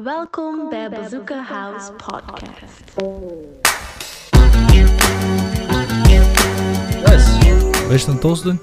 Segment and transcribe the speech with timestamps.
[0.00, 2.92] Welkom bij Bazooka House Podcast.
[7.06, 7.38] Yes.
[7.86, 8.60] Wil je een toast doen?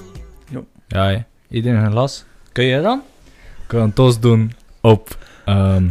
[0.49, 0.61] Ja.
[0.87, 1.21] Ja, hè.
[1.49, 2.25] iedereen een glas.
[2.51, 3.03] Kun je dan?
[3.63, 5.89] Ik wil een toast doen op ehm,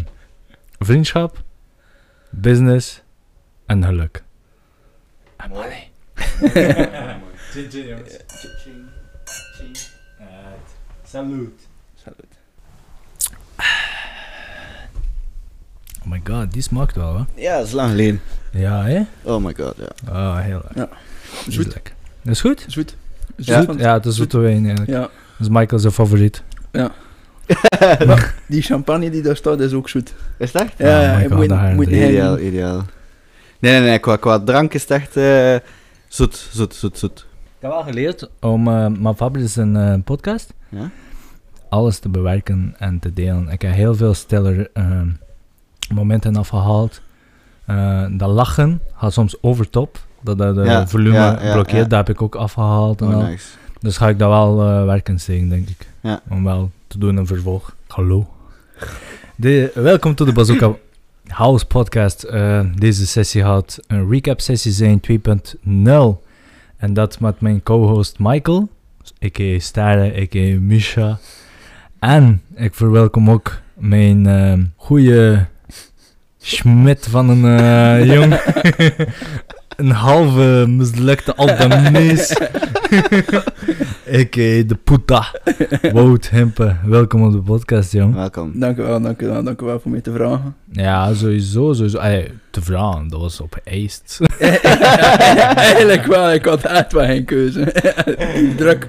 [0.79, 1.43] vriendschap,
[2.31, 3.03] business
[3.67, 4.23] en geluk.
[5.37, 5.91] En money.
[7.51, 8.17] Chin chin jongens.
[8.27, 8.87] Chin
[9.57, 9.75] chin.
[11.05, 11.69] Salut.
[11.95, 12.39] Salut.
[16.09, 17.43] Oh my god, die smaakt wel hè?
[17.43, 18.21] Ja, dat is lang geleden.
[18.51, 19.01] Ja hè?
[19.23, 20.13] Oh my god, ja.
[20.13, 20.77] Oh, heel lekker.
[20.81, 20.89] Ja.
[20.89, 21.75] Dat is Zoet.
[21.75, 21.95] lekker.
[22.25, 22.65] Is goed?
[22.69, 22.97] Zoet.
[23.37, 23.81] Ja, Zoet.
[23.81, 24.91] ja het is zoete wijn eigenlijk.
[24.91, 25.01] Ja.
[25.01, 26.43] Dat is Michael zijn favoriet.
[28.47, 30.15] Die champagne die daar staat is ook zoet.
[30.39, 30.67] Is dat?
[30.77, 32.85] Ja, Oh ja, God, moet, niet Ideaal, ideaal.
[33.59, 35.57] Nee, nee, nee, qua, qua drank is het echt eh,
[36.09, 37.27] zoet, zoet, zoet, zoet.
[37.45, 40.91] Ik heb wel geleerd om uh, mijn Fabris een eh, podcast Ja?
[41.69, 43.49] alles te bewerken en te delen.
[43.49, 45.01] Ik heb heel veel stiller eh,
[45.89, 47.01] momenten afgehaald.
[47.65, 49.99] Eh, dat lachen gaat soms over top.
[50.21, 53.01] Dat dat de Ja, volume ja, ja, blokkeert, dat heb ik ook afgehaald.
[53.01, 53.23] En Oh, al.
[53.23, 53.47] nice.
[53.81, 55.87] Dus ga ik dat wel eh werken steken, denk ik.
[56.29, 57.75] Om wel te doen een vervolg.
[57.87, 58.29] Hallo.
[59.37, 60.73] De, welkom to de Bazooka
[61.27, 62.23] House podcast.
[62.23, 66.23] Eh, deze sessie gaat een recap sessie zijn 2.0.
[66.77, 68.69] En dat met mijn co-host Michael,
[69.25, 69.59] a.k.a.
[69.59, 70.61] Stare, a.k.a.
[70.61, 71.19] Misha.
[71.99, 75.47] En ik verwelkom ook mijn eh goede
[76.39, 78.41] schmid van een eh, jong.
[79.77, 82.37] een halve mislukte Albanese.
[84.15, 84.63] a.k.a.
[84.67, 85.27] de Puta.
[85.93, 86.77] Wout Hempe.
[86.85, 88.15] Welkom op de podcast, jong.
[88.15, 88.53] Welkom.
[88.55, 90.57] Dank u wel, dank u wel, dank u wel voor mij te vragen.
[90.73, 92.01] Ja, sowieso, sowieso.
[92.51, 94.19] Te vragen, dat was op eist.
[95.57, 97.73] Eigenlijk wel, ik had echt wel geen keuze.
[98.57, 98.89] Druk.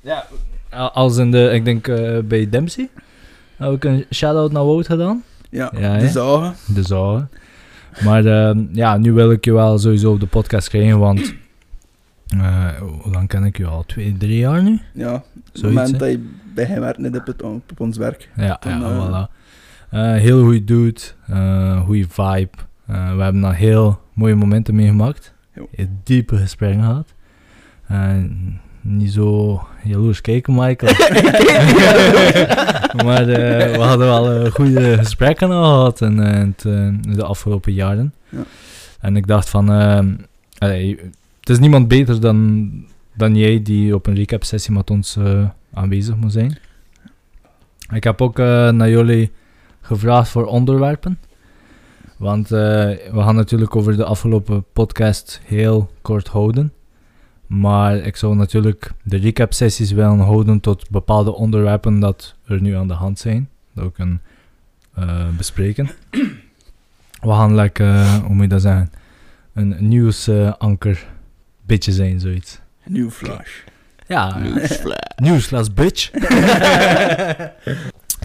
[0.00, 0.26] Ja,
[0.92, 2.88] als in de, ik denk eh, bij Dempsey.
[3.56, 5.22] Heb ik een shout-out naar Wout gedaan.
[5.50, 6.54] Ja, de zagen.
[6.74, 7.28] De zaal.
[8.04, 11.34] Maar ehm, ja, nu wil ik je wel sowieso op de podcast krijgen, want...
[12.28, 12.68] eh,
[13.02, 13.84] hoe lang ken ik je al?
[13.86, 14.80] Twee, drie jaar nu?
[14.92, 18.28] Ja, op het moment dat je bij hem op, het, op ons werk.
[18.36, 19.32] Ja, ja eh, voilà.
[19.90, 21.00] Eh, heel goede dude,
[21.84, 22.56] goede vibe.
[22.84, 25.34] We hebben daar heel mooie momenten meegemaakt.
[25.50, 27.14] Heel diepe gesprekken gehad.
[27.86, 28.14] Eh,
[28.84, 30.92] niet zo jaloers kijken, Michael.
[33.04, 36.40] maar eh, we hadden wel eh, goede gesprekken al gehad in, eh,
[36.72, 38.14] in de afgelopen jaren.
[38.28, 38.42] Ja.
[39.00, 40.14] En ik dacht van, ehm,
[40.58, 40.98] allee,
[41.40, 42.70] het is niemand beter dan,
[43.14, 45.18] dan jij die op een recap sessie met ons
[45.74, 46.58] aanwezig moet zijn.
[47.92, 49.32] Ik heb ook naar jullie
[49.80, 51.18] gevraagd voor onderwerpen.
[52.16, 56.72] Want we gaan natuurlijk over de afgelopen podcast heel kort houden.
[57.60, 62.76] Maar ik zou natuurlijk de recap sessies willen houden tot bepaalde onderwerpen dat er nu
[62.76, 63.48] aan de hand zijn.
[63.74, 64.22] Dat we kunnen
[64.94, 65.90] eh, bespreken.
[67.20, 68.90] We gaan lekker, eh, hoe moet je dat zeggen,
[69.52, 71.06] een nieuwsanker
[71.66, 72.60] beetje zijn, zoiets.
[72.84, 73.50] Nieuw flash.
[74.06, 74.98] Ja, Newsflash.
[75.16, 76.10] nieuwsglas bitch.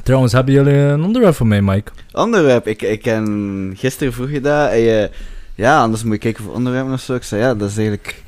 [0.03, 1.91] Trouwens, hebben jullie een onderwerp voor mij, Mike?
[2.11, 5.09] Onderwerp, ik, ik ken gisteren vroeg je dat en je,
[5.55, 7.15] ja, anders moet je kijken voor onderwerpen of zo.
[7.15, 8.23] Ik zei, ja, dat is eigenlijk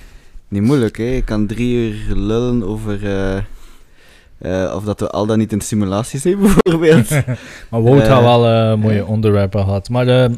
[0.52, 1.04] niet moeilijk, hè.
[1.04, 3.38] Ik kan drie uur lullen over eh,
[4.38, 7.10] eh, of dat we al dan niet in simulatie zijn, bijvoorbeeld.
[7.70, 9.04] Maar Wout had wel eh, mooie ja.
[9.04, 9.90] onderwerpen gehad.
[9.90, 10.30] Maar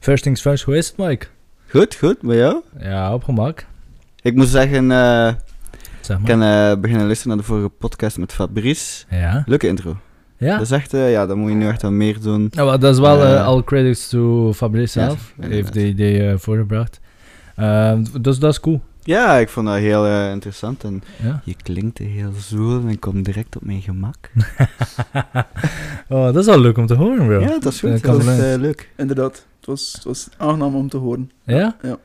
[0.00, 1.26] first things first, hoe is het, Mike?
[1.68, 2.60] goed, goed, bij jou?
[2.78, 3.66] Ja, op gemak.
[4.22, 4.88] Ik moet zeggen,
[6.00, 6.30] Zeg ik maar.
[6.30, 9.04] kan eh, beginnen luisteren naar de vorige podcast met Fabrice.
[9.10, 9.42] Ja?
[9.46, 9.96] Leuke intro.
[10.38, 10.52] Ja?
[10.56, 12.48] Dat is echt, ja, dat moet je nu echt wat meer doen.
[12.50, 15.32] Nou, maar dat is wel Eh, al credits to Fabrice ja, zelf.
[15.34, 15.58] inderdaad.
[15.58, 17.00] heeft die idee voorgebracht.
[17.56, 18.80] Ehm, dus dat is cool.
[19.04, 21.40] Ja, ik vond dat heel eh, interessant en Ja.
[21.44, 24.30] je klinkt heel zoel en komt direct op mijn gemak.
[26.08, 27.40] oh, dat is wel leuk om te horen, bro.
[27.40, 28.02] Ja, dat is goed.
[28.02, 28.38] Dat wel.
[28.38, 28.90] eh, leuk.
[28.96, 31.30] Inderdaad, het was, het was aangenaam om te horen.
[31.44, 31.76] Ja?
[31.82, 31.96] Ja.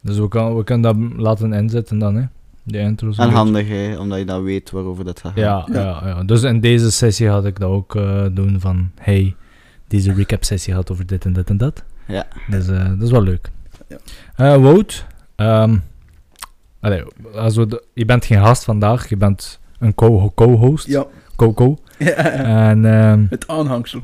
[0.00, 2.24] Dus we, kan, we kunnen dat laten inzetten dan, hè?
[2.62, 3.16] De intro's.
[3.18, 5.32] En handig, hè, omdat je dan weet waarover dat gaat.
[5.34, 5.80] Ja, Ja.
[5.80, 6.02] ja.
[6.08, 8.90] Ja, Dus in deze sessie had ik dat ook eh, doen van...
[9.00, 9.34] Hey,
[9.88, 11.82] deze recap sessie gaat over dit en dit en dat.
[12.06, 12.26] Ja.
[12.48, 13.50] Dus eh, dat is wel leuk.
[13.88, 13.96] Ja.
[14.36, 15.76] Eh, Wout, ehm,
[16.80, 17.02] allee,
[17.34, 20.86] als we de- je bent geen gast vandaag, je bent een co- co-host.
[20.86, 21.06] Ja.
[21.36, 21.76] Co-co.
[21.98, 22.14] ja.
[22.68, 24.00] En ehm Het aanhangsel.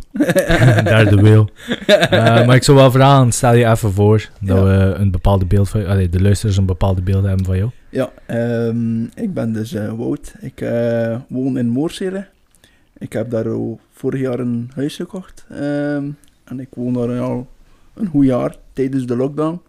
[0.85, 1.49] daar de wil.
[1.87, 4.65] Eh, maar ik zou wel vragen, stel je even voor dat Ja.
[4.65, 7.71] we een bepaalde beeld van allee, de luisteraars een bepaalde beeld hebben van jou.
[7.91, 10.35] Ja, ehm, ik ben dus eh, Wout.
[10.41, 12.27] Ik eh, woon in Moorsele.
[12.99, 15.47] Ik heb daar al vorig jaar een huis gekocht.
[15.51, 16.05] ehm,
[16.45, 17.47] en ik woon daar al
[17.95, 19.61] een goed jaar tijdens de lockdown.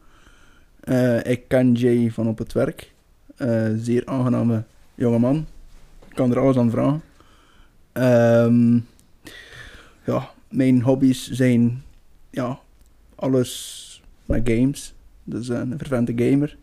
[1.23, 2.91] Ik ken Jay van op het werk.
[3.37, 4.63] Eh, zeer aangename
[4.95, 5.47] jongeman.
[6.09, 7.01] Ik kan er alles aan vragen.
[7.91, 8.79] Ehm,
[10.05, 11.83] ja, mijn hobby's zijn
[12.29, 12.59] ja,
[13.15, 14.93] alles met games.
[15.23, 16.57] Dus een vervente gamer.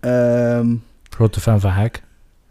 [0.00, 0.74] Ehm,
[1.10, 2.02] Grote fan van Hack.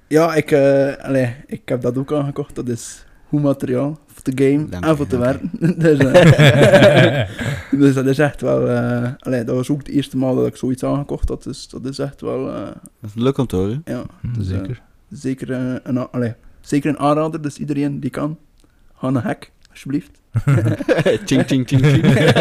[0.08, 2.56] ja, ik, eh, allee, ik heb dat ook aangekocht.
[2.56, 5.52] Dat is goed materiaal te game Dank en voor te werken.
[5.78, 7.30] dus, eh,
[7.80, 8.70] dus dat is echt wel...
[8.70, 11.44] eh, allee, dat was ook de eerste maal dat ik zoiets aangekocht had.
[11.44, 12.48] Dus dat is echt wel...
[12.54, 12.64] eh,
[13.02, 13.82] Dat is leuk om te horen.
[13.86, 14.04] ja,
[14.38, 14.82] dus, eh, Zeker.
[15.10, 15.50] zeker,
[15.84, 17.42] een, allee, zeker een aanrader.
[17.42, 18.38] Dus iedereen die kan,
[18.96, 20.20] ga naar hack, alsjeblieft.
[21.26, 22.32] ching, ching, ching, ching.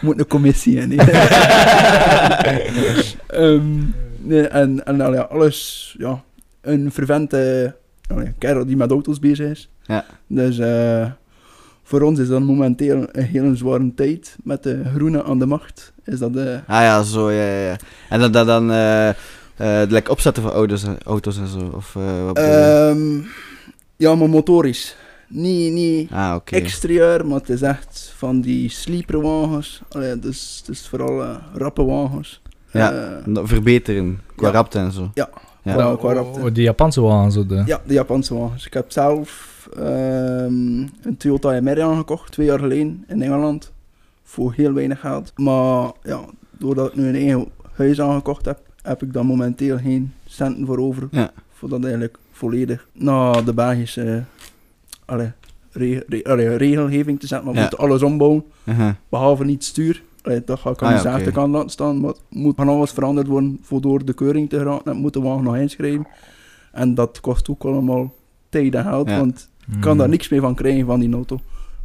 [0.00, 0.88] Moet een commissie in.
[0.88, 0.98] nee.
[3.26, 3.66] Ehm,
[4.18, 6.22] nee, en en allee, alles, ja,
[6.60, 7.74] een vervente
[8.12, 9.70] allee, kerel die met auto's bezig is.
[9.86, 10.04] Ja.
[10.26, 11.06] Dus eh,
[11.82, 14.36] voor ons is dat momenteel een hele zware tijd.
[14.44, 15.92] Met de groene aan de macht.
[16.04, 17.76] Is dat eh, Ah ja, zo, ja, ja, ja.
[18.08, 19.14] En dan, dan, dan eh, eh,
[19.90, 21.70] like opzetten van auto's, en- auto's en zo.
[21.74, 23.18] Of, eh, wat ehm,
[23.96, 24.96] ja, maar motorisch.
[25.28, 26.54] Niet, niet ah, oké.
[26.56, 29.80] exterieur, maar het is echt van die sleeperwagens.
[29.88, 32.40] Allee, dus het is vooral rappe wagens.
[32.70, 33.20] Ja.
[33.32, 34.52] Verbeteren, qua Ja.
[34.52, 35.10] rapte en zo.
[35.14, 35.28] Ja.
[35.62, 35.72] Ja.
[35.74, 36.40] Qua- qua rapte.
[36.40, 37.62] Oh, die Japanse wagen zo de...
[37.66, 38.66] Ja, de Japanse wagens.
[38.66, 43.72] Ik heb zelf ehm, een Toyota MR aangekocht, twee jaar geleden in Engeland.
[44.22, 45.32] Voor heel weinig geld.
[45.36, 46.20] Maar ja,
[46.58, 50.78] doordat ik nu een eigen huis aangekocht heb, heb ik daar momenteel geen centen voor
[50.78, 51.08] over.
[51.10, 51.30] Ja.
[51.52, 54.22] Voor dat eigenlijk volledig naar de Belgische
[55.04, 55.30] allee,
[55.70, 57.46] re- re- allee, regelgeving te zetten.
[57.46, 57.66] Maar we Ja.
[57.68, 58.90] moeten alles ombouwen, Uh-huh.
[59.08, 60.02] behalve niet stuur.
[60.22, 62.00] Allee, dat ga ik aan Ah, de zijkant laten staan.
[62.00, 64.92] Maar het moet van alles veranderd worden voor door de keuring te geraken.
[64.92, 66.06] En moet de wagen nog inschrijven.
[66.72, 68.14] En dat kost ook allemaal
[68.48, 69.18] tijd en geld, Ja.
[69.18, 69.80] want ik Mm.
[69.80, 71.38] kan daar niks meer van krijgen van die auto.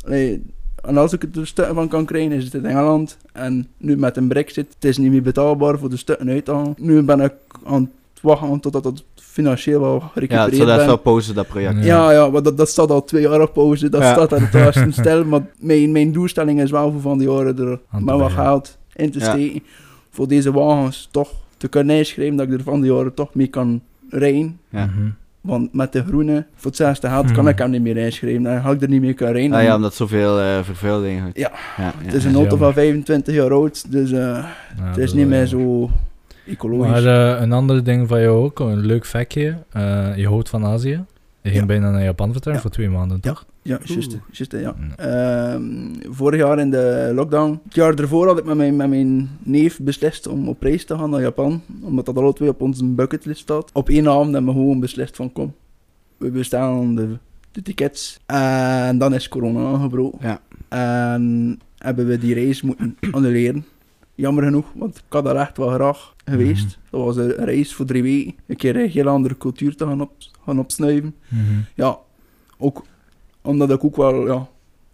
[0.06, 0.44] Allee,
[0.83, 3.18] en als ik er stukken van kan krijgen, is het in Engeland.
[3.33, 6.51] En nu met een brexit, het is niet meer betaalbaar voor de stukken uit te
[6.51, 6.74] halen.
[6.78, 7.33] Nu ben ik
[7.66, 7.81] aan
[8.13, 10.86] het wachten totdat het financieel wel Ja, het gerecupereerd zou ben.
[10.86, 11.75] wel pauze, dat project.
[11.78, 11.83] Ja.
[11.83, 13.89] Ja, ja, maar dat, dat staat al twee jaar op pauze.
[13.89, 14.12] Dat Ja.
[14.13, 15.25] staat daar thuis in stel.
[15.25, 18.31] Maar mijn, mijn doelstelling is wel voor van die jaren er Aan met te wat
[18.31, 18.44] ja.
[18.44, 19.25] geld in te Ja.
[19.31, 19.63] steken.
[20.10, 23.48] Voor deze wagens toch te kunnen inschrijven dat ik er van die jaren toch mee
[23.48, 24.60] kan rijden.
[24.69, 24.86] Ja.
[24.86, 25.10] Mhm.
[25.41, 27.47] Want met de groene, voor hetzelfde geld, kan Hmm.
[27.47, 28.43] ik hem niet meer inschrijven.
[28.43, 29.53] Dan ga ik er niet meer kunnen rijden.
[29.57, 31.38] Ah ja, omdat zoveel eh vervuiling heeft.
[31.38, 31.51] Ja.
[31.77, 34.45] ja, het is een auto van 25 jaar oud, dus eh, Ja,
[34.83, 35.89] het is niet meer zo
[36.47, 37.03] ecologisch.
[37.03, 39.55] Maar eh, een ander ding van jou ook, een leuk factje.
[39.71, 41.03] eh, je houdt van Azië.
[41.41, 41.65] Je ging Ja.
[41.65, 42.59] bijna naar Japan vertrekken Ja.
[42.61, 43.45] voor twee maanden, toch?
[43.63, 44.59] Ja, juist, juist, ja.
[44.59, 44.75] Ja.
[44.95, 45.63] Ehm,
[46.09, 49.79] vorig jaar in de lockdown, het jaar ervoor had ik met mijn, met mijn neef
[49.79, 51.61] beslist om op reis te gaan naar Japan.
[51.81, 53.69] Omdat dat alle twee op onze bucketlist staat.
[53.73, 55.53] Op één avond hebben we gewoon beslist van kom,
[56.17, 57.17] we bestellen de,
[57.51, 58.19] de tickets.
[58.25, 60.19] En dan is corona aangebroken.
[60.21, 60.41] Ja.
[61.13, 63.65] En hebben we die reis moeten annuleren.
[64.15, 66.65] Jammer genoeg, want ik had daar echt wel graag geweest.
[66.65, 66.75] Mhm.
[66.89, 68.33] Dat was een reis voor drie weken.
[68.47, 70.11] Een keer een heel andere cultuur te gaan, op,
[70.45, 71.59] gaan opsnuiven Mhm.
[71.75, 71.97] ja,
[72.57, 72.83] ook
[73.41, 74.47] omdat ik ook wel, ja,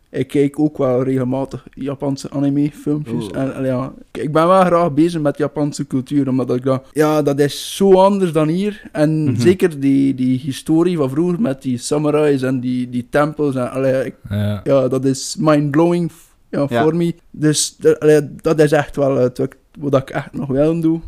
[0.09, 3.27] ik kijk ook wel regelmatig Japanse anime-filmpjes.
[3.29, 7.21] En, en ja, ik- ben wel graag bezig met Japanse cultuur, omdat ik dat, ja,
[7.21, 8.81] dat is zo anders dan hier.
[8.91, 9.39] En Mhm.
[9.39, 14.05] zeker die, die historie van vroeger met die samurais en die, die tempels, en, allee,
[14.05, 14.61] ik- Ja.
[14.63, 16.11] ja, dat is mind-blowing
[16.49, 16.83] ja, Ja.
[16.83, 17.15] voor me.
[17.31, 20.99] Dus dat, allee, dat is echt wel het wat, wat ik echt nog wel doe.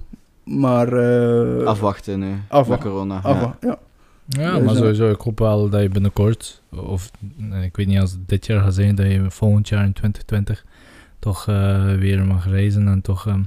[0.43, 2.89] Maar, eh Afwachten nu, Afwachten.
[2.89, 3.19] corona.
[3.23, 3.79] afwa- ja.
[4.29, 7.11] Ja, Dus, maar sowieso, ik hoop wel dat je binnenkort, of
[7.61, 10.65] ik weet niet als het dit jaar gaat zijn, dat je volgend jaar in 2020
[11.19, 13.41] toch eh, weer mag reizen en toch ehm,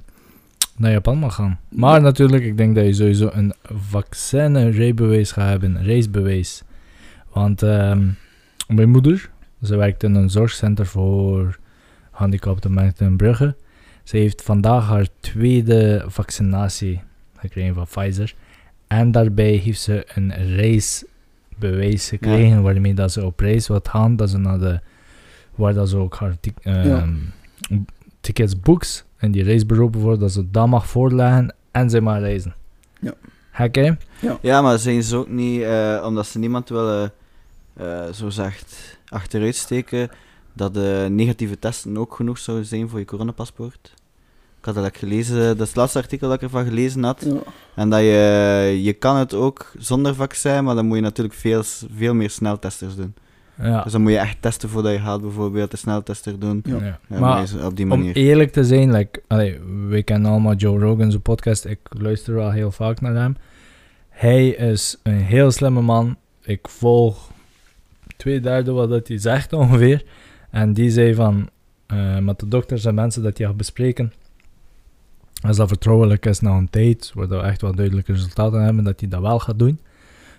[0.77, 1.61] naar Japan mag gaan.
[1.69, 6.62] Maar natuurlijk, ik denk dat je sowieso een vaccin-rijbewijs gaat hebben, een reisbewijs.
[7.33, 8.09] Want ehm,
[8.69, 9.31] mijn moeder,
[9.62, 11.59] ze werkt in een zorgcenter voor
[12.12, 13.57] gehandicapte mensen in Brugge.
[14.05, 17.01] Ze heeft vandaag haar tweede vaccinatie
[17.37, 18.35] gekregen van Pfizer.
[18.93, 24.17] En daarbij heeft ze een reisbewijs gekregen waarmee dat ze op reis wat gaan.
[24.17, 24.81] Dat ze naar de,
[25.55, 27.09] waar dat ze ook haar ehm, Ja.
[28.21, 29.07] tickets boekt.
[29.17, 32.55] En die reisbureau bijvoorbeeld, dat ze dat mag voorleggen en ze mag reizen.
[33.01, 33.15] Ja.
[33.53, 33.91] Gek hè?
[34.41, 37.13] Ja, maar zijn ze ook niet, eh, omdat ze niemand willen,
[37.75, 40.11] eh, zo zegt, achteruit steken,
[40.53, 43.95] dat de negatieve testen ook genoeg zouden zijn voor je coronapaspoort?
[44.62, 47.25] Ik had dat gelezen, dat is het laatste artikel dat ik ervan gelezen had.
[47.28, 47.52] Ja.
[47.75, 51.62] En dat je, je kan het ook zonder vaccin, maar dan moet je natuurlijk veel,
[51.95, 53.14] veel meer sneltesters doen.
[53.62, 53.83] Ja.
[53.83, 56.62] Dus dan moet je echt testen voordat je gaat, bijvoorbeeld de sneltester doen.
[56.66, 56.99] Ja.
[57.07, 58.16] Maar op die om manier.
[58.16, 61.64] eerlijk te zijn, like, allee, we kennen allemaal Joe Rogan's podcast.
[61.64, 63.37] Ik luister wel heel vaak naar hem.
[64.09, 66.16] Hij is een heel slimme man.
[66.42, 67.31] Ik volg
[68.16, 70.04] twee derde wat dat hij zegt ongeveer.
[70.50, 71.49] En die zei van,
[71.87, 74.12] eh, met de dokters en mensen dat hij gaat bespreken,
[75.43, 79.01] als dat vertrouwelijk is na een tijd, waar we echt wel duidelijke resultaten hebben, dat
[79.01, 79.81] hij dat wel gaat doen.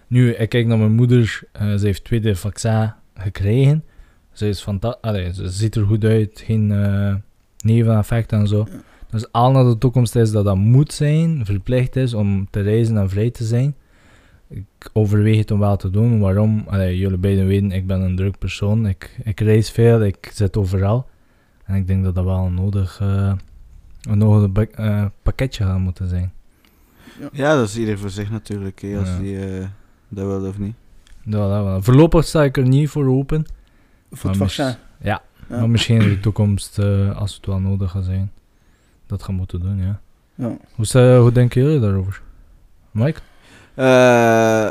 [0.07, 3.83] Nu, ik kijk naar mijn moeder, eh, ze heeft tweede vaccin gekregen.
[4.31, 4.67] Ze, is
[5.01, 7.15] Allee, ze ziet er goed uit, geen eh
[7.63, 8.67] neveneffecten en zo.
[9.09, 12.97] Dus al naar de toekomst is dat dat moet zijn, verplicht is om te reizen
[12.97, 13.75] en vrij te zijn.
[14.47, 16.19] Ik overweeg het om wel te doen.
[16.19, 16.65] Waarom?
[16.71, 18.87] Jullie beiden weten, ik ben een druk persoon.
[18.87, 21.09] Ik, ik reis veel, ik zit overal.
[21.65, 23.33] En ik denk dat dat wel nodig, eh,
[24.09, 26.33] een nodig ba- eh, pakketje gaat moeten zijn.
[27.31, 29.17] Ja, dat is ieder voor zich natuurlijk, hè, als Ja.
[29.17, 29.65] die eh,
[30.09, 30.75] dat wil of niet.
[31.23, 31.81] Ja, dat wel.
[31.81, 33.45] Voorlopig sta ik er niet voor open.
[34.11, 34.65] Voor het vaccin.
[34.65, 35.21] Ja, Ja.
[35.59, 38.31] maar misschien in de toekomst, eh, als het wel nodig gaat zijn,
[39.05, 39.99] dat gaan moeten doen, ja.
[40.35, 40.57] Ja.
[40.75, 42.21] Hoe, hoe denken jullie daarover?
[42.91, 43.19] Mike?
[43.73, 44.69] Eh,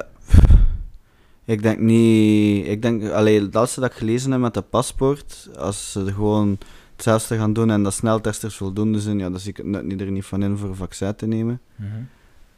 [1.44, 2.66] ik denk niet.
[2.66, 5.48] Ik denk alleen het laatste dat ik gelezen heb met dat paspoort.
[5.58, 6.58] Als ze gewoon
[7.04, 10.00] hetzelfde gaan doen en dat sneltesters voldoende zijn, ja, dan zie ik het nut niet
[10.00, 11.60] er niet van in voor een vaccin te nemen.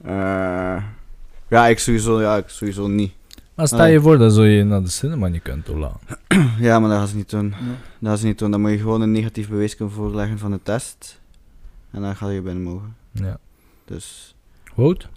[0.02, 0.82] Eh,
[1.48, 3.12] ja, ik sowieso, ja, ik sowieso niet.
[3.54, 3.92] Maar stel Allee.
[3.92, 6.18] je voor dat zo je naar de cinema niet kunt toelaten.
[6.58, 7.48] Ja, maar dat gaan ze niet doen.
[7.48, 7.56] Ja.
[7.98, 8.50] Dat gaan ze niet doen.
[8.50, 11.20] Dan moet je gewoon een negatief bewijs kunnen voorleggen van de test.
[11.90, 12.96] En dan ga je binnen mogen.
[13.12, 13.38] Ja.
[13.84, 14.34] Dus.
[14.74, 15.08] Wout?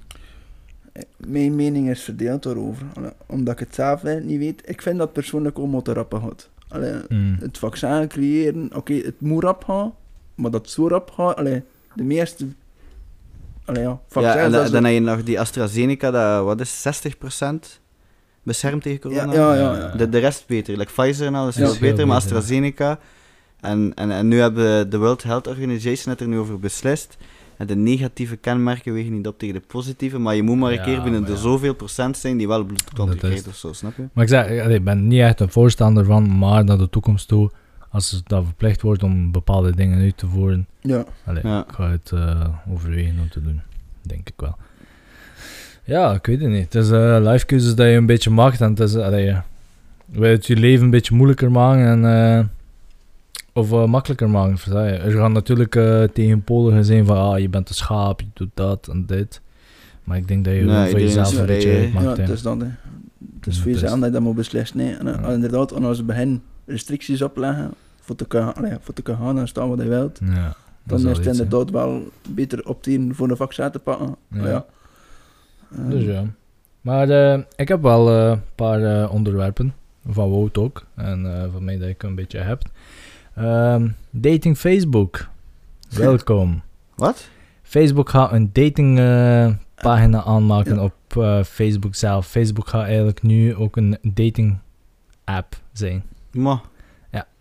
[1.18, 2.86] Mijn mening is verdeeld daarover.
[3.26, 4.62] Omdat ik het zelf eh, niet weet.
[4.66, 6.50] Ik vind dat persoonlijk ook te rappen gaat.
[6.70, 7.38] Allee, Mm.
[7.40, 9.94] het vaccin creëren, oké, het moet rap gaan,
[10.36, 12.46] maar dat zo rap gaat, allee, de meeste
[13.66, 16.44] allee, ja, Ja, vaccins, en dat da- is dan heb je nog die AstraZeneca, dat
[16.44, 17.80] wat is 60%
[18.44, 19.34] beschermd tegen corona.
[19.34, 19.96] ja, ja, ja, ja.
[19.96, 20.78] De, de rest beter.
[20.78, 21.80] Like Pfizer en alles is Ja.
[21.80, 22.22] beter, maar ja.
[22.22, 23.00] AstraZeneca.
[23.62, 27.18] En, en, en nu hebben de World Health Organization het er nu over beslist.
[27.58, 30.78] En de negatieve kenmerken wegen niet op tegen de positieve, maar je moet maar een
[30.78, 31.38] Ja, keer binnen de ja.
[31.38, 33.48] zoveel procent zijn die wel Dat krijgt het.
[33.48, 34.04] of zo, snap je?
[34.14, 37.28] Maar ik zeg, allee, ik ben niet echt een voorstander van, maar naar de toekomst
[37.28, 37.52] toe,
[37.90, 41.60] als het dan verplicht wordt om bepaalde dingen uit te voeren, Ja, allee, Ja.
[41.68, 43.62] ik ga het eh, overwegen om te doen.
[44.02, 44.56] Denk ik wel.
[45.84, 46.74] Ja, ik weet het niet.
[46.74, 49.36] Het is eh life keuzes dat je een beetje maakt en het is, allee,
[50.06, 52.06] wil het je leven een beetje moeilijker maken en,
[52.40, 52.46] eh,
[53.58, 54.58] of eh, makkelijker maken.
[54.58, 54.94] versta je?
[54.94, 58.88] Er gaan natuurlijk eh tegenpoligen zijn van, ah, je bent een schaap, je doet dat
[58.88, 59.42] en dit.
[60.04, 61.80] Maar ik denk dat je Nee, voor jezelf een beetje hè.
[61.80, 62.18] uitmaakt.
[62.18, 62.58] ja het is dat.
[62.60, 64.80] Het is Ja, voor jezelf dat je dat moet beslissen.
[64.80, 64.92] hè.
[64.92, 65.30] En, eh, Ja.
[65.32, 67.72] inderdaad, en als je begint restricties opleggen,
[68.02, 70.98] voor te kunnen, allee, voor te kunnen gaan en staan wat je wilt, Ja, dan
[70.98, 74.16] is het iets, inderdaad wel beter opteren voor een vaccin te pakken.
[74.32, 74.48] Ja.
[74.50, 74.66] Ja.
[75.78, 76.24] Ehm, Dus ja.
[76.82, 79.74] Maar eh, ik heb wel eh, een paar eh, onderwerpen.
[80.10, 80.86] Van Wout ook.
[80.96, 82.62] En eh, van mij dat ik een beetje heb.
[83.38, 85.28] Ehm, dating Facebook.
[85.90, 86.62] Welkom.
[86.96, 87.30] Wat?
[87.64, 90.82] Facebook gaat een dating eh, pagina aanmaken Ja.
[90.84, 92.28] op eh, Facebook zelf.
[92.28, 94.58] Facebook gaat eigenlijk nu ook een dating
[95.24, 96.04] app zijn.
[96.32, 96.60] Maar,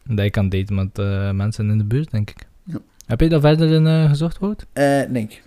[0.09, 2.47] Dat je kan daten met eh, mensen in de buurt, denk ik.
[2.65, 2.79] Ja.
[3.07, 4.67] Heb je dat verder in gezocht, Wout?
[4.73, 5.41] Eh, nee.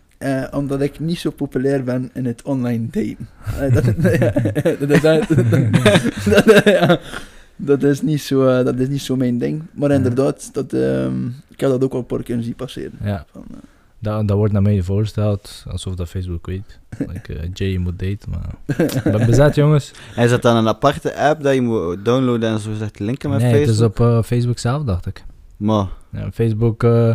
[0.51, 3.27] Omdat ik niet zo populair ben in het online daten.
[4.87, 6.99] Dat, dat, is, dat, ja,
[7.61, 9.61] dat, is niet zo, eh, dat is niet zo mijn ding.
[9.73, 9.95] Maar Ja.
[9.95, 12.91] inderdaad, dat, ehm, ik heb dat ook al een paar keer zien passeren.
[13.03, 13.25] Ja.
[13.31, 13.57] Van, eh,
[13.99, 16.79] Dat, dat wordt naar mij voorgesteld, alsof dat Facebook weet.
[16.97, 18.77] like, eh, Jay je moet daten, maar...
[18.87, 19.91] Ik ben bezet, jongens.
[20.15, 23.39] is dat dan een aparte app dat je moet downloaden en zo gezegd linken met
[23.41, 23.91] nee, Facebook?
[23.91, 25.23] het is op Facebook zelf, dacht ik.
[25.57, 27.13] Maar, Ja, Facebook, eh,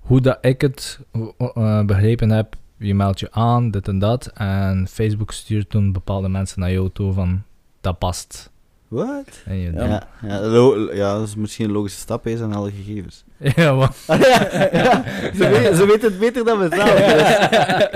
[0.00, 0.98] hoe dat ik het
[1.36, 4.26] eh, begrepen heb, je meldt je aan, dit en dat.
[4.34, 7.42] En Facebook stuurt toen bepaalde mensen naar jou toe van,
[7.80, 8.49] dat past.
[8.90, 9.24] Wat?
[9.44, 9.86] En je Ja.
[9.86, 13.24] Ja, ja, lo- ja, dat is misschien een logische stap, is aan alle gegevens.
[13.56, 13.92] ja, maar...
[14.20, 15.04] ja, ja,
[15.36, 16.94] ze, weten, ze weten het beter dan we zelf.
[16.94, 17.20] dus.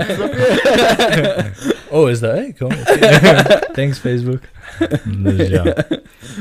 [0.15, 1.73] Snap je?
[1.89, 2.67] Oh, is dat oké.
[3.73, 4.39] Thanks, Facebook.
[5.17, 5.63] Dus ja.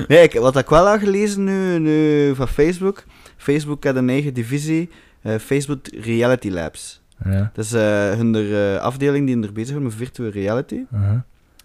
[0.09, 3.05] Nee, ik, wat ik wel heb gelezen nu, nu van Facebook.
[3.37, 4.91] Facebook heeft een eigen divisie,
[5.23, 7.03] eh, Facebook Reality Labs.
[7.25, 7.51] ja.
[7.55, 10.81] Dat is eh, hun er, eh, afdeling die er bezig is met virtual reality.
[10.95, 11.19] uh-huh.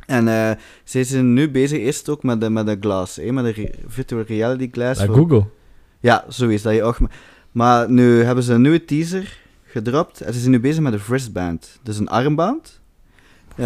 [0.10, 0.52] En eh
[0.84, 3.72] zij zijn nu bezig eerst ook met de, met de glass, hè, met de re-
[3.88, 4.98] virtual reality glass.
[5.00, 5.46] Bij voor- Google.
[6.00, 6.98] Ja, zo is dat je ook.
[7.52, 10.22] Maar nu hebben ze een nieuwe teaser gedropt.
[10.22, 11.80] En ze zijn nu bezig met een wristband.
[11.84, 12.80] Dus een armband.
[13.56, 13.66] Eh,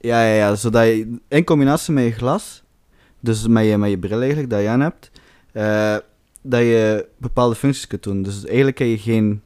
[0.00, 2.62] ja, ja, ja, zodat je in combinatie met je glas,
[3.20, 5.10] dus met je, met je bril eigenlijk, dat je aan hebt,
[5.52, 5.96] eh,
[6.42, 8.22] dat je bepaalde functies kunt doen.
[8.22, 9.42] Dus eigenlijk heb je geen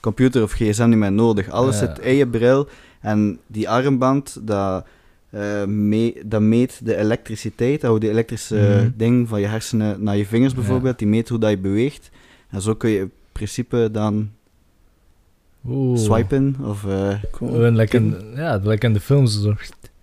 [0.00, 1.50] computer of gsm niet meer nodig.
[1.50, 1.86] Alles Ja.
[1.86, 2.68] zit in je bril
[3.00, 4.86] en die armband, dat,
[5.34, 8.90] eh, mee, dat meet de elektriciteit, dat de elektrische Mhm.
[8.96, 10.58] ding van je hersenen naar je vingers Ja.
[10.58, 12.10] bijvoorbeeld, die meet hoe dat je beweegt.
[12.50, 14.30] En zo kun je in principe dan
[15.68, 15.98] Oeh.
[15.98, 16.84] swipen of...
[16.86, 17.50] eh, cool.
[17.72, 19.42] Lekker in, ja, lekker in de films.
[19.42, 19.54] Zo.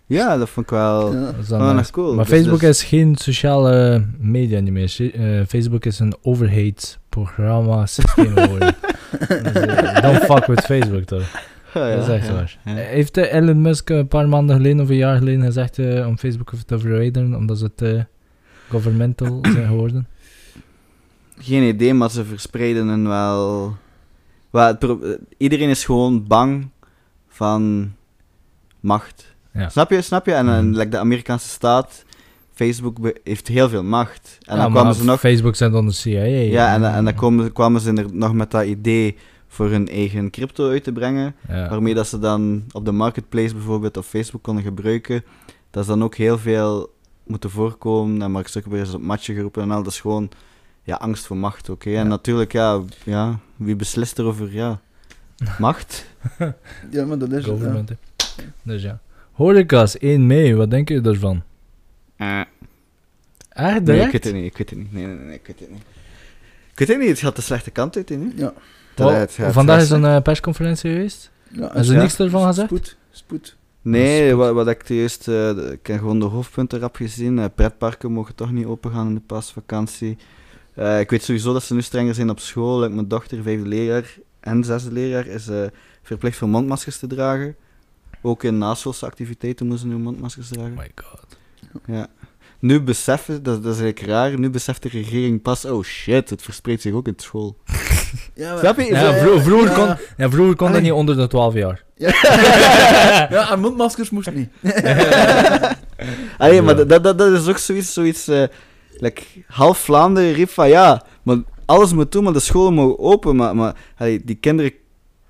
[0.06, 1.14] ja, dat vond ik wel...
[1.14, 1.32] Ja.
[1.38, 1.56] Nice.
[1.74, 2.16] nog cool.
[2.16, 5.12] Maar Dus- Facebook dus- is geen sociale media niet meer.
[5.14, 8.76] Eh, Facebook is een overheidsprogramma systeem geworden.
[9.28, 11.24] dus, don't fuck with Facebook toch?
[11.74, 12.58] Ja, ja, dat is echt ja, waar.
[12.66, 12.76] ja.
[12.78, 16.08] Eh, Heeft eh, Elon Musk een paar maanden geleden of een jaar geleden gezegd eh,
[16.08, 18.02] om Facebook te verwijderen omdat ze het eh,
[18.70, 20.08] governmental zijn geworden?
[21.38, 23.76] geen idee, maar ze verspreiden hen wel...
[25.04, 26.70] eh, iedereen is gewoon bang
[27.28, 27.94] van
[28.80, 29.36] macht.
[29.54, 29.70] Ja.
[29.70, 30.02] Snap je?
[30.02, 30.34] Snap je?
[30.34, 32.06] En dan like de Amerikaanse staat,
[32.54, 34.38] Facebook heeft heel veel macht.
[34.40, 35.20] En Ja, dan maar kwamen ze nog...
[35.20, 36.24] Facebook zijn dan de CIA.
[36.24, 39.18] Ja, en, en dan komen, kwamen ze er nog met dat idee
[39.54, 41.36] voor hun eigen crypto uit te brengen.
[41.48, 41.70] Ja.
[41.70, 45.24] Waarmee dat ze dan op de marketplace bijvoorbeeld of Facebook konden gebruiken.
[45.70, 46.94] Dat is dan ook heel veel
[47.24, 48.22] moeten voorkomen.
[48.22, 49.84] En Mark Zuckerberg is op matje geroepen en al.
[49.84, 50.30] Dat is gewoon
[50.84, 51.74] ja, angst voor macht hè.
[51.84, 52.04] En Ja.
[52.04, 54.80] natuurlijk, ja, ja, wie beslist erover ja,
[55.60, 56.06] macht?
[56.92, 57.60] Ja, maar dat is het.
[57.60, 57.84] ja.
[58.64, 59.00] Dus ja.
[59.32, 61.42] Horeca's, 1 mei, wat denk je ervan?
[62.16, 62.42] Eh,
[63.50, 64.46] Echt, nee, ik weet het niet.
[64.46, 64.92] Ik weet het niet.
[64.94, 65.82] Nee, nee, nee, ik weet het niet.
[66.72, 67.08] Ik weet het niet.
[67.10, 68.32] Het gaat de slechte kant uit, hè.
[68.36, 68.54] Ja.
[69.52, 71.32] Vandaag is een eh, persconferentie geweest.
[71.50, 72.02] Ja, Hebben ze ja.
[72.02, 72.68] niks ervan gezegd?
[72.68, 73.56] Spoed, spoed.
[73.82, 74.40] Nee, spoed.
[74.40, 77.40] wat, wat ik eerst, eh, ik heb gewoon de hoofdpunten rap gezien.
[77.40, 80.18] Eh, pretparken mogen toch niet open gaan in de paasvakantie.
[80.74, 82.80] Eh, ik weet sowieso dat ze nu strenger zijn op school.
[82.80, 85.64] Like mijn dochter, vijfde leerjaar en zesde leerjaar, is eh,
[86.04, 87.56] verplicht voor mondmaskers te dragen.
[88.22, 90.74] Ook in naschoolse activiteiten moeten ze nu mondmaskers Oh dragen.
[90.74, 91.38] my god.
[91.86, 92.08] Ja.
[92.62, 96.42] Nu beseffen, dat, dat is eigenlijk raar, nu beseft de regering pas, oh shit, het
[96.42, 97.58] verspreidt zich ook in school.
[98.36, 98.86] Ja, maar- Snap je?
[98.86, 99.76] Ja, vro- vroeger ja.
[99.76, 101.84] kon, ja, vroeger kon dat niet onder de 12 jaar.
[103.36, 104.50] ja, en mondmaskers moest niet.
[106.38, 108.44] Allee, maar dat, dat, dat is ook zoiets, zoiets eh,
[108.90, 113.36] like, half Vlaanderen riep van ja, maar alles moet doen, maar de scholen mogen open,
[113.36, 114.72] maar, maar allee, die kinderen,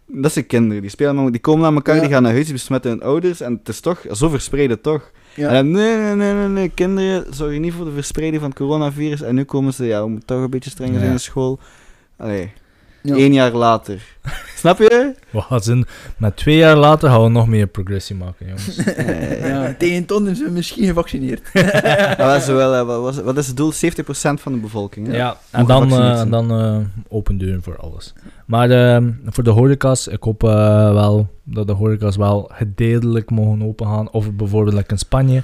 [0.08, 2.02] dat zijn kinderen, die spelen, maar die komen naar elkaar, Ja.
[2.02, 5.12] die gaan naar huis, die besmetten hun ouders, en het is toch, zo verspreiden toch.
[5.34, 5.48] Ja.
[5.48, 8.60] En dan, nee, nee, nee, nee, nee, kinderen zorgen niet voor de verspreiding van het
[8.60, 11.60] coronavirus, en nu komen ze, ja, we moeten toch een beetje strenger zijn in school.
[12.18, 12.54] Allee,
[13.03, 13.15] Ja.
[13.15, 14.01] één jaar later.
[14.55, 15.13] Snap je?
[15.29, 15.86] We gaan zien,
[16.17, 18.77] met twee jaar later gaan we nog meer progressie maken, jongens.
[18.86, 21.51] Eh, Ja, tegen ton zijn we misschien gevaccineerd.
[22.17, 23.72] Wat wel, eh, wat, was- wat is het doel?
[23.74, 25.08] 70% van de bevolking.
[25.08, 25.15] hè?
[25.15, 26.77] Ja, en dan, eh, dan eh,
[27.10, 28.13] open deuren voor alles.
[28.46, 30.50] Maar ehm, voor de horeca's, ik hoop eh,
[30.94, 34.11] wel dat de horeca's wel gedeeltelijk mogen opengaan.
[34.11, 35.44] Of bijvoorbeeld like in Spanje,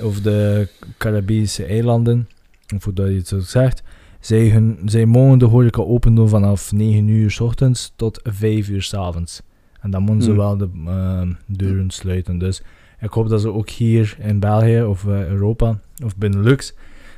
[0.00, 2.28] of de Caribische eilanden,
[2.76, 3.82] of hoe dat je het zo zegt.
[4.20, 8.68] Zij, hun, zij mogen de horeca open doen vanaf 9 uur s ochtends tot 5
[8.68, 9.42] uur s avonds.
[9.80, 10.38] En dan moeten ze Hmm.
[10.38, 12.38] wel de ehm, deuren sluiten.
[12.38, 12.62] Dus
[13.00, 16.74] ik hoop dat ze ook hier in België of eh, Europa of Benelux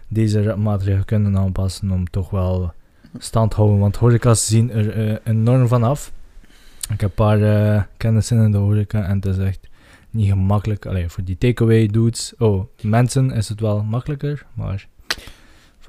[0.09, 2.73] deze maatregelen kunnen aanpassen om toch wel
[3.19, 3.79] stand te houden.
[3.79, 6.13] Want horeca's zien er eh, enorm van af.
[6.93, 9.69] Ik heb een paar eh, kennissen in de horeca en het is echt
[10.11, 10.87] niet gemakkelijk.
[10.87, 14.89] Allee, voor die takeaway dudes, oh, mensen is het wel makkelijker, maar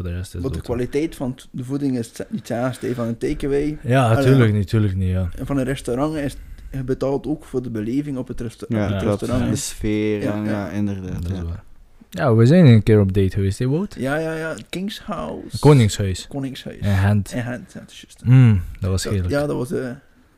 [0.02, 3.08] voor de rest is Want het de kwaliteit van de voeding is niet hetzelfde van
[3.08, 3.78] een takeaway.
[3.84, 5.30] Ja, natuurlijk niet, natuurlijk niet, ja.
[5.36, 6.36] En van een restaurant is
[6.72, 9.50] je betaalt ook voor de beleving op het, resta- Ja, op het restaurant.
[9.52, 10.50] De sfeer, Ja, en, ja.
[10.52, 11.22] ja, inderdaad.
[11.22, 11.44] Dat is ja.
[11.44, 11.64] waar.
[12.10, 13.96] Ja, we zijn een keer op date geweest, hè, Wout?
[14.00, 14.56] Ja, ja, ja.
[14.70, 15.60] King's House.
[15.60, 16.28] Koningshuis.
[16.28, 16.78] Koningshuis.
[16.78, 17.32] In Gent.
[17.32, 18.22] En Gent, ja, dat is juist.
[18.26, 19.30] Mm, dat was heerlijk.
[19.30, 19.90] Ja, dat was, eh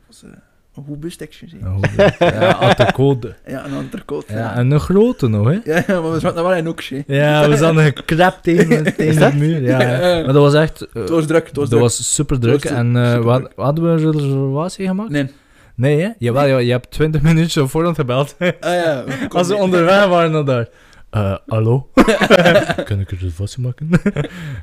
[0.06, 0.30] was eh,
[0.76, 1.60] een goed.
[1.60, 2.46] Ja, goed, hè.
[2.46, 3.34] ja, had de code.
[3.46, 3.90] Ja, een.
[4.34, 5.58] Ja, en een grote nog, hè?
[5.64, 7.02] Ja, maar we zaten wel in hè.
[7.06, 9.62] Ja, we zaten gekrapt tegen, tegen de muur.
[9.62, 9.78] Ja.
[10.24, 10.80] Maar dat was echt...
[10.80, 11.80] eh, Het was druk, het was dat druk.
[11.82, 12.62] was super druk.
[12.62, 13.52] Was En eh, super wat, druk.
[13.56, 15.10] hadden we een reservatie gemaakt?
[15.10, 15.30] Nee.
[15.76, 16.08] Nee, hè?
[16.18, 18.36] Jawel, ja, je hebt 20 minuutjes op voorhand gebeld.
[18.38, 19.04] Ah ja.
[19.28, 20.68] Als we onderweg waren naar daar.
[21.10, 21.88] Eh, hallo?
[22.84, 23.90] Kan ik een reservatie maken?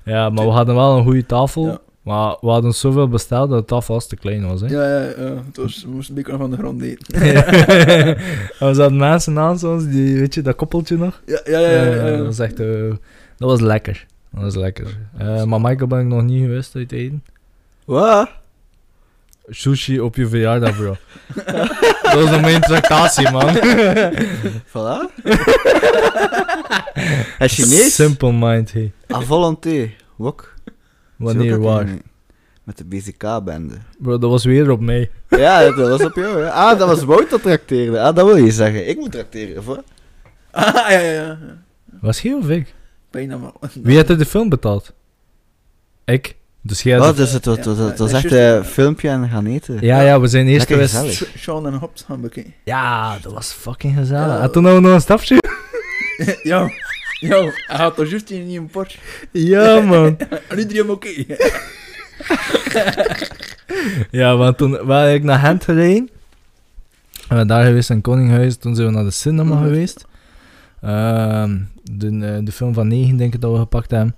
[0.05, 1.79] ja, maar we hadden wel een goede tafel.
[2.03, 2.11] Ja.
[2.13, 4.67] Maar we hadden zoveel besteld dat tafel als te klein was, hè?
[4.67, 5.43] Ja, ja, ja.
[5.45, 7.13] Het was, we moesten een beetje van de grond eten.
[8.59, 11.21] En we zaten mensen naast ons, die, weet je, dat koppeltje nog?
[11.25, 11.69] Ja, ja, ja.
[11.69, 12.17] ja, Eh, ja.
[12.17, 12.59] dat was echt...
[12.59, 12.67] eh,
[13.37, 14.05] dat was lekker.
[14.31, 14.97] Dat was lekker.
[15.17, 17.23] Eh, maar Michael ben ik nog niet geweest uit eten.
[17.85, 18.29] Wat?
[19.49, 20.95] Sushi op je verjaardag, bro.
[22.03, 23.55] dat was nog mijn tractatie, man.
[24.67, 25.23] Voilà.
[27.37, 27.95] Hij is Chinees?
[27.95, 28.91] Simple mind, hey.
[29.13, 29.91] À volonté.
[30.15, 30.50] Wok.
[31.21, 31.87] Wanneer, waar?
[32.63, 33.73] Met de BZK-bende.
[33.99, 35.09] Bro, dat was weer op mij.
[35.29, 36.41] Ja, dat was op jou.
[36.41, 36.51] Hè.
[36.51, 37.99] Ah, dat was Wout dat trakteerde.
[38.01, 38.87] Ah, dat wil je zeggen.
[38.89, 39.83] Ik moet trakteren, of wat?
[40.51, 41.37] Ah, ja, ja, ja.
[42.01, 42.73] Was hij of ik?
[43.11, 43.53] Bijna wel.
[43.83, 44.93] Wie had er de film betaald?
[46.05, 46.35] Ik.
[46.61, 47.45] Dus jij had Wat is het?
[47.45, 48.63] Het was- Ja, het was echt een ja.
[48.63, 49.77] filmpje en gaan eten.
[49.81, 51.25] Ja, ja, we zijn eerst geweest.
[51.37, 52.53] Sean en Hobbs gaan bekijken.
[52.63, 54.25] Ja, dat was fucking gezellig.
[54.25, 54.41] Ja.
[54.41, 55.37] En toen hadden we nog een stapje.
[56.51, 56.69] ja,
[57.29, 57.51] ja.
[57.67, 58.99] Hij had toch juist in een Porsche.
[59.31, 60.17] ja, man.
[60.47, 61.09] En iedereen oké.
[64.11, 66.09] Ja, want toen waren ik naar Gent gereden.
[67.11, 68.55] We zijn daar geweest in Koninghuis.
[68.57, 70.05] Toen zijn we naar de cinema geweest.
[70.81, 74.15] Ehm, de, de film van 9 denk ik dat we gepakt hebben.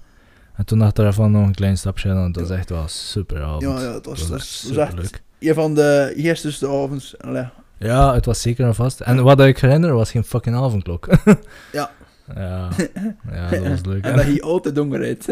[0.56, 2.10] En toen achteraf nog een klein stapje.
[2.10, 3.62] En dat was echt wel super avond.
[3.62, 5.22] Ja, ja, het was, Dat echt superleuk.
[5.39, 7.16] een van de eerste avonds.
[7.78, 9.00] Ja, het was zeker en vast.
[9.00, 11.08] En wat ik herinner was geen fucking avondklok.
[11.72, 11.92] Ja,
[13.32, 14.04] ja dat was leuk.
[14.04, 15.26] En dat hij altijd donker uit.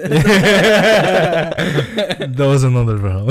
[2.38, 3.26] dat was een ander verhaal.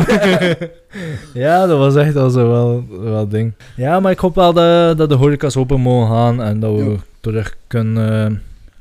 [1.44, 3.52] ja, dat was echt al zo wel, wel ding.
[3.76, 6.84] Ja, maar ik hoop wel dat, dat de horeca's open mogen gaan en dat we
[6.84, 6.96] Ja.
[7.20, 8.32] terug kunnen eh,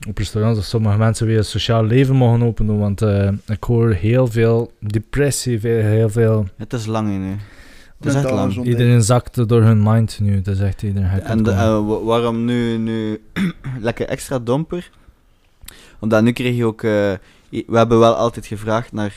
[0.09, 2.79] op restaurants dat sommige mensen weer een sociaal leven mogen openen.
[2.79, 6.47] Want eh, ik hoor heel veel depressie, heel veel.
[6.57, 7.35] Het is lang in nu.
[7.99, 8.47] Het is echt Mentaal lang.
[8.47, 8.77] gezondheid.
[8.79, 10.41] Iedereen zakt door hun mind nu.
[10.41, 11.21] Dat is echt iedereen.
[11.21, 13.21] En de- eh, wa- waarom nu, nu
[13.79, 14.89] lekker extra domper?
[15.99, 16.83] Omdat nu kreeg je ook...
[16.83, 17.13] eh,
[17.49, 19.15] we hebben wel altijd gevraagd naar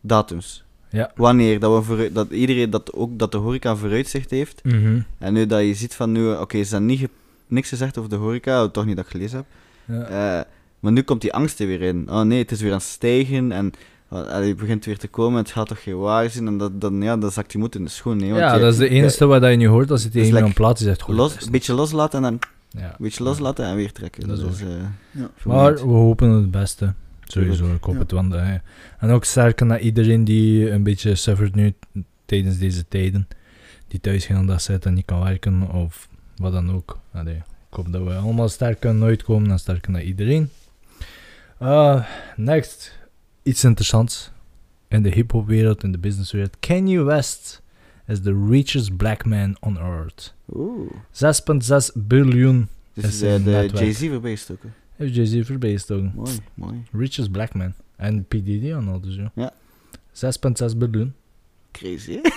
[0.00, 0.64] datums.
[0.90, 1.10] Ja.
[1.14, 4.64] Wanneer, dat, we vooruit, dat iedereen, dat ook dat de horeca vooruitzicht heeft.
[4.64, 5.00] Mhm.
[5.18, 7.10] En nu dat je ziet van nu, oké, ze hebben niet ge-
[7.46, 9.46] niks gezegd over de horeca, toch niet dat ik gelezen heb.
[9.96, 10.04] Ja.
[10.38, 10.44] Eh,
[10.80, 12.06] maar nu komt die angst er weer in.
[12.10, 13.72] Oh nee, het is weer aan het stijgen en
[14.08, 16.46] allee, het begint weer te komen, het gaat toch geen waar zijn.
[16.46, 18.16] En dat, dan, ja, dan zakt die moed in de schoen.
[18.16, 20.20] Nee, want ja, je- dat is de enige wat je nu hoort als het Dus
[20.22, 20.86] tegen like, een plaats is.
[20.86, 21.14] Echt goed.
[21.14, 22.38] los, een beetje loslaten en dan
[22.82, 22.88] Ja.
[22.88, 24.28] een beetje loslaten en weer trekken.
[24.28, 24.74] Dat Dat is is, eh,
[25.10, 25.30] Ja.
[25.44, 26.92] Maar we hopen het beste.
[27.24, 28.00] Sowieso, ik hoop Ja.
[28.00, 28.10] het.
[28.10, 28.48] Want, eh,
[28.98, 31.74] en ook sterker naar iedereen die een beetje suffert nu
[32.26, 33.28] tijdens deze tijden.
[33.88, 36.98] Die thuis gaan dat zit en niet kan werken of wat dan ook.
[37.12, 40.50] Allee, ik hoop dat we allemaal sterk kunnen uitkomen en sterker naar iedereen.
[41.62, 42.04] Uh,
[42.36, 42.98] next,
[43.46, 44.30] iets interessants.
[44.88, 46.56] In de hip-hop wereld, in de businesswereld.
[46.60, 47.62] Kanye West
[48.06, 50.34] is the richest black man on earth.
[50.54, 50.90] Oeh.
[51.12, 53.70] 6,6 biljoen Dus is de.
[53.74, 54.74] Jay-Z voorbij gestoken.
[54.96, 56.12] heeft Jay-Z voorbij gestoken.
[56.14, 56.82] Mooi, mooi.
[56.92, 57.72] Richest black man.
[57.96, 58.30] En P.
[58.30, 59.30] Diddy en al dus, ja.
[59.34, 59.52] Ja.
[60.70, 61.14] 6,6 biljoen.
[61.72, 62.30] Crazy, hè?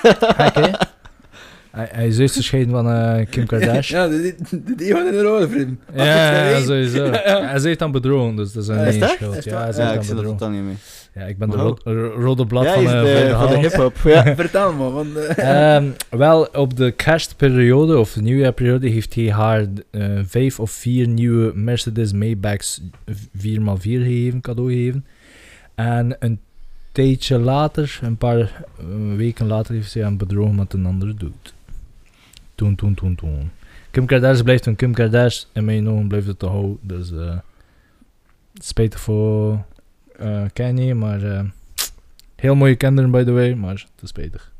[1.71, 4.11] hij, hij is juist gescheiden van eh, Kim Kardashian.
[4.11, 5.79] Ja, die, van in de rode vriend.
[5.95, 7.05] Ja, ja, sowieso.
[7.05, 7.45] Ja, ja.
[7.45, 9.09] Hij is echt aan bedrogen, dus dat is een Is eigen dat?
[9.09, 9.35] schuld.
[9.37, 10.75] Is Ja, hij is Ja, echt ik zit er totaal niet mee.
[11.19, 11.79] Ja, ik ben de Wow.
[11.83, 13.95] ro- ro- rode blad ja, van, is eh, de, van de van de hip-hop.
[14.13, 14.35] Ja.
[14.35, 15.15] Vertel me, want...
[15.15, 20.71] eh, Ehm, wel, op de kerstperiode of de nieuwjaarperiode heeft hij haar eh, vijf of
[20.71, 22.81] vier nieuwe Mercedes Maybachs
[23.37, 25.05] 4x4 gegeven, cadeau gegeven.
[25.75, 26.39] En een
[26.91, 28.63] tijdje later, een paar
[29.15, 31.31] weken later, heeft ze hem bedrogen met een andere dude.
[32.55, 33.51] Toen, toen, toen, toen.
[33.91, 35.49] Kim Kardashian blijft een Kim Kardashian.
[35.53, 36.77] In mijn ogen blijft het te houden.
[36.81, 37.37] Dus eh
[38.61, 39.63] spijtig voor
[40.19, 41.43] eh Kanye, maar eh,
[42.35, 44.51] heel mooie kinderen by the way, maar te spijtig.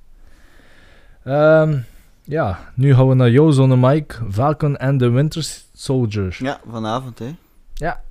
[1.23, 1.77] Ehm,
[2.23, 4.15] ja, nu gaan we naar jou, zonder Mike.
[4.31, 6.37] Falcon and the Winter Soldier.
[6.39, 7.35] ja, vanavond, hè.
[7.73, 8.01] Ja.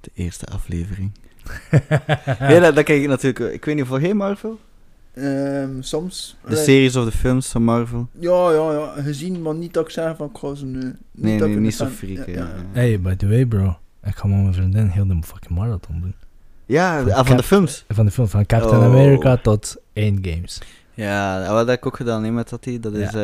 [0.00, 1.10] De eerste aflevering.
[2.40, 3.38] Nee, dat, dat kijk ik natuurlijk...
[3.38, 3.52] wel.
[3.52, 4.58] Ik weet niet, volg jij Marvel?
[5.14, 6.36] ehm, soms...
[6.48, 8.08] De series of de films van Marvel?
[8.18, 9.02] Ja, ja, ja.
[9.02, 10.78] Gezien, maar niet dat ik zeg van ik ga ze nu...
[10.78, 12.38] Niet Nee, dat nee, ik niet zo freak, ja, ja.
[12.38, 12.64] ja.
[12.72, 13.78] Hey, by the way, bro.
[14.04, 16.14] Ik ga met mijn vriendin heel de fucking marathon doen.
[16.68, 17.84] Ja, Van ah, van de films.
[17.88, 18.84] Van de film van Captain Oh.
[18.86, 20.58] America tot Endgames.
[20.94, 22.80] Ja, dat heb ik ook gedaan, hè, met dat die.
[22.80, 23.22] Dat is, eh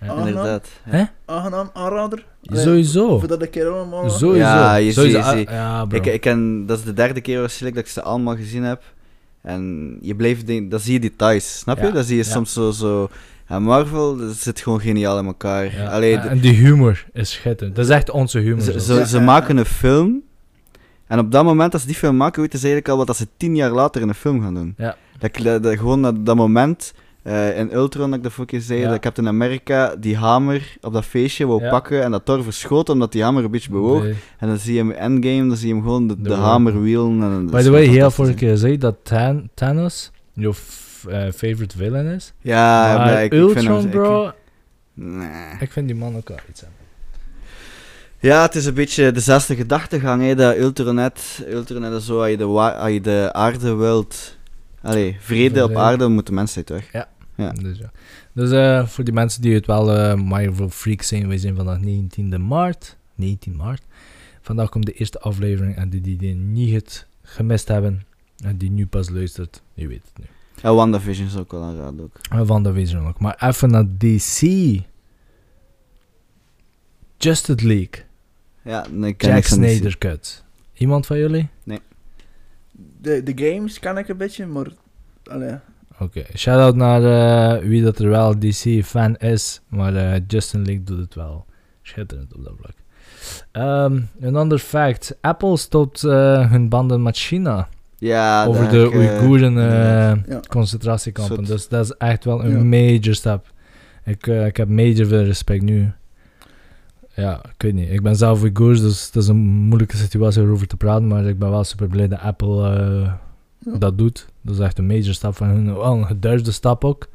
[0.00, 0.08] Ja.
[0.08, 0.18] Ah.
[0.18, 0.68] inderdaad.
[0.82, 1.02] Hè?
[1.24, 2.24] Aangenaam, aanrader.
[2.46, 3.18] Allee, Sowieso.
[3.18, 4.10] Voor dat ik er allemaal...
[4.10, 4.36] Sowieso.
[4.46, 5.22] Ja, je Sowieso.
[5.22, 5.52] ziet- je Ah.
[5.54, 5.98] Ja, bro.
[5.98, 8.82] Ik, ik ken, dat is de derde keer waarschijnlijk dat ik ze allemaal gezien heb.
[9.42, 11.92] En je blijft denken, dan zie je details, snap je?
[11.92, 12.30] Dan zie je ja.
[12.30, 13.08] soms zo, zo...
[13.46, 15.74] En Marvel, dat zit gewoon geniaal in elkaar.
[15.76, 15.88] Ja.
[15.88, 17.76] Allee, de- en die humor is schitterend.
[17.76, 18.60] Dat is echt onze humor.
[18.80, 20.22] ze, ze, maken een film.
[21.12, 23.16] En op dat moment, als ze die film maken, weten ze eigenlijk al wat dat
[23.16, 24.74] ze tien jaar later in een film gaan doen.
[24.76, 24.96] Ja.
[25.18, 28.64] Dat, dat, dat- gewoon dat, dat moment eh, in Ultron, dat ik dat vorige keer
[28.64, 28.88] zei, Ja.
[28.90, 31.70] dat Captain America die hamer op dat feestje wou Ja.
[31.70, 34.02] pakken en dat Thor verschoot omdat die hamer een beetje bewoog.
[34.02, 34.14] Nee.
[34.38, 36.34] En dan zie je hem in Endgame, dan zie je hem gewoon de, De de,
[36.34, 37.22] hamer wielen.
[37.22, 40.52] En, By the way, heel vorige keer zei dat Than- Thanos jouw
[41.08, 42.32] eh, favorite villain is.
[42.40, 43.84] Ja, maar maar ik, ik vind Ultron, hem...
[43.84, 44.30] ik- bro,
[44.94, 45.28] nee.
[45.60, 46.78] ik vind die man ook wel iets hebben.
[48.22, 52.36] Ja, het is een beetje dezelfde gedachtegang, hè, dat Ultronet, Ultronet is zo, als je
[52.36, 54.36] de, als je de aarde wilt...
[54.82, 56.92] Allee, vrede op aarde, moet de mensheid weg.
[56.92, 57.08] Ja.
[57.52, 57.90] Dus, ja.
[58.32, 61.80] dus eh, voor die mensen die het wel eh, Marvel freaks zijn, wij zijn vandaag
[61.80, 62.96] 19 maart.
[63.14, 63.82] 19 maart.
[64.40, 68.02] Vandaag komt de eerste aflevering en die die, die niet het gemist hebben
[68.44, 70.24] en die nu pas luistert, je weet het nu.
[70.62, 72.46] En WandaVision is ook wel aanraden ook.
[72.48, 73.20] En de Wezen ook.
[73.20, 74.40] Maar even naar DC.
[77.16, 78.10] Justice League.
[78.64, 80.44] Ja, nee, ik ken Jack Snyder cut.
[80.74, 81.48] Iemand van jullie?
[83.00, 84.66] De, de games kan ik een beetje, maar...
[85.24, 85.54] Allee,
[85.98, 90.98] Oké, shout-out naar eh, wie dat er wel DC-fan is, maar eh, Justin League doet
[90.98, 91.44] het wel
[91.82, 92.74] schitterend op dat vlak.
[93.52, 98.88] Ehm, een ander fact, Apple stopt eh, hun banden met China Ja, over de heb
[98.88, 100.40] ik, Oeigoeren ja.
[100.48, 101.46] concentratiekampen, Zot.
[101.46, 102.92] dus dat is echt wel een Ja.
[102.92, 103.52] major stap.
[104.04, 105.92] Ik, ik heb major veel respect nu.
[107.14, 107.90] Ja, ik weet niet.
[107.90, 111.24] Ik ben zelf Oeigoers, dus het is een moeilijke situatie om over te praten, maar
[111.24, 113.12] ik ben wel super blij dat Apple eh,
[113.58, 113.78] Ja.
[113.78, 114.26] dat doet.
[114.40, 115.64] Dat is echt een major stap van hun.
[115.74, 117.08] Wel een geduisde stap ook.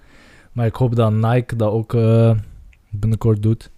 [0.52, 2.38] Maar ik hoop dat Nike dat ook eh,
[2.90, 3.72] binnenkort doet.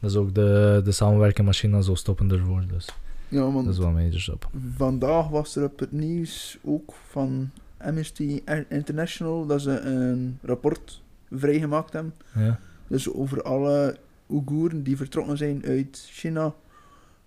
[0.00, 2.62] Dat is ook de, de samenwerking met China zo stoppen ervoor.
[2.68, 2.88] Dus
[3.28, 4.48] Ja, dat is wel een major stap.
[4.76, 11.92] vandaag was er op het nieuws ook van Amnesty International dat ze een rapport vrijgemaakt
[11.92, 12.14] hebben.
[12.34, 12.58] Ja.
[12.86, 13.96] Dus over alle
[14.30, 16.54] Oeigoeren die vertrokken zijn uit China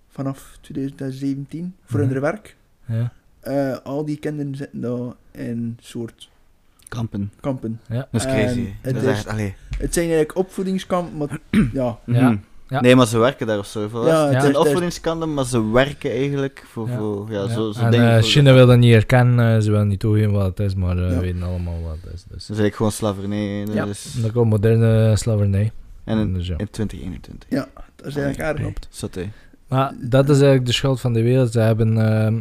[0.10, 2.10] vanaf 2017 voor Mhm.
[2.12, 2.56] hun werk.
[2.86, 3.12] Ja.
[3.40, 6.30] Eh, al die kinderen zitten daar in soort
[6.88, 7.32] Kampen.
[7.40, 7.80] kampen.
[7.88, 8.08] Ja.
[8.12, 8.66] Dat is En crazy.
[8.82, 9.56] het Dat is is- echt, allee.
[9.78, 11.40] Het zijn eigenlijk opvoedingskampen, maar
[11.74, 12.30] ja, Ja.
[12.30, 12.38] Mhm.
[12.68, 12.82] Ja.
[12.82, 13.90] Nee, maar ze werken daar of zo.
[14.06, 16.98] Ja, het zijn opvoedingskanten, maar ze werken eigenlijk voor, Ja.
[16.98, 17.48] voor ja, Ja.
[17.48, 18.18] zo, zo en dingen.
[18.18, 20.98] eh, China wil dat niet erkennen, eh, ze willen niet toegeven wat het is, maar
[20.98, 21.20] Ja.
[21.20, 22.24] weten allemaal wat het is.
[22.24, 22.24] Dus.
[22.24, 23.66] Dat is eigenlijk gewoon slavernij.
[23.66, 23.86] Dat Ja.
[23.86, 24.16] is...
[24.22, 25.72] Dat komt moderne slavernij.
[26.10, 26.58] En in, Dus ja.
[26.58, 27.50] in 2021.
[27.50, 28.56] ja, dat is eigenlijk.
[28.56, 28.88] Klopt.
[28.90, 29.32] Zat hij.
[29.68, 31.52] Maar dat is eigenlijk de schuld van de wereld.
[31.52, 32.40] Ze hebben ehm,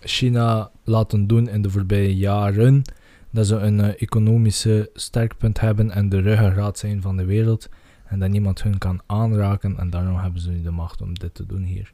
[0.00, 2.82] China laten doen in de voorbije jaren
[3.30, 7.68] dat ze een eh, economische sterkpunt hebben en de ruggengraat zijn van de wereld.
[8.06, 9.78] En dat niemand hun kan aanraken.
[9.78, 11.92] En daarom hebben ze nu de macht om dit te doen hier.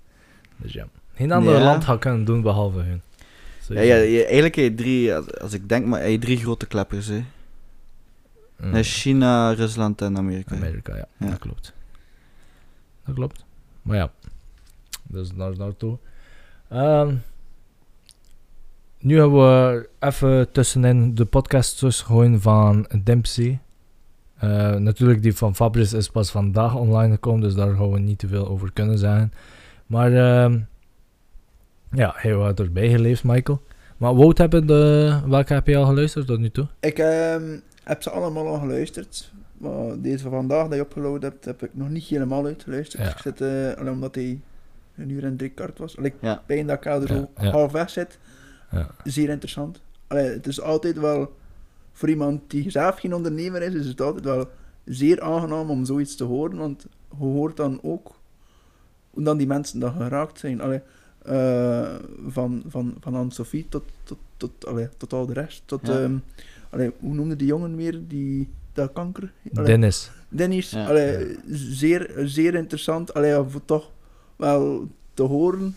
[0.56, 0.86] Dus ja.
[1.14, 1.64] Geen ander Ja.
[1.64, 3.00] land gaat kunnen doen behalve hun.
[3.68, 6.66] Ja, ja, eigenlijk heb je drie, als, als ik denk maar, heb je drie grote
[6.66, 7.06] kleppers.
[7.06, 7.22] Hè.
[8.56, 8.82] Mm.
[8.82, 10.54] China, Rusland en Amerika.
[10.54, 11.06] Amerika, ja.
[11.16, 11.28] Ja.
[11.28, 11.72] Dat klopt.
[13.04, 13.44] Dat klopt.
[13.82, 14.10] Maar ja,
[15.02, 15.98] dus daar naartoe.
[16.68, 17.14] Ehm
[19.02, 23.60] nu hebben we even tussenin de podcast gewoon van Dempsey.
[24.38, 28.18] Eh, natuurlijk, die van Fabrice is pas vandaag online gekomen, dus daar gaan we niet
[28.18, 29.32] te veel over kunnen zeggen.
[29.86, 30.58] Maar ehm,
[31.92, 33.62] ja, heel wat erbij geleefd, Michael.
[33.96, 36.66] Maar Wout, hebben de, welke heb je al geluisterd tot nu toe?
[36.80, 39.32] Ik ehm, heb ze allemaal al geluisterd.
[39.58, 43.02] Maar deze van vandaag die je opgeload hebt, heb ik nog niet helemaal uitgeluisterd.
[43.02, 43.10] Ja.
[43.10, 44.40] Ik zit, eh, alleen omdat hij
[44.96, 45.96] een uur en drie kwart was.
[45.98, 46.42] Allee, Ja.
[46.46, 47.50] pijn dat ik er zo Ja, ja.
[47.50, 48.18] half weg zit.
[48.70, 48.90] Ja.
[49.04, 49.80] Zeer interessant.
[50.06, 51.36] Allee, het is altijd wel,
[51.92, 54.48] voor iemand die zelf geen ondernemer is, is het altijd wel
[54.84, 56.56] zeer aangenaam om zoiets te horen.
[56.56, 58.20] Want je hoort dan ook
[59.10, 60.60] hoe dan die mensen dat geraakt zijn.
[60.60, 60.80] Allee,
[61.22, 61.94] eh,
[62.26, 65.62] van, van, van Anne-Sophie tot, tot, tot, allee, tot al de rest.
[65.64, 66.10] Tot, Ja.
[66.72, 68.00] Allee, hoe noemde die jongen weer?
[68.08, 69.32] Die, dat kanker?
[69.54, 70.10] Allee, Dennis.
[70.28, 70.86] Dennis, Ja.
[70.86, 73.14] allee, zeer, zeer interessant.
[73.14, 73.90] Allee, toch
[74.36, 75.76] wel te horen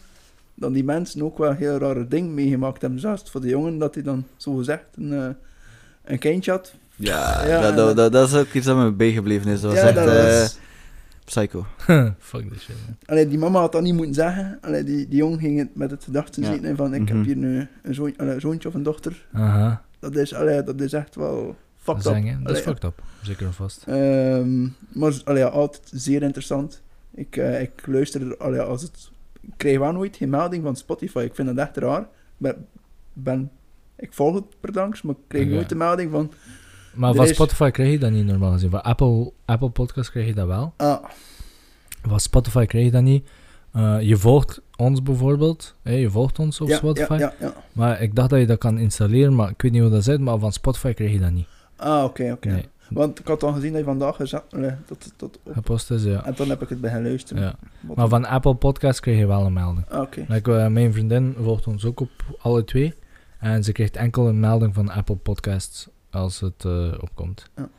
[0.54, 3.00] dat die mensen ook wel heel rare dingen meegemaakt hebben.
[3.00, 5.28] Zelfs voor de jongen dat hij dan zo gezegd een, eh,
[6.04, 6.74] een kindje had.
[6.96, 9.62] Ja, Ja, dat, dat, dat- is ook iets dat me bijgebleven is.
[9.62, 10.58] Dat was ja, echt dat eh, was,
[11.26, 11.66] psycho.
[12.20, 12.76] Fuck this shit.
[12.88, 12.96] man.
[13.06, 14.58] allee, die mama had dat niet moeten zeggen.
[14.62, 16.52] Allee, die, die jongen ging het met het gedachte Ja.
[16.52, 17.16] zitten van ik Mhm.
[17.16, 19.26] heb hier nu een, zoon, een zoontje of een dochter.
[19.34, 19.84] Aha.
[20.00, 22.44] Dat is, allee, dat is echt wel fucked up.
[22.44, 23.04] Dat is fucked up.
[23.22, 23.84] Zeker en vast.
[23.88, 24.62] Ehm,
[24.94, 26.82] maar allee, altijd zeer interessant.
[27.14, 29.10] Ik, eh, ik luister er, allee, als het...
[29.42, 31.20] Ik krijg wel nooit geen melding van Spotify.
[31.20, 32.02] Ik vind dat echt raar.
[32.02, 32.66] Ik ben,
[33.14, 33.52] ben,
[33.96, 36.32] ik volg het per langs, maar ik krijg nooit de melding van...
[36.94, 38.70] Maar van is- Spotify krijg je dat niet normaal gezien.
[38.70, 40.74] Van Apple, Apple Podcast krijg je dat wel.
[40.78, 41.04] Ah,
[42.02, 43.28] Van Spotify krijg je dat niet.
[43.74, 45.76] Eh, je volgt ons bijvoorbeeld.
[45.82, 47.14] je volgt ons op ja, Spotify.
[47.14, 47.54] Ja, ja, ja.
[47.72, 50.20] Maar ik dacht dat je dat kan installeren, maar ik weet niet hoe dat zit.
[50.20, 51.48] Maar van Spotify krijg je dat niet.
[51.76, 52.48] Ah, oké, oké.
[52.48, 52.66] Nee.
[52.90, 54.44] Want ik had dan gezien dat je vandaag gezet...
[54.88, 56.26] tot op, Gepost is, ja.
[56.26, 57.44] en toen heb ik het bij gaan luisteren.
[57.44, 57.56] ja.
[57.96, 59.90] Maar van Apple Podcast krijg je wel een melding.
[59.90, 60.26] Ah, oké.
[60.28, 62.94] Like, eh, mijn vriendin volgt ons ook op alle twee.
[63.40, 67.50] En ze krijgt enkel een melding van Apple Podcasts als het eh, opkomt.
[67.56, 67.70] Ja.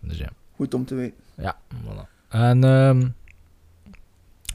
[0.00, 0.28] Dus ja.
[0.56, 1.18] Goed om te weten.
[1.34, 2.28] Ja, voilà.
[2.28, 3.06] En ehm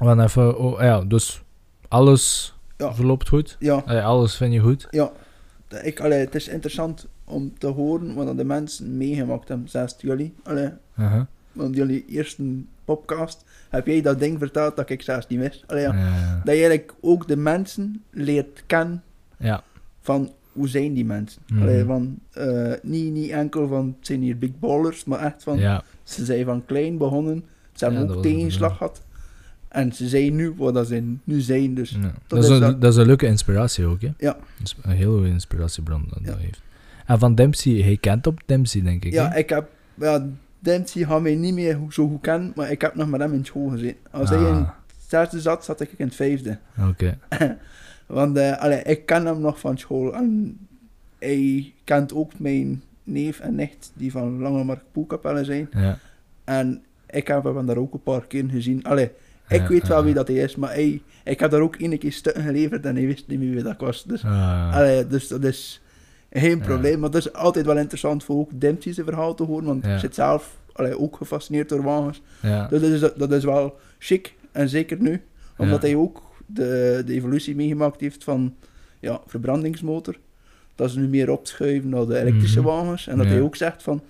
[0.01, 1.43] we gaan even, oh, ja, dus
[1.91, 2.93] alles Ja.
[2.93, 3.55] verloopt goed.
[3.59, 4.87] Ja, alles vind je goed.
[4.91, 5.11] ja.
[5.81, 9.69] Ik, allee, het is interessant om te horen wat de mensen meegemaakt hebben.
[9.69, 10.33] Zelfs jullie.
[10.43, 10.69] Allee.
[11.51, 12.43] Want jullie eerste
[12.85, 15.63] podcast heb jij dat ding verteld dat ik zelfs niet wist.
[15.67, 15.93] Allee, ja.
[15.93, 16.41] Ja.
[16.43, 19.03] Dat je eigenlijk ook de mensen leert kennen
[19.37, 19.63] ja.
[20.01, 21.41] van hoe zijn die mensen.
[21.61, 25.59] Allee, van, eh, niet, niet enkel van het zijn hier big ballers, maar echt van
[26.03, 27.45] ze zijn van klein begonnen.
[27.73, 29.01] Ze hebben ook tegenslag gehad.
[29.71, 31.73] En ze zijn nu wat dat ze nu zijn.
[31.73, 32.01] Dus Ja.
[32.01, 34.09] dat Dat, is een, dat- dat is een leuke inspiratie ook, hè?
[34.17, 34.37] Ja.
[34.81, 36.25] Een heel goede inspiratiebron dat Ja.
[36.31, 36.61] dat heeft.
[37.05, 39.13] En van Dempsey, hij kent op Dempsey, denk ik.
[39.13, 39.37] ja, hè?
[39.37, 39.69] ik heb...
[39.93, 40.27] Ja,
[40.59, 43.45] Dempsey gaat mij niet meer zo goed kennen, maar ik heb nog met hem in
[43.45, 43.97] school gezeten.
[44.11, 44.69] Als hij in Ah, het
[45.07, 46.57] zesde zat, zat ik in het vijfde.
[46.89, 47.17] Oké.
[48.05, 50.13] Want eh, allee, ik ken hem nog van school.
[50.15, 50.57] En
[51.19, 55.69] hij kent ook mijn neef en nicht, die van Langemark Poelkapelle zijn.
[55.71, 55.97] Ja.
[56.43, 58.83] En ik heb hem daar ook een paar keer gezien.
[58.83, 59.11] Allee,
[59.51, 62.11] ik weet wel wie dat hij is, maar hij, ik heb daar ook één keer
[62.11, 64.03] stukken geleverd en hij wist niet meer wie dat was.
[64.03, 65.81] Dus, Ah, allee, dus dat is
[66.31, 66.99] geen probleem.
[66.99, 70.15] Maar het is altijd wel interessant voor ook Dempsey's verhaal te horen, want ik zit
[70.15, 72.21] zelf allee, ook gefascineerd door wagens.
[72.41, 72.67] ja.
[72.67, 75.21] Dus dat is, dat is wel chic, en zeker nu,
[75.57, 78.55] omdat hij ook de, de evolutie meegemaakt heeft van
[78.99, 80.15] ja, verbrandingsmotor.
[80.75, 82.67] Dat ze nu meer opschuiven naar de elektrische Mhm.
[82.67, 83.07] wagens.
[83.07, 83.31] En dat Ja.
[83.31, 84.01] hij ook zegt van...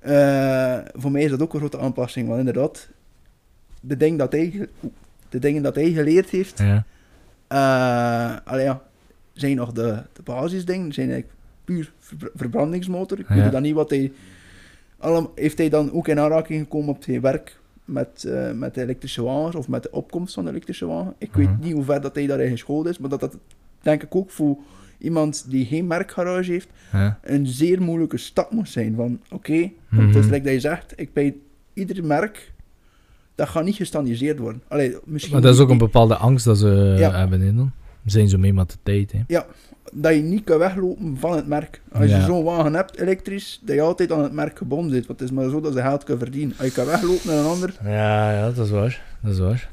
[0.00, 2.88] eh, voor mij is dat ook een grote aanpassing, want inderdaad,
[3.80, 4.68] de, ding dat hij,
[5.28, 6.84] de dingen dat hij geleerd heeft, Ja.
[7.46, 8.82] eh allee, ja,
[9.32, 13.18] zijn nog de, de basisdingen, zijn eigenlijk puur ver- verbrandingsmotor.
[13.18, 13.34] Ik Ja.
[13.34, 14.12] weet dan niet wat hij...
[14.98, 18.82] Allemaal, heeft hij dan ook in aanraking gekomen op zijn werk met, eh, met de
[18.82, 21.14] elektrische wagens of met de opkomst van de elektrische wagen?
[21.18, 21.60] Ik weet Mhm.
[21.60, 23.36] niet hoe ver dat hij daarin geschoold is, maar dat dat
[23.80, 24.56] denk ik ook voor
[24.98, 27.18] iemand die geen merkgarage heeft, Ja.
[27.22, 28.94] een zeer moeilijke stap moet zijn.
[28.94, 30.32] Van oké, want het is Mhm.
[30.34, 31.34] like dat je zegt, ik bij
[31.72, 32.52] ieder merk,
[33.40, 34.62] dat gaat niet gestandardiseerd worden.
[34.68, 37.10] Allee, misschien Maar dat is ook een bepaalde angst dat ze Ja.
[37.18, 37.72] hebben in dan.
[38.04, 39.40] Zijn zo mee met de tijd, hè.
[39.92, 41.80] dat je niet kan weglopen van het merk.
[41.92, 42.16] Als Ja.
[42.16, 45.06] je zo'n wagen hebt, elektrisch, dat je altijd aan het merk gebonden zit.
[45.06, 46.54] Want het is maar zo dat ze geld kunnen verdienen.
[46.58, 49.02] Als je kan weglopen naar een ander, Ja, ja, dat is waar.
[49.22, 49.70] Dat is waar.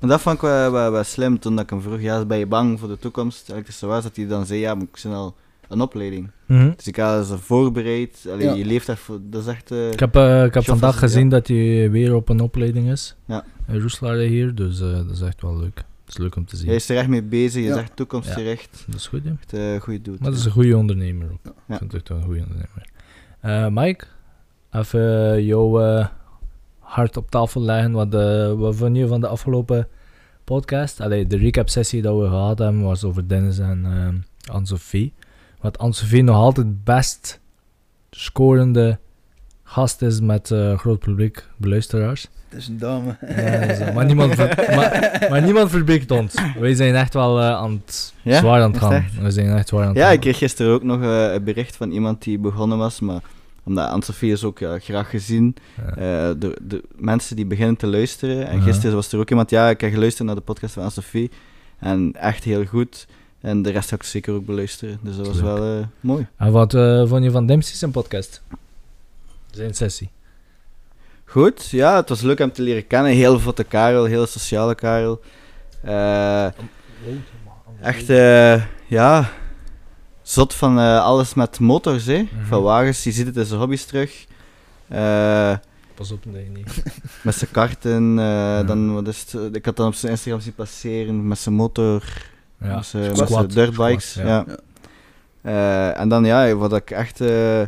[0.00, 2.38] Maar dat vond ik wel, wel, wel slim toen dat ik hem vroeg, ja, ben
[2.38, 3.50] je bang voor de toekomst?
[3.50, 5.34] Elektrische was dat hij dan zei, ja, maar ik zit al
[5.70, 6.30] een opleiding.
[6.46, 6.70] Mhm.
[6.76, 8.54] Dus ik had ze voorbereid, Allee, Ja.
[8.54, 9.70] je leeft echt voor, dat is echt...
[9.70, 10.98] eh, Ik heb, eh, ik heb vandaag ja.
[10.98, 13.16] gezien dat hij weer op een opleiding is.
[13.24, 13.44] Ja.
[13.68, 15.76] In Roeslaar hier, dus eh, dat is echt wel leuk.
[15.76, 16.66] Het is leuk om te zien.
[16.66, 18.84] Hij is er echt mee bezig, je is echt toekomstgericht.
[18.86, 19.30] Dat is goed, hè.
[19.40, 20.20] Echt uh, goede doet.
[20.20, 21.46] Maar dat is een goede ondernemer ook.
[21.46, 23.72] Ik vind het echt wel een goede ondernemer.
[23.72, 24.04] Mike,
[24.70, 25.78] even jouw
[26.78, 27.92] hart op tafel leggen.
[27.92, 29.88] Wat, eh, wat vond je van de afgelopen
[30.44, 31.00] podcast?
[31.00, 35.12] Allee, de recap-sessie dat we gehad hebben was over Dennis en eh Anne-Sophie.
[35.60, 37.40] Wat Anne-Sophie nog altijd best
[38.10, 38.98] scorende
[39.64, 42.28] gast is met eh, groot publiek, beluisteraars.
[42.48, 43.16] het is een dame.
[43.76, 46.34] Ja, maar, niemand ver- maar, maar niemand ons.
[46.58, 48.38] Wij zijn echt wel eh, aan het, Ja?
[48.38, 49.04] zwaar aan het gaan.
[49.20, 50.12] We zijn echt zwaar aan het Ja, gaan.
[50.12, 53.20] ik kreeg gisteren ook nog eh, een bericht van iemand die begonnen was, maar
[53.64, 55.54] omdat Anne-Sophie is ook ja, graag gezien.
[55.76, 55.88] Ja.
[55.90, 58.46] eh, de, de mensen die beginnen te luisteren.
[58.48, 61.30] En gisteren was er ook iemand, ja, ik heb geluisterd naar de podcast van Anne-Sophie.
[61.78, 63.06] En echt heel goed.
[63.40, 64.98] En de rest ga ik zeker ook beluisteren.
[65.02, 65.44] Dus dat was Leuk.
[65.44, 66.26] wel eh, mooi.
[66.36, 68.42] En wat eh, vond je van Dempsey zijn podcast?
[69.50, 70.10] Zijn sessie.
[71.24, 73.12] Goed, ja, het was leuk hem te leren kennen.
[73.12, 75.20] Heel vlotte Karel, heel sociale Karel.
[75.82, 76.46] Eh,
[77.80, 79.30] echt, eh, ja,
[80.22, 82.18] zot van eh, alles met motors, hè.
[82.22, 82.44] Mhm.
[82.44, 84.26] Van wagens, je ziet het in zijn hobby's terug.
[84.88, 85.56] Eh,
[85.94, 86.82] Pas op, nee, niet.
[87.22, 90.54] met zijn karten, eh, dan, wat is het, ik had dan op zijn Instagram zien
[90.54, 92.02] passeren met zijn motor,
[92.60, 93.28] Ja, zijn, met squat.
[93.52, 94.10] zijn dirtbikes.
[94.10, 94.44] Squat, ja.
[94.46, 94.56] ja.
[95.42, 97.62] Eh, en dan, ja, wat ik echt eh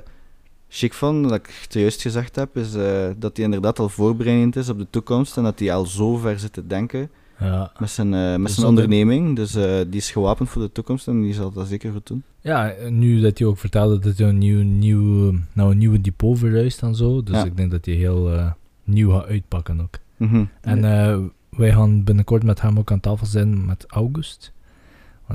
[0.69, 4.57] chic vond, dat ik het juist gezegd heb, is eh, dat hij inderdaad al voorbereidend
[4.57, 7.73] is op de toekomst en dat hij al zo ver zit te denken Ja.
[7.79, 9.37] met zijn, eh, met is zijn onderneming.
[9.37, 12.23] Dus eh, die is gewapend voor de toekomst en die zal dat zeker goed doen.
[12.41, 16.39] ja, nu dat hij ook vertelde dat hij een nieuw, nieuw, nou, een nieuwe depot
[16.39, 17.23] verhuist en zo.
[17.23, 17.45] Dus Ja.
[17.45, 18.51] ik denk dat hij heel eh,
[18.85, 19.99] nieuw gaat uitpakken ook.
[20.17, 20.45] Mhm.
[20.61, 21.19] En eh,
[21.51, 24.53] wij gaan binnenkort met hem ook aan tafel zijn met August.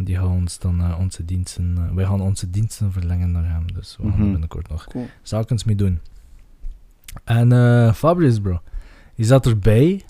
[0.04, 1.76] Die gaan ons dan eh, onze diensten...
[1.78, 3.74] eh, wij gaan onze diensten verlengen naar hem.
[3.74, 4.32] Dus we gaan er Mhm.
[4.32, 5.08] binnenkort nog Cool.
[5.22, 6.00] zakens mee doen.
[7.24, 8.62] En eh Fabrice, bro.
[9.16, 10.02] Je zat erbij.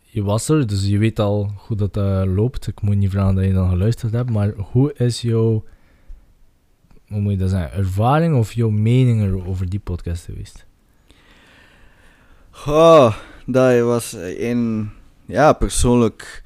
[0.00, 1.96] Je was er, dus je weet al hoe dat
[2.28, 2.66] loopt.
[2.66, 4.30] Ik moet niet vragen dat je dan geluisterd hebt.
[4.30, 5.64] Maar hoe is jouw...
[7.08, 7.72] Hoe moet je dat zeggen?
[7.78, 10.66] Ervaring of jouw mening er over die podcast geweest?
[12.66, 13.14] Oh,
[13.46, 14.90] dat was een,
[15.26, 16.42] ja, persoonlijk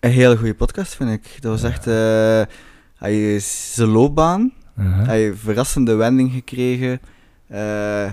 [0.00, 1.42] een hele goede podcast, vind ik.
[1.42, 2.42] Dat was echt, eh
[2.96, 5.06] hij is zijn loopbaan, Uh-huh.
[5.06, 7.00] hij heeft een verrassende wending gekregen.
[7.48, 8.10] Eh,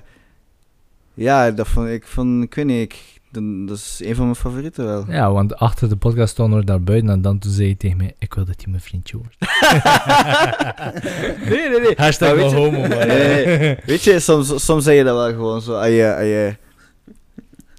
[1.14, 3.20] ja, dat vond ik, vond, ik weet niet, ik,
[3.68, 5.06] dat, is een van mijn favorieten wel.
[5.10, 7.98] Ja, want achter de podcast stond er daar buiten en dan toen zei hij tegen
[7.98, 9.36] mij, ik wil dat hij mijn vriendje wordt.
[11.50, 11.94] nee, nee, nee.
[11.96, 12.88] Hashtag wel homo.
[12.88, 13.78] Nee, nee.
[13.86, 15.74] Weet je, soms, soms zeg je dat wel gewoon zo.
[15.74, 16.56] Als je, als je,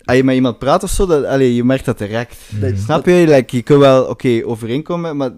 [0.06, 2.36] als je met iemand praat of zo, dat, allee, je merkt dat direct.
[2.60, 2.76] Mhm.
[2.76, 3.24] Snap je?
[3.28, 5.30] Like, je kunt wel, oké, overeenkomen, maar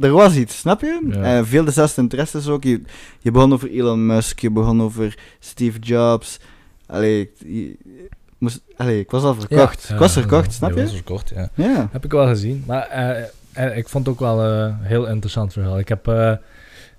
[0.00, 1.00] er was iets, snap je?
[1.10, 1.22] Ja.
[1.22, 2.64] En veel dezelfde interesses ook.
[2.64, 2.82] Je,
[3.20, 6.38] je begon over Elon Musk, je begon over Steve Jobs.
[6.86, 7.76] Allee, je-
[8.38, 9.84] moest, allee ik was al verkocht.
[9.88, 10.76] Ja, ik was verkocht, snap je?
[10.76, 10.82] je?
[10.82, 11.48] was verkocht, ja.
[11.54, 11.88] Ja.
[11.92, 12.64] Heb ik wel gezien.
[12.66, 15.78] Maar eh, eh, ik vond het ook wel een heel interessant verhaal.
[15.78, 16.32] Ik heb eh,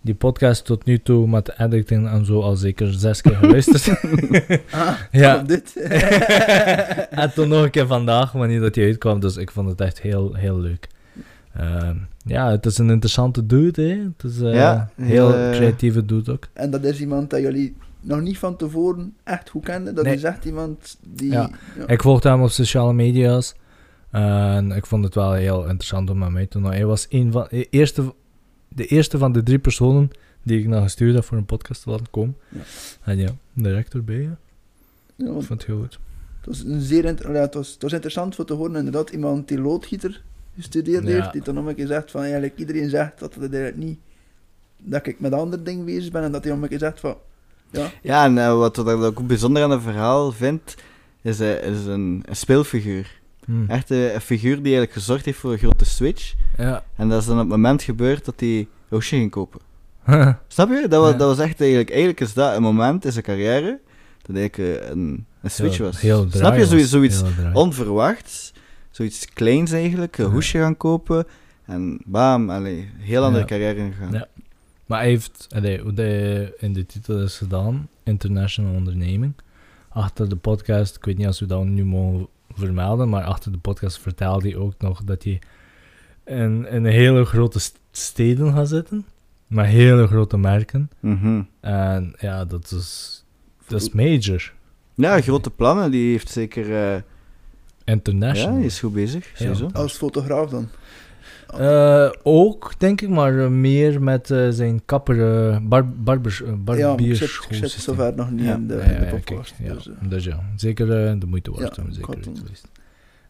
[0.03, 3.87] die podcast tot nu toe met editing en zo al zeker zes keer geluisterd.
[4.71, 5.37] Ah, Ja.
[5.37, 5.75] dit.
[7.09, 9.19] en toen nog een keer vandaag, wanneer dat die uitkwam.
[9.19, 10.87] Dus ik vond het echt heel, heel leuk.
[11.55, 11.95] Ehm,
[12.25, 13.87] ja, het is een interessante dude, hè.
[14.17, 16.47] Het is eh Ja, heel eh, creatieve dude ook.
[16.53, 19.95] En dat is iemand dat jullie nog niet van tevoren echt goed kenden.
[19.95, 20.15] Dat Nee.
[20.15, 21.31] is echt iemand die...
[21.31, 21.49] Ja.
[21.79, 21.87] ja.
[21.87, 23.53] Ik volgde hem op sociale media's.
[24.11, 26.71] En ik vond het wel heel interessant om met mij te doen.
[26.71, 28.13] Hij was een van de eerste,
[28.75, 30.09] de eerste van de drie personen
[30.43, 32.35] die ik naar gestuurd heb voor een podcast te laten komen.
[32.49, 32.59] Ja.
[33.03, 34.15] En ja, direct erbij.
[34.21, 34.37] Ja.
[35.15, 35.99] Ja, Ik vond het heel goed.
[36.37, 39.09] het, was een zeer inter- ja, het, was, het was interessant voor te horen, inderdaad,
[39.09, 40.21] iemand die loodgieter
[40.55, 41.09] gestudeerd Ja.
[41.09, 43.99] heeft, die dan nog een keer zegt van, eigenlijk iedereen zegt dat het eigenlijk niet,
[44.77, 47.15] dat ik met andere dingen bezig ben, en dat hij nog een keer zegt van,
[47.71, 50.75] ja, Ja, en eh, wat wat ik ook bijzonder aan het verhaal vind,
[51.21, 53.21] is, eh, is een, een speelfiguur.
[53.45, 53.65] Hm.
[53.67, 56.33] Echt een figuur die eigenlijk gezorgd heeft voor een grote switch.
[56.57, 56.83] Ja.
[56.95, 59.59] En dat is dan op het moment gebeurd dat hij Hoesje ging kopen.
[60.47, 60.85] Snap je?
[60.89, 61.17] Dat was, Ja.
[61.17, 61.89] dat was echt eigenlijk...
[61.89, 63.79] Eigenlijk is dat een moment in zijn carrière
[64.21, 66.01] dat eigenlijk eh, een, een switch Heel- was.
[66.01, 66.65] heel Snap je?
[66.65, 67.21] Zoiets, zoiets
[67.53, 68.53] onverwachts.
[68.91, 70.17] Zoiets kleins eigenlijk.
[70.17, 70.31] Een Ja.
[70.31, 71.25] hoesje gaan kopen.
[71.65, 74.11] En bam, allee, heel andere carrière ingegaan.
[74.11, 74.27] Ja.
[74.85, 79.33] Maar hij heeft, allee, hoe hij in de titel is gedaan, International Onderneming.
[79.89, 82.27] Achter de podcast, ik weet niet als we dat nu mogen
[82.57, 85.41] vermelden, maar achter de podcast vertelde hij ook nog dat hij
[86.25, 89.05] in, in hele grote st- steden gaat zitten.
[89.47, 90.89] Met hele grote merken.
[90.99, 91.41] Mhm.
[91.59, 93.23] En ja, dat is,
[93.67, 94.53] dat is major.
[94.93, 95.91] Ja, grote plannen.
[95.91, 96.63] Die heeft zeker...
[96.65, 97.03] eh, ja,
[97.85, 98.55] International.
[98.57, 99.29] die is goed bezig.
[99.29, 99.35] Ja.
[99.37, 99.69] Sowieso.
[99.73, 100.69] Als fotograaf dan.
[101.57, 107.15] Eh, ook, denk ik, maar eh, meer met eh, zijn kapper, bar, barbers, ja, ik
[107.15, 108.55] zit, zover nog niet Ja.
[108.55, 109.53] in de, Ja, in ja, de ja, podcast.
[109.57, 110.87] kijk, ja, dus, eh, dus ja, zeker
[111.19, 112.17] de moeite waard Ja, om zeker.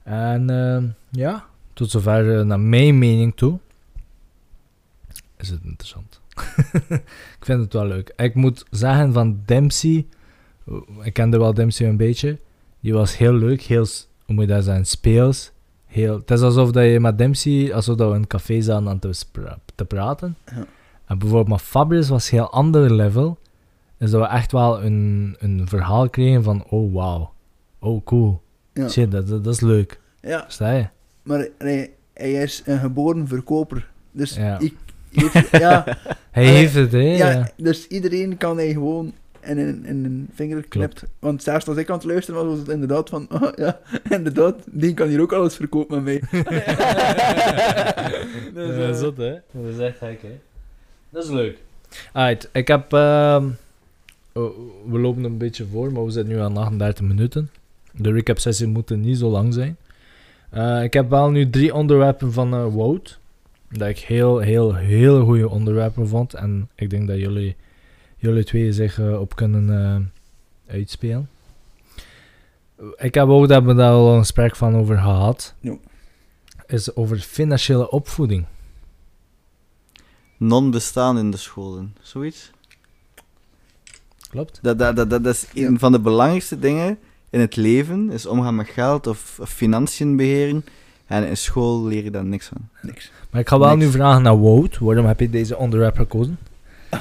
[0.04, 3.60] En ja, tot zover naar mijn mening toe.
[5.38, 6.22] Is het interessant.
[7.40, 8.14] ik vind het wel leuk.
[8.16, 10.06] Ik moet zeggen van Dempsey,
[11.02, 12.40] ik kende wel Dempsey een beetje,
[12.80, 13.86] die was heel leuk, heel,
[14.26, 15.52] hoe moet je dat zeggen, speels.
[15.94, 18.88] Heel, het is alsof dat je met Dempsey, alsof dat we in een café zaten
[18.90, 19.12] aan te,
[19.76, 20.36] te praten.
[20.46, 20.66] Ja.
[21.06, 23.38] En bijvoorbeeld met Fabrice was heel ander level.
[24.00, 27.28] Is dat we echt wel een, een verhaal kregen van, oh wow,
[27.80, 28.42] oh cool.
[28.74, 28.90] ja.
[28.90, 30.00] Shit, dat, dat, dat is leuk.
[30.22, 30.88] ja, Sta je?
[31.24, 33.90] maar nee, hij is een geboren verkoper.
[34.12, 34.60] Dus Ja.
[34.60, 34.76] ik,
[35.52, 35.86] ja,
[36.32, 36.98] Hij heeft het, hè?
[37.00, 37.50] ja, Ja.
[37.58, 39.14] dus iedereen kan hij gewoon
[39.46, 40.70] in een, in een vinger Klopt.
[40.70, 41.08] knippen.
[41.20, 43.80] Want zelfs als ik aan het luisteren was, was het inderdaad van, oh, ja,
[44.10, 46.44] inderdaad, die kan hier ook alles verkopen met mij.
[48.54, 49.34] dus, eh, zot, hè?
[49.52, 50.40] Dat is echt gek, hè?
[51.10, 51.58] Dat is leuk.
[52.14, 52.94] Alright, ik heb...
[52.94, 53.50] ehm,
[54.34, 54.58] oh,
[54.90, 57.50] we lopen een beetje voor, maar we zitten nu aan 38 minuten.
[57.92, 59.78] De recap-sessie moet niet zo lang zijn.
[60.50, 63.20] Eh, ik heb wel nu drie onderwerpen van eh Wout.
[63.70, 66.34] Dat ik heel, heel, heel goede onderwerpen vond.
[66.34, 67.56] En ik denk dat jullie,
[68.24, 69.70] jullie twee zich eh, op kunnen
[70.68, 71.30] eh, uitspelen.
[72.98, 75.54] Ik heb ook, daar we daar al een gesprek van over gehad.
[75.60, 75.76] Ja.
[76.68, 78.46] Is over financiële opvoeding.
[80.38, 81.96] Non-bestaan in de scholen.
[82.02, 82.52] Zoiets.
[84.30, 84.60] Klopt?
[84.62, 85.68] Dat, dat, dat, dat is Ja.
[85.68, 86.98] een van de belangrijkste dingen
[87.30, 88.12] in het leven.
[88.12, 90.66] Is omgaan met geld of, of financiën beheren.
[91.06, 92.58] En in school leer je daar niks van.
[92.82, 93.12] niks.
[93.30, 93.86] Maar ik ga wel Niks.
[93.86, 94.78] nu vragen naar Wout.
[94.78, 96.38] Waarom heb je deze onderwerp gekozen?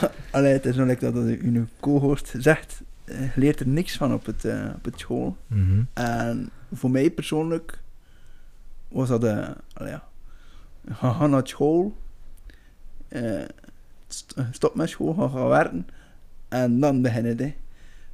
[0.31, 4.13] Allee, het is nog dat dat uw co-host zegt, eh, je leert er niks van
[4.15, 5.37] op het, eh, op het school.
[5.47, 5.83] Mhm.
[5.93, 7.79] En voor mij persoonlijk
[8.89, 10.03] was dat, eh allee, ja,
[10.93, 11.97] ga naar school,
[13.09, 13.43] eh,
[14.09, 15.87] st- stop met school, ga gaan werken
[16.49, 17.55] en dan beginnen hè.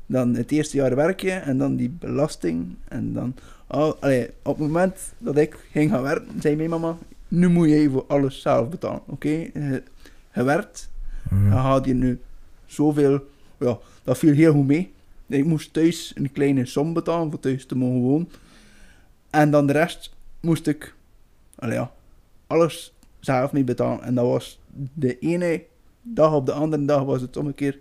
[0.06, 3.34] Dan het eerste jaar werk je en dan die belasting en dan,
[3.66, 6.96] oh, allee, op het moment dat ik ging gaan werken, zei mijn mama,
[7.28, 9.28] nu moet je voor alles zelf betalen, oké?
[9.28, 9.82] Je,
[10.34, 10.90] je werkt,
[11.30, 11.50] Mhm.
[11.50, 12.20] dan had je nu
[12.66, 13.26] zoveel,
[13.58, 14.92] ja, dat viel heel goed mee.
[15.26, 18.28] Ik moest thuis een kleine som betalen voor thuis te mogen wonen.
[19.30, 20.94] En dan de rest moest ik,
[21.58, 21.92] ja,
[22.46, 24.02] alles zelf mee betalen.
[24.02, 24.58] En dat was
[24.94, 25.64] de ene
[26.02, 27.78] dag op de andere dag was het om een keer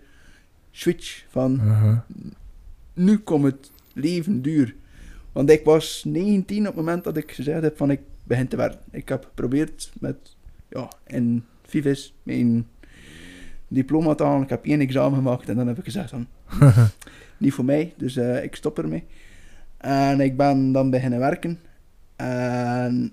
[0.70, 1.96] switch van Mhm.
[2.94, 4.74] nu komt het leven duur.
[5.32, 8.56] Want ik was 19 op het moment dat ik gezegd heb van ik begin te
[8.56, 8.80] werken.
[8.90, 10.16] Ik heb geprobeerd met,
[10.68, 12.66] ja, in Vivis mijn
[13.68, 14.42] diploma halen.
[14.42, 16.26] Ik heb één examen gemaakt en dan heb ik gezegd van,
[17.38, 19.04] niet voor mij, dus eh, ik stop ermee.
[19.76, 21.60] En ik ben dan beginnen werken.
[22.16, 23.12] En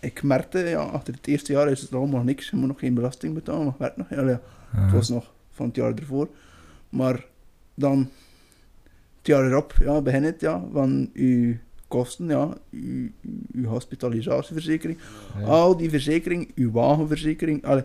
[0.00, 2.50] ik merkte, ja, achter het eerste jaar is het allemaal niks.
[2.50, 4.08] Je moet nog geen belasting betalen, maar werkt nog.
[4.10, 4.40] Ja, ja.
[4.76, 6.28] Het was nog van het jaar ervoor.
[6.88, 7.24] Maar
[7.74, 7.98] dan,
[9.18, 11.54] het jaar erop, ja, begint het, ja, van uw
[11.88, 13.08] kosten, ja, uw,
[13.52, 14.98] uw hospitalisatieverzekering,
[15.38, 15.44] Ja.
[15.44, 17.84] al die verzekering, uw wagenverzekering, alle,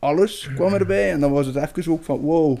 [0.00, 1.10] alles kwam erbij.
[1.12, 2.58] En dan was het even ook van, wow,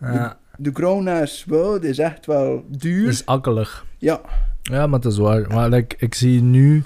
[0.00, 3.04] Ja, de Grona's, wow, dit is echt wel duur.
[3.04, 3.86] dat is akkelig.
[3.98, 4.20] Ja,
[4.62, 5.46] Ja, maar dat is waar.
[5.48, 6.82] Maar like, ik zie nu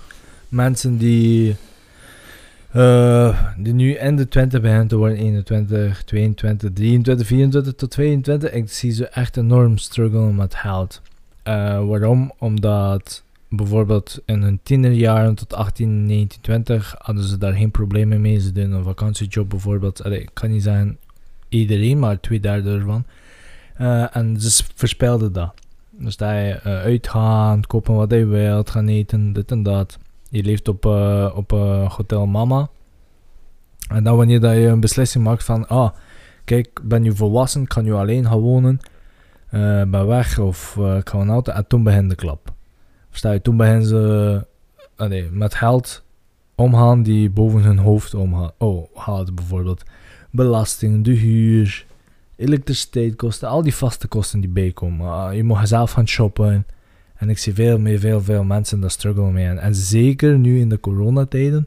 [0.49, 1.57] mensen die,
[2.73, 8.53] eh, die nu in de 20 beginnen te worden, 21, 22, 23, 24 tot 22.
[8.53, 11.01] Ik zie ze echt enorm struggelen met geld.
[11.43, 12.33] Eh, waarom?
[12.39, 13.23] Omdat
[13.55, 18.41] bijvoorbeeld in hun tienerjaren tot 18, 19, 20 hadden ze daar geen problemen mee.
[18.41, 20.05] Ze deden een vakantiejob bijvoorbeeld.
[20.05, 20.99] Allee, ik kan niet zeggen
[21.49, 23.05] iedereen, maar twee derde ervan.
[23.75, 25.55] Eh, en ze verspilden dat.
[25.91, 29.99] Dus dat je eh, uitgaan, kopen wat je wilt, gaan eten, dit en dat.
[30.29, 31.51] Je leeft op, eh, op
[31.89, 32.69] Hotel Mama.
[33.89, 35.91] En dan wanneer dat je een beslissing maakt van, ah,
[36.45, 38.81] kijk, ben nu volwassen, kan nu alleen gaan wonen.
[39.91, 41.53] ben weg of ik ga een auto.
[41.53, 42.52] En toen begint de klap.
[43.13, 43.43] Versta je?
[43.43, 44.47] Toen beginnen ze
[44.97, 46.05] allee, met geld
[46.55, 48.51] omgaan die boven hun hoofd omgaan.
[48.59, 49.83] Oh, gaat bijvoorbeeld
[50.31, 51.87] belasting, de huur,
[52.37, 55.13] elektriciteitskosten, al die vaste kosten die bijkomen.
[55.13, 56.67] Ah, je mag zelf gaan shoppen.
[57.15, 59.47] En ik zie veel meer, veel, veel mensen dat struggelen mee.
[59.47, 61.67] En, zeker nu in de coronatijden,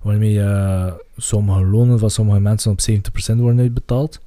[0.00, 4.20] waarmee eh, sommige lonen van sommige mensen op 70% worden uitbetaald,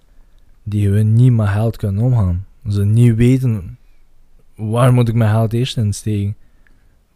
[0.63, 2.45] die gewoon niet met geld kunnen omgaan.
[2.69, 3.77] Ze niet weten,
[4.55, 6.35] waar moet ik mijn geld eerst insteken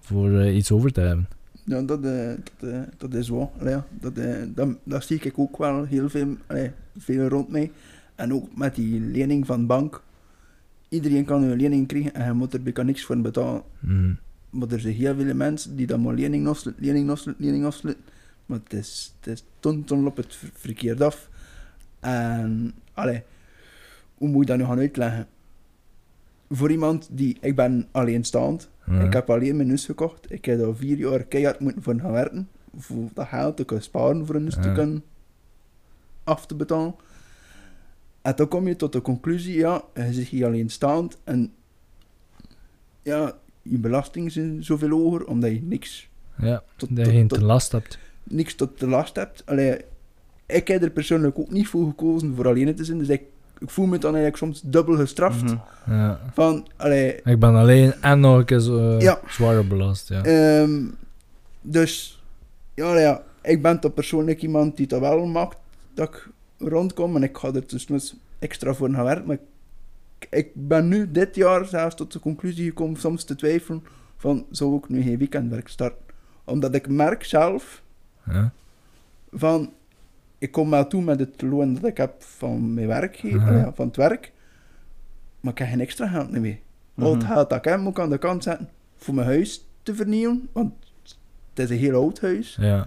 [0.09, 1.27] voor eh, iets over te hebben.
[1.63, 3.51] Ja, dat, eh, dat, eh, dat is wel.
[3.63, 4.15] Ja, dat,
[4.55, 7.71] dat, dat zie ik ook wel heel veel, allee, veel rond mij.
[8.15, 10.01] En ook met die lening van de bank.
[10.89, 13.61] Iedereen kan een lening krijgen en je moet er bijna niks voor betalen.
[13.79, 14.17] Mm.
[14.49, 18.03] Maar er zijn heel veel mensen die dan maar lening afsluiten, lening afsluiten, lening afsluiten.
[18.45, 21.29] Maar het is, het is ton, ton op het ver- verkeerd af.
[21.99, 23.21] En, allee,
[24.15, 25.27] hoe moet ik dat nu gaan uitleggen?
[26.49, 28.99] Voor iemand die, ik ben alleenstaand, Ja.
[28.99, 30.31] ik heb alleen mijn huis gekocht.
[30.31, 32.49] Ik heb daar vier jaar keihard moeten voor gaan werken.
[32.77, 35.03] Voor dat geld te kunnen sparen voor een huis te kunnen
[36.23, 36.95] af te betalen.
[38.21, 41.53] En dan kom je tot de conclusie, ja, je zit hier alleenstaand en
[43.01, 47.43] ja, je belastingen zijn zoveel hoger omdat je niks, ja, tot, dat je geen te
[47.43, 47.99] last hebt.
[48.23, 49.45] niks tot de last hebt.
[49.45, 49.81] Allee,
[50.45, 53.23] ik heb er persoonlijk ook niet voor gekozen voor alleen te zijn, dus ik,
[53.59, 55.43] ik voel me dan eigenlijk soms dubbel gestraft.
[55.43, 55.55] Mhm.
[55.87, 56.19] Ja.
[56.33, 59.19] Van, allee, Ik ben alleen en nog een keer zo, eh, Ja.
[59.27, 60.07] zwaarder belast.
[60.09, 60.23] Ja.
[60.23, 60.81] Ehm,
[61.61, 62.23] dus,
[62.73, 65.57] ja, ja, ik ben toch persoonlijk iemand die dat wel maakt
[65.93, 69.25] dat ik rondkom en ik ga er dus extra voor gaan werken.
[69.25, 69.37] Maar
[70.19, 73.83] ik, ik ben nu dit jaar zelfs tot de conclusie gekomen, soms te twijfelen,
[74.17, 75.99] van zou ik nu geen weekendwerk starten?
[76.43, 77.81] Omdat ik merk zelf
[78.31, 78.51] Ja.
[79.31, 79.69] van,
[80.39, 83.95] ik kom wel toe met het loon dat ik heb van mijn ja, van het
[83.95, 84.31] werk,
[85.39, 86.57] maar ik heb geen extra geld meer.
[86.97, 87.31] Al het Mhm.
[87.33, 90.49] geld dat ik heb, moet ik aan de kant zetten voor mijn huis te vernieuwen,
[90.51, 90.73] want
[91.49, 92.57] het is een heel oud huis.
[92.59, 92.77] ja.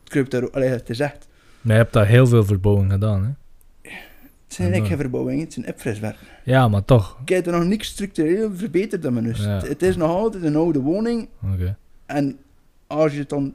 [0.00, 1.28] Het, kruipt er, allee, het is echt,
[1.60, 3.28] Maar je hebt daar heel veel verbouwing gedaan, hè?
[4.44, 6.16] het zijn eigenlijk geen verbouwingen, het zijn opfriswerk.
[6.44, 7.18] Ja, maar toch.
[7.22, 9.38] Ik heb er nog niks structureel verbeterd aan mijn huis.
[9.38, 9.48] Ja.
[9.50, 11.76] Het, het is nog altijd een oude woning Oké.
[12.06, 12.38] en
[12.86, 13.54] als je het dan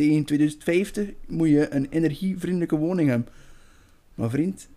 [0.00, 3.28] tegen 2050 moet je een energievriendelijke woning hebben.
[4.14, 4.68] Maar vriend,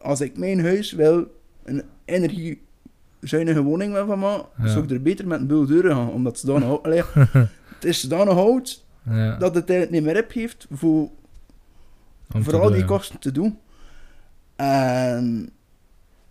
[0.00, 1.26] als ik mijn huis wil
[1.64, 4.68] een energiezuinige woning wil van maken, Ja.
[4.68, 7.02] zou ik er beter met een bul deuren gaan, omdat ze dan hout, allee,
[7.74, 9.36] het is zodanig hout Ja.
[9.36, 11.08] dat het niet meer op heeft voor,
[12.32, 13.58] om voor al die kosten te doen.
[14.56, 15.50] En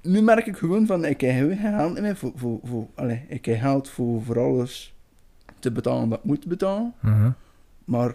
[0.01, 3.45] nu merk ik gewoon van, ik heb geen geld meer voor, voor, voor allee, ik
[3.45, 4.93] heb geld voor, voor alles
[5.59, 6.93] te betalen dat ik moet betalen.
[6.99, 7.29] Mhm.
[7.85, 8.09] Maar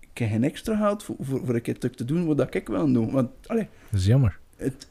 [0.00, 2.92] ik heb geen extra geld voor, voor, voor een keer te doen wat ik wil
[2.92, 3.10] doen.
[3.10, 4.38] Want allee, Dat is jammer.
[4.56, 4.86] het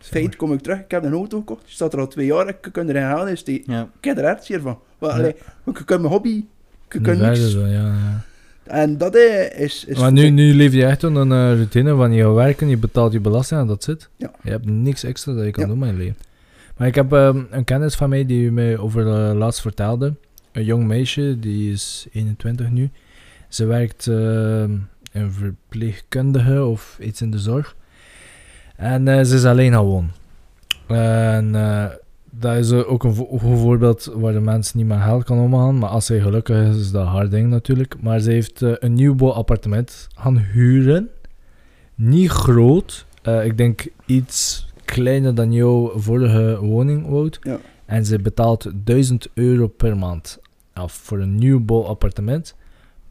[0.00, 2.26] is feit kom ik terug, ik heb een auto gekocht, die staat er al twee
[2.26, 3.72] jaar, ik kan er geen geld in steken.
[3.72, 3.82] Ja.
[3.98, 4.78] Ik heb er echt zeer van.
[4.98, 5.34] Maar, allee,
[5.66, 6.44] ik kan mijn hobby,
[6.88, 7.50] ik Nu kan niks.
[7.50, 8.24] zo, ja, ja.
[8.64, 9.84] En dat eh, is...
[9.84, 12.68] is Maar nu, nu leef je echt onder een eh, routine van je gaat werken,
[12.68, 14.08] je betaalt je belasting en dat zit.
[14.16, 14.30] Ja.
[14.42, 15.68] Je hebt niks extra dat je kan Ja.
[15.68, 16.16] doen met je leven.
[16.76, 20.14] Maar ik heb ehm, een kennis van mij die mij over eh, laatst vertelde.
[20.52, 22.90] Een jong meisje, die is 21 nu.
[23.48, 24.70] Ze werkt ehm
[25.12, 27.76] een verpleegkundige of iets in de zorg.
[28.76, 30.10] En eh, ze is alleen wonen.
[30.86, 31.84] En eh,
[32.30, 35.78] dat is ook een goed voorbeeld waar de mens niet met geld kan omgaan.
[35.78, 38.02] Maar als zij gelukkig is, is dat een hard ding natuurlijk.
[38.02, 41.08] Maar ze heeft eh, een nieuwbouw appartement gaan huren.
[41.94, 43.06] Niet groot.
[43.44, 47.38] Ik denk iets kleiner dan jouw vorige woning, Wout.
[47.42, 47.58] Ja.
[47.84, 50.38] En ze betaalt 1000 euro per maand
[50.72, 52.54] af voor een nieuwbouw appartement.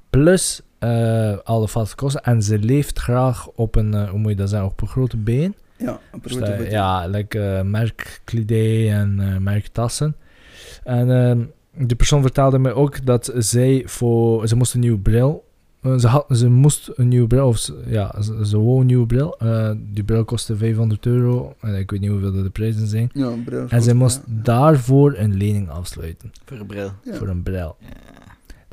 [0.09, 2.23] Plus eh alle vaste kosten.
[2.23, 5.17] En ze leeft graag op een, eh, hoe moet je dat zeggen, op een grote
[5.17, 5.55] been.
[5.77, 6.71] Ja, een Dus grote voet.
[6.71, 10.15] ja, like uh, merkkledij en eh, merktassen.
[10.83, 11.41] En ehm,
[11.87, 14.47] die persoon vertelde mij ook dat zij voor...
[14.47, 15.45] Ze moest een nieuwe bril...
[15.81, 18.85] eh, ze, had, ze moest een nieuwe bril, of ze, ja, ze, ze wou een
[18.85, 19.37] nieuwe bril.
[19.39, 21.55] Eh, die bril kostte 500 euro.
[21.61, 23.09] En ik weet niet hoeveel dat de prijzen zijn.
[23.13, 23.65] Ja, een bril.
[23.69, 24.33] En zij moest ja.
[24.43, 26.31] daarvoor een lening afsluiten.
[26.45, 26.91] Voor een bril.
[27.03, 27.13] Ja.
[27.13, 27.75] Voor een bril.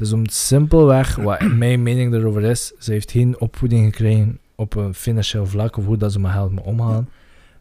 [0.05, 4.95] Dus om simpelweg, wat mijn mening erover is, ze heeft geen opvoeding gekregen op een
[4.95, 7.09] financieel vlak, of hoe dat ze met geld moet omgaan,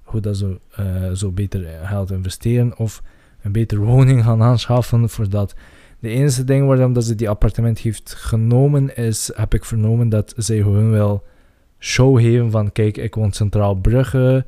[0.03, 3.01] hoe dat ze eh, zo beter geld investeren, of
[3.41, 5.55] een betere woning gaan aanschaffen voor dat.
[5.99, 10.33] De enige ding waarom dat ze die appartement heeft genomen is, heb ik vernomen, dat
[10.37, 11.23] zij gewoon wel
[11.79, 14.45] show geven van, kijk, ik woon Centraal Brugge,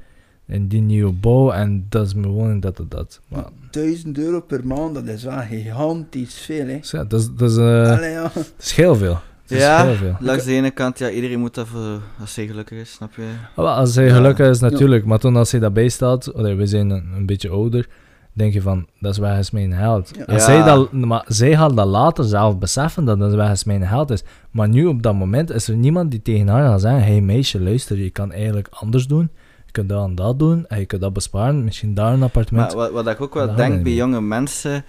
[0.48, 3.20] in die nieuwe bouw, en dat is mijn woning, dat, dat, dat.
[3.28, 6.80] Maar, 1000 euro per maand, dat is wel gigantisch veel, hè.
[6.82, 8.22] ja, dat is, dat is, eh, Allee, ja.
[8.34, 9.20] dat is heel veel.
[9.42, 10.16] Het is Ja, heel veel.
[10.20, 13.22] langs de ene kant, ja, iedereen moet dat voor, als hij gelukkig is, snap je?
[13.56, 14.16] Ah, wel, Als hij Ja.
[14.16, 15.06] gelukkig is, natuurlijk.
[15.06, 17.88] Maar toen als hij daarbij staat, we zijn een, een beetje ouder,
[18.34, 20.12] denk je van, dat is wegens mijn held.
[20.18, 20.26] Ja.
[20.26, 20.40] En Ja.
[20.40, 24.24] zij, dat, maar zij gaat dat later zelf beseffen dat dat wegens mijn held is.
[24.52, 27.62] Maar nu op dat moment is er niemand die tegen haar gaat zeggen, hey meisje,
[27.62, 29.30] luister, je kan eigenlijk anders doen.
[29.76, 32.68] Je kunt dat en dat doen, en je kunt dat besparen, misschien daar een appartement.
[32.68, 34.84] Maar wat, wat ik ook wel Dat denk bij jonge mensen...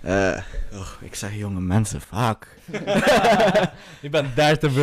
[0.00, 0.36] eh,
[0.72, 2.48] oh, ik zeg jonge mensen, vaak.
[4.00, 4.82] je bent 30 bro,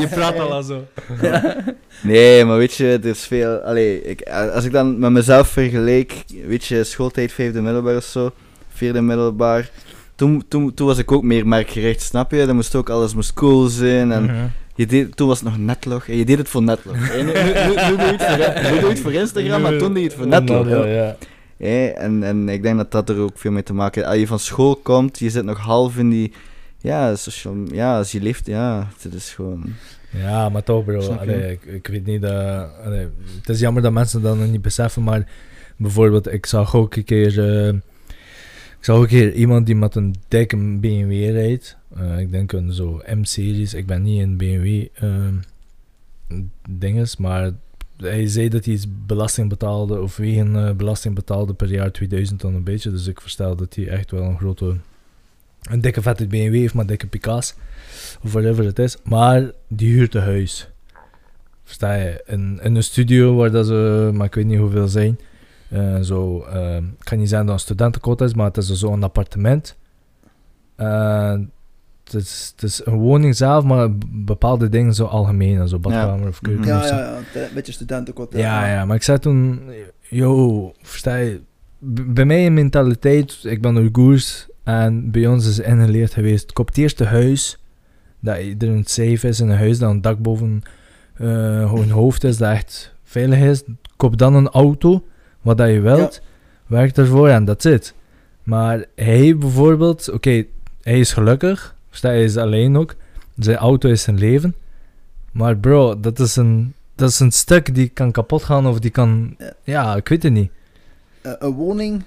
[0.00, 0.86] je praat al al zo.
[2.02, 3.56] Nee, maar weet je, er is veel...
[3.58, 4.22] Allee, ik,
[4.54, 8.30] als ik dan met mezelf vergeleek, weet je, schooltijd vijfde middelbaar of zo,
[8.68, 9.70] vierde middelbaar,
[10.14, 12.46] toen, toen, toen was ik ook meer merkgericht, snap je?
[12.46, 14.46] Dan moest ook alles moest cool zijn en Mhm.
[14.74, 16.96] Je deed, toen was het nog netlog en je deed het voor netlog.
[17.16, 19.78] Nu, nu, nu, nu doe je het voor, nu doe je het voor Instagram, maar
[19.78, 20.68] toen deed je het voor netlog.
[20.68, 21.16] Ja.
[21.94, 24.12] En, en ik denk dat dat er ook veel mee te maken heeft.
[24.12, 26.32] Als je van school komt, je zit nog half in die...
[26.78, 29.74] Ja, social, ja als je leeft, ja, het is gewoon...
[30.10, 32.68] Ja, maar toch bro, allee, ik, ik weet niet dat...
[32.84, 33.08] allee,
[33.40, 35.28] het is jammer dat mensen dat nog niet beseffen, maar
[35.76, 37.66] bijvoorbeeld, ik zag ook een keer...
[37.66, 37.74] eh,
[38.82, 41.76] ik zag ook keer iemand die met een dikke BMW rijdt.
[41.96, 43.74] Eh, ik denk een zo M-series.
[43.74, 45.34] Ik ben niet in BMW ehm,
[46.68, 47.50] dinges, maar
[47.96, 52.54] hij zei dat hij belasting betaalde, of wegen eh, belasting betaalde per jaar 2000 dan
[52.54, 52.90] een beetje.
[52.90, 54.76] Dus ik verstel dat hij echt wel een grote...
[55.62, 57.54] Een dikke vette BMW heeft, maar dikke Picasso
[58.22, 58.96] of whatever het is.
[59.04, 60.68] Maar die huurt een huis.
[61.64, 62.22] Versta je?
[62.26, 65.18] In, in een studio waar dat ze, maar ik weet niet hoeveel zijn.
[65.72, 68.72] Eh, zo, eh, ik kan niet zeggen dat het een studentenkot is, maar het is
[68.72, 69.76] zo'n appartement.
[70.76, 71.32] Eh,
[72.04, 76.40] het, is, het is een woning zelf, maar bepaalde dingen zo algemeen, zo badkamer of
[76.40, 76.94] keuken Ja, of zo.
[76.94, 78.32] ja, ja, het- een beetje studentenkot.
[78.32, 79.60] Ja, ja, maar ik zei toen,
[80.08, 81.40] yo, versta je,
[81.78, 86.66] b- bij mij een mentaliteit, ik ben Oeigoers en bij ons is ingeleerd geweest, koop
[86.66, 87.58] het eerste huis,
[88.20, 90.62] dat er een safe is in een huis, dat een dak boven
[91.14, 93.62] eh gewoon hoofd is, dat echt veilig is.
[93.96, 95.04] Koop dan een auto,
[95.42, 96.20] wat dat je wilt,
[96.66, 97.94] werk ervoor en dat zit.
[98.42, 100.44] Maar hij bijvoorbeeld, oké,
[100.82, 102.94] hij is gelukkig, je, hij is alleen ook,
[103.38, 104.54] zijn auto is zijn leven,
[105.32, 108.90] maar bro, dat is een, dat is een stuk die kan kapot gaan of die
[108.90, 109.52] kan, Ja.
[109.64, 110.50] ja, ik weet het niet.
[111.22, 112.02] Een woning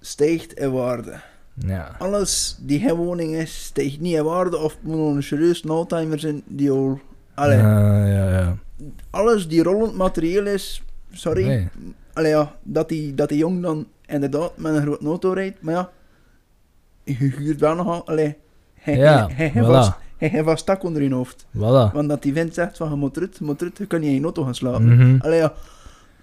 [0.00, 1.20] stijgt in waarde.
[1.54, 1.96] Ja.
[1.98, 4.56] Alles die geen woning is, stijgt niet in waarde.
[4.56, 7.00] Of moet nog een serieus oldtimer zijn die al...
[7.34, 8.56] Allee, Ja, ja, ja.
[9.10, 10.82] alles die rollend materieel is,
[11.12, 11.46] sorry.
[11.46, 11.68] Nee.
[12.14, 15.74] Allee, ja, dat die, dat die jong dan inderdaad met een grote auto rijdt, maar
[15.74, 15.90] ja,
[17.04, 18.36] je huurt wel nogal, allee,
[18.74, 20.64] hij, Ja, hij, hij, voilà.
[20.64, 21.46] tak onder je hoofd.
[21.56, 21.92] Voilà.
[21.92, 24.08] Want dat die vent zegt van, je moet eruit, je moet eruit, je kan niet
[24.08, 25.18] in je auto gaan slapen.
[25.20, 25.52] Allee, ja.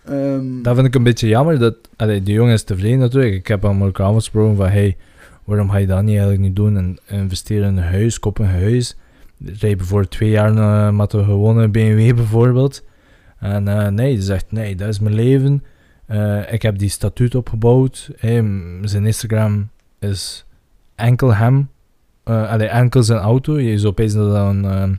[0.05, 1.59] ehm, Dat vind ik een beetje jammer.
[1.59, 3.33] Dat, allee, die jongen is tevreden natuurlijk.
[3.33, 4.97] Ik heb hem ook aangesproken van, hey,
[5.43, 6.77] waarom ga je dat niet eigenlijk niet doen?
[6.77, 8.97] En investeren in een huis, koop een huis.
[9.45, 12.83] Rij bijvoorbeeld twee jaar uh, met een gewone BMW bijvoorbeeld.
[13.39, 15.63] En eh, nee, die zegt, nee, dat is mijn leven.
[16.11, 18.09] Eh, ik heb die statuut opgebouwd.
[18.17, 18.43] Hey,
[18.81, 20.45] zijn Instagram is
[20.95, 21.69] enkel hem.
[22.23, 23.59] allee, enkel zijn auto.
[23.59, 24.89] Je zou opeens dat dat een eh,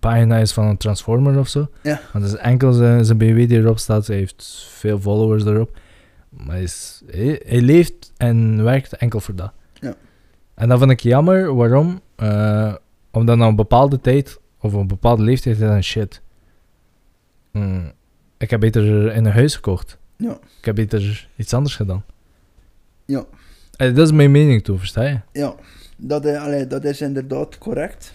[0.00, 1.68] pagina is van een Transformer of zo.
[1.82, 2.00] Ja.
[2.12, 4.06] Want het is enkel zijn, zijn BMW die erop staat.
[4.06, 5.78] Hij heeft veel followers erop.
[6.28, 9.52] Maar hij, is, hij, hij leeft en werkt enkel voor dat.
[9.74, 9.94] Ja.
[10.54, 11.54] En dat vind ik jammer.
[11.54, 12.00] Waarom?
[13.10, 16.22] Omdat na een bepaalde tijd of een bepaalde leeftijd is dat shit.
[17.52, 17.92] Mm,
[18.38, 19.98] ik heb beter in een huis gekocht.
[20.20, 20.38] Ja.
[20.58, 22.04] Ik heb beter iets anders gedaan.
[23.04, 23.24] Ja.
[23.76, 25.20] Eh, dat is mijn mening toe, versta je?
[25.32, 25.54] Ja,
[25.96, 28.14] dat, is- allee, dat is inderdaad correct.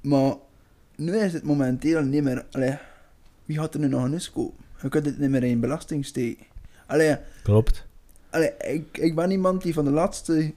[0.00, 0.34] Maar
[0.96, 2.44] nu is het momenteel niet meer...
[2.50, 2.78] Allee,
[3.44, 4.64] wie gaat er nu nog een kopen?
[4.82, 6.44] Je kunt het niet meer in belasting steken.
[6.86, 7.86] Allee, Klopt.
[8.30, 10.52] allee ik, ik ben iemand die van de laatste...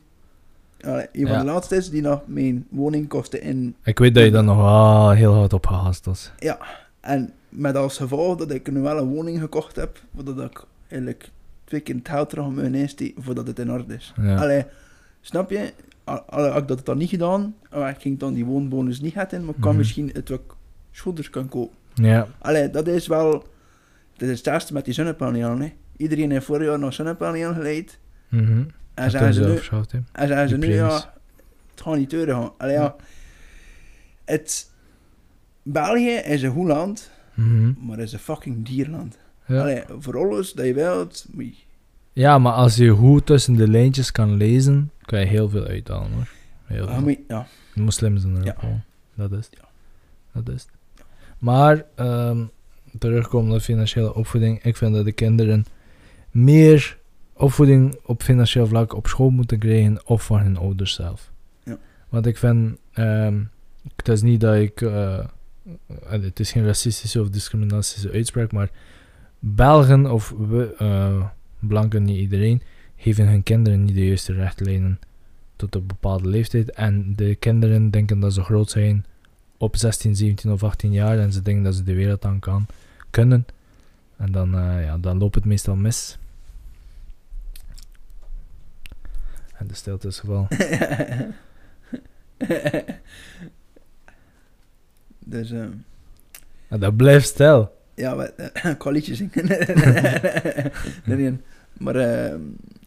[0.82, 1.40] Allee, een van Ja.
[1.40, 3.76] de laatste is die nog mijn woningkosten in...
[3.84, 6.32] Ik weet dat je dan nog ah, heel hard opgehaast was.
[7.00, 11.30] En met als gevolg dat ik nu wel een woning gekocht heb, voordat ik eigenlijk
[11.64, 14.14] twee keer het geld terug moet insteken voordat het in orde is.
[14.22, 14.36] Ja.
[14.36, 14.66] Allee,
[15.22, 15.74] snap je?
[16.04, 19.14] Al- al- Had ik dat dan niet gedaan, eh, ik ging dan die woonbonus niet
[19.14, 19.78] hebben, maar ik kan Mhm.
[19.80, 20.42] misschien het wat
[20.92, 21.78] schouders kan kopen.
[21.94, 22.28] ja.
[22.40, 23.48] Allee, dat is wel...
[24.18, 25.74] Dat is het eerste met die zonnepanelen, hè.
[25.98, 28.00] Iedereen heeft vorig jaar nog zonnepanelen geleid.
[28.28, 28.64] Mhm.
[28.94, 29.60] En zeggen ze nu,
[30.12, 31.14] en ze nu ja,
[31.72, 32.52] het gaat niet deuren gaan.
[32.58, 32.96] Allee, ja.
[34.26, 34.72] Het...
[35.64, 37.74] België is een goed land, Mhm.
[37.86, 39.18] maar het is een fucking dierland.
[39.50, 39.62] Ja.
[39.62, 41.68] Allee, voor alles dat je wilt, moet
[42.14, 46.12] ja, maar als je goed tussen de lijntjes kan lezen, kan je heel veel uithalen
[46.12, 46.30] hoor.
[46.64, 47.08] Heel ah, veel.
[47.10, 47.48] je- ja.
[47.76, 48.56] Moslims in Ja.
[49.14, 49.60] Dat is het.
[50.34, 50.72] Dat is het.
[51.38, 52.44] Maar, ehm
[53.00, 54.64] terugkomen op financiële opvoeding.
[54.64, 55.66] Ik vind dat de kinderen
[56.32, 56.98] meer
[57.34, 61.32] opvoeding op financieel vlak op school moeten krijgen of van hun ouders zelf.
[61.64, 61.78] Ja.
[62.10, 63.44] Want ik vind, ehm,
[63.96, 64.82] het is niet dat ik...
[64.82, 65.26] eh,
[66.08, 68.70] het is geen racistische of discriminatische uitspraak, maar
[69.40, 71.26] Belgen of we, eh,
[71.60, 72.62] blanken, niet iedereen,
[72.96, 75.00] geven hun kinderen niet de juiste rechtlijnen
[75.56, 76.72] tot een bepaalde leeftijd.
[76.72, 79.06] En de kinderen denken dat ze groot zijn
[79.58, 82.66] op 16, 17 of 18 jaar en ze denken dat ze de wereld aan kan,
[83.10, 83.46] kunnen.
[84.18, 86.18] En dan, eh, ja, dan loopt het meestal mis.
[89.54, 90.48] En de stilte is geval.
[95.34, 95.66] dus, eh,
[96.68, 97.78] En dat blijft stil.
[98.00, 99.48] Ja, maar, eh, ik ga liedjes zingen.
[101.06, 101.38] nee, nee.
[101.78, 102.40] Maar eh,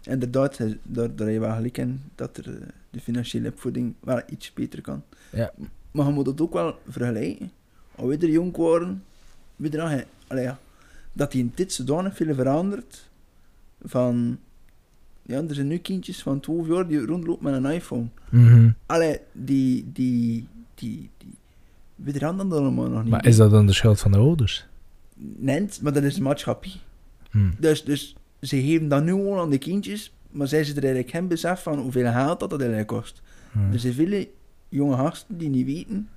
[0.02, 2.44] inderdaad, eh, daar, daar heb je wel gelijk in dat er,
[2.90, 5.02] de financiële opvoeding wel iets beter kan.
[5.30, 5.52] Ja.
[5.90, 7.50] Maar je moet het ook wel vergelijken.
[7.94, 9.02] Als we er jong waren,
[9.56, 10.58] we nog, allee, ja,
[11.12, 13.10] dat die in dit zodanig veel verandert.
[13.84, 14.38] Van,
[15.22, 18.06] ja, er zijn nu kindjes van 12 jaar die rondlopen met een iPhone.
[18.28, 18.70] Mhm.
[18.86, 21.34] Allee, die, die, die, die,
[21.94, 23.10] we er dan allemaal nog niet.
[23.10, 24.66] Maar is dat dan de schuld van de ouders?
[25.36, 26.72] Nee, maar dat is de maatschappij.
[27.30, 27.50] Hm.
[27.58, 31.10] Dus, dus ze geven dat nu al aan de kindjes, maar zij ze er eigenlijk
[31.10, 33.22] geen besef van hoeveel geld dat, dat eigenlijk kost.
[33.72, 34.28] Er zijn vele
[34.68, 36.08] jonge gasten die niet weten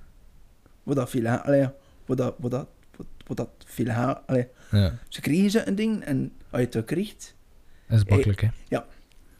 [0.82, 1.68] wat dat veel allee,
[2.06, 6.02] wat dat, wat dat, wat, wat dat veel allee, Ja, ze krijgen ze een ding
[6.02, 7.34] en als je het ook krijgt,
[7.88, 8.78] dat is makkelijk, hè.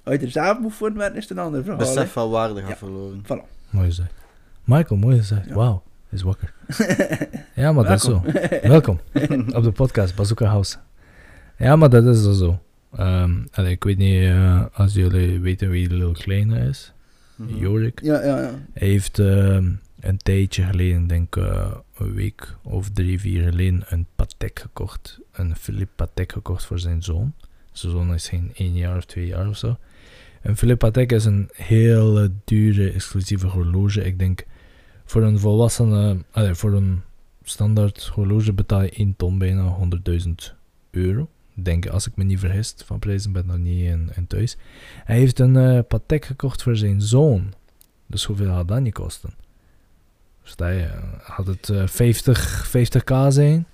[0.03, 1.79] als je er zelf moet voor werken, is het een ander verhaal.
[1.79, 2.77] Besef van waarde gaat Ja.
[2.77, 3.25] verloren.
[3.71, 4.12] Mooi gezegd.
[4.64, 5.49] Michael, mooi gezegd.
[5.49, 5.55] Ja.
[5.55, 6.53] Wauw, is wakker.
[7.55, 8.23] ja, maar dat is zo.
[8.77, 9.01] Welkom
[9.55, 10.77] op de podcast Bazooka House.
[11.59, 12.61] Ja, maar dat is wel zo.
[12.97, 16.93] Ehm, allee, ik weet niet eh, als jullie weten wie Lil Kleine is.
[17.35, 17.59] Mhm.
[17.59, 18.01] Jorik.
[18.03, 18.51] Ja, ja, ja.
[18.73, 23.85] Hij heeft ehm, een tijdje geleden, denk ik eh, een week of drie, vier geleden,
[23.89, 25.21] een Patek gekocht.
[25.33, 27.33] Een Philippe Patek gekocht voor zijn zoon.
[27.73, 29.77] Zijn zoon is geen één jaar of twee jaar of zo.
[30.43, 34.05] Een Philippe Patek is een hele dure, exclusieve horloge.
[34.05, 34.45] Ik denk
[35.07, 37.03] voor een volwassene, allee, voor een
[37.43, 39.77] standaard horloge betaal je 1 ton bijna
[40.21, 40.33] 100.000
[40.91, 41.29] euro.
[41.55, 44.57] Denk als ik me niet vergis, van prijzen ben ik nog niet in, in thuis.
[45.05, 47.53] Hij heeft een eh, Patek gekocht voor zijn zoon.
[48.07, 49.31] Dus hoeveel had dat niet kosten?
[50.43, 50.89] Sta je,
[51.23, 53.67] had het eh, 50, 50k zijn?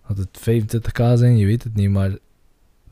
[0.00, 1.36] Had het 25k zijn?
[1.36, 2.16] Je weet het niet, maar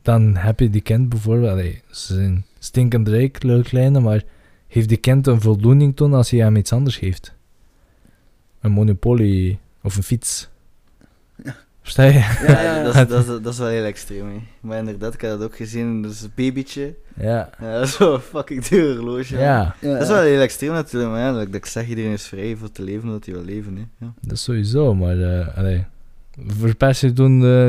[0.02, 4.22] dan heb je die kind bijvoorbeeld, allee, ze zijn stinkend rijk, leuk kleine, maar
[4.66, 7.34] heeft die kind een voldoening toen als je hem iets anders geeft?
[8.60, 10.48] Een Monopoly of een fiets.
[11.82, 12.12] Versta je?
[12.12, 12.82] Ja, Ja, ja, ja.
[12.82, 14.26] Dat, is, dat, is, dat is wel heel extreem.
[14.26, 14.40] hè.
[14.60, 16.02] Maar inderdaad, ik heb dat ook gezien.
[16.02, 16.94] Dus een babytje.
[17.16, 17.50] Ja.
[17.60, 19.34] Ja, dat is wel een fucking duur horloge.
[19.38, 21.12] Ja, ja, Dat is wel heel extreem natuurlijk.
[21.12, 23.44] Maar ja, dat, dat ik zeg, iedereen is vrij voor te leven dat hij wil
[23.44, 23.76] leven.
[23.76, 23.82] Hè.
[24.06, 24.12] Ja.
[24.20, 25.84] dat is sowieso, maar uh, allee,
[26.46, 27.68] verpest je toen eh,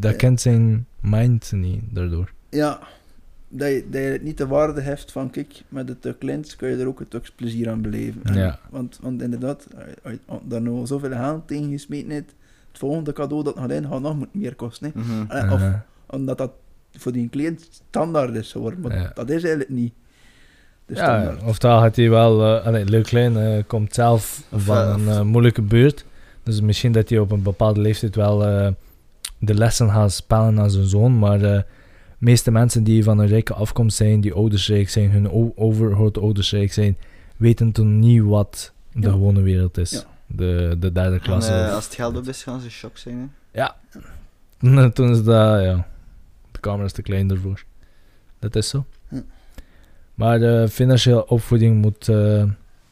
[0.00, 2.32] dat kind zijn mind niet daardoor.
[2.50, 2.78] Ja,
[3.52, 6.56] dat je, dat je het niet de waarde heeft van, kijk, met het uh, clint
[6.56, 8.20] kun je er ook het plezier aan beleven.
[8.24, 8.58] En- Ja.
[8.70, 9.66] Want, want inderdaad,
[10.02, 12.34] als je daar nou zoveel geld tegen gesmeten hebt,
[12.68, 14.92] het volgende cadeau dat gaat in, gaat nog moet meer kosten.
[14.94, 15.00] Hè.
[15.00, 15.30] Mhm.
[15.30, 15.74] Allee, Of Eh,
[16.06, 16.50] omdat dat
[16.96, 19.10] voor die cliënt standaard is geworden, maar Ja.
[19.14, 19.92] dat is eigenlijk niet
[20.86, 22.44] de ja, of daar had hij wel...
[22.56, 26.04] eh allee, Leuk Klein eh, komt zelf Of, van eh, een eh, moeilijke buurt.
[26.42, 28.68] Dus misschien dat hij op een bepaalde leeftijd wel eh,
[29.38, 31.18] de lessen gaat spellen aan zijn zoon.
[31.18, 31.64] Maar de
[32.20, 36.72] meeste mensen die van een rijke afkomst zijn, die ouders rijk zijn, hun overgrootouders rijk
[36.72, 36.96] zijn,
[37.36, 39.10] weten toen niet wat de Ja.
[39.10, 39.90] gewone wereld is.
[39.90, 40.02] Ja.
[40.26, 41.52] De, de derde klasse.
[41.52, 43.18] eh, als het geld op is, gaan ze shock zijn.
[43.52, 43.60] Hè.
[43.60, 43.76] Ja.
[44.94, 45.86] Toen is dat, ja.
[46.52, 47.64] De kamer is te klein ervoor.
[48.38, 48.84] Dat is zo.
[49.08, 49.20] Hm.
[50.14, 52.44] Maar de financiële opvoeding moet, eh,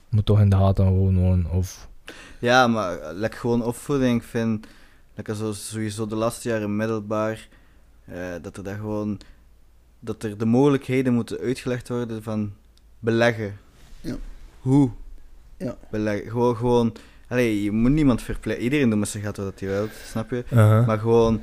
[0.09, 1.51] moet toch in de gaten gehouden worden.
[1.51, 1.89] Of,
[2.39, 4.21] Ja, maar eh, lekker gewoon opvoeding.
[4.21, 4.67] Ik vind,
[5.15, 7.49] lekker zo, sowieso de laatste jaren middelbaar,
[8.09, 9.21] eh, dat er daar gewoon,
[10.01, 12.53] dat er de mogelijkheden moeten uitgelegd worden van
[12.99, 13.57] beleggen.
[14.01, 14.15] Ja.
[14.61, 14.91] Hoe?
[15.57, 15.77] Ja.
[15.91, 16.31] Beleggen.
[16.31, 16.93] Gewoon, gewoon,
[17.29, 18.65] allee, je moet niemand verplichten.
[18.65, 20.45] Iedereen doet met zijn geld wat hij wil, snap je?
[20.87, 21.43] Maar gewoon,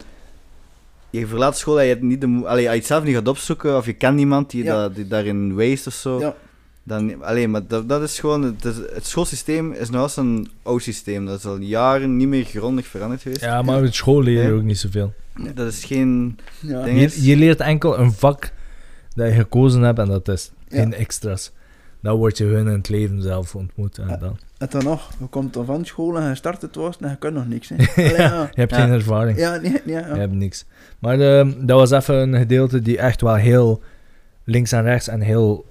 [1.09, 3.27] je verlaat school en je, hebt niet de, allee, als je het zelf niet gaat
[3.27, 4.81] opzoeken of je kent niemand die, Ja.
[4.81, 6.19] dat, die daarin wijst of zo.
[6.19, 6.35] Ja.
[6.83, 10.49] Dan, alleen, maar dat, dat is gewoon, het, is- het schoolsysteem is nog eens een
[10.63, 11.25] oud systeem.
[11.25, 13.41] Dat is al jaren niet meer grondig veranderd geweest.
[13.41, 14.55] ja, maar met school leer je Ja.
[14.55, 15.13] ook niet zoveel.
[15.53, 16.39] Dat is geen...
[16.59, 16.83] Ja.
[16.83, 18.51] Ding is- Je, je leert enkel een vak
[19.15, 20.51] dat je gekozen hebt en dat is.
[20.67, 20.77] Ja.
[20.77, 21.51] Geen extra's.
[22.01, 23.97] Dan word je hun in het leven zelf ontmoet.
[23.97, 24.17] En Ja.
[24.17, 24.37] dan.
[24.57, 27.15] En dan nog, je komt dan van school en je start het was en je
[27.17, 27.69] kunt nog niks.
[27.69, 27.75] Hè.
[28.03, 28.41] Allee, ja.
[28.41, 28.77] Je hebt Ja.
[28.81, 29.37] geen ervaring.
[29.37, 29.99] Ja, nee, nee, ja.
[30.13, 30.65] Je hebt niks.
[30.99, 33.81] Maar ehm, dat was even een gedeelte die echt wel heel
[34.43, 35.65] links en rechts en heel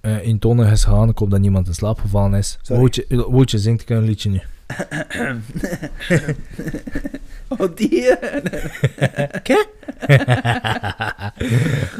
[0.00, 1.08] eh intonig is gegaan.
[1.08, 2.58] Ik hoop dat niemand in slaap gevallen is.
[2.62, 2.80] Sorry.
[2.82, 4.40] Woutje, Woutje zingt ik een liedje nu.
[7.58, 8.04] Oh, die.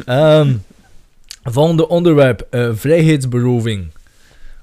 [0.06, 0.54] Ehm,
[1.42, 2.46] volgende onderwerp.
[2.50, 3.86] eh, vrijheidsberoving.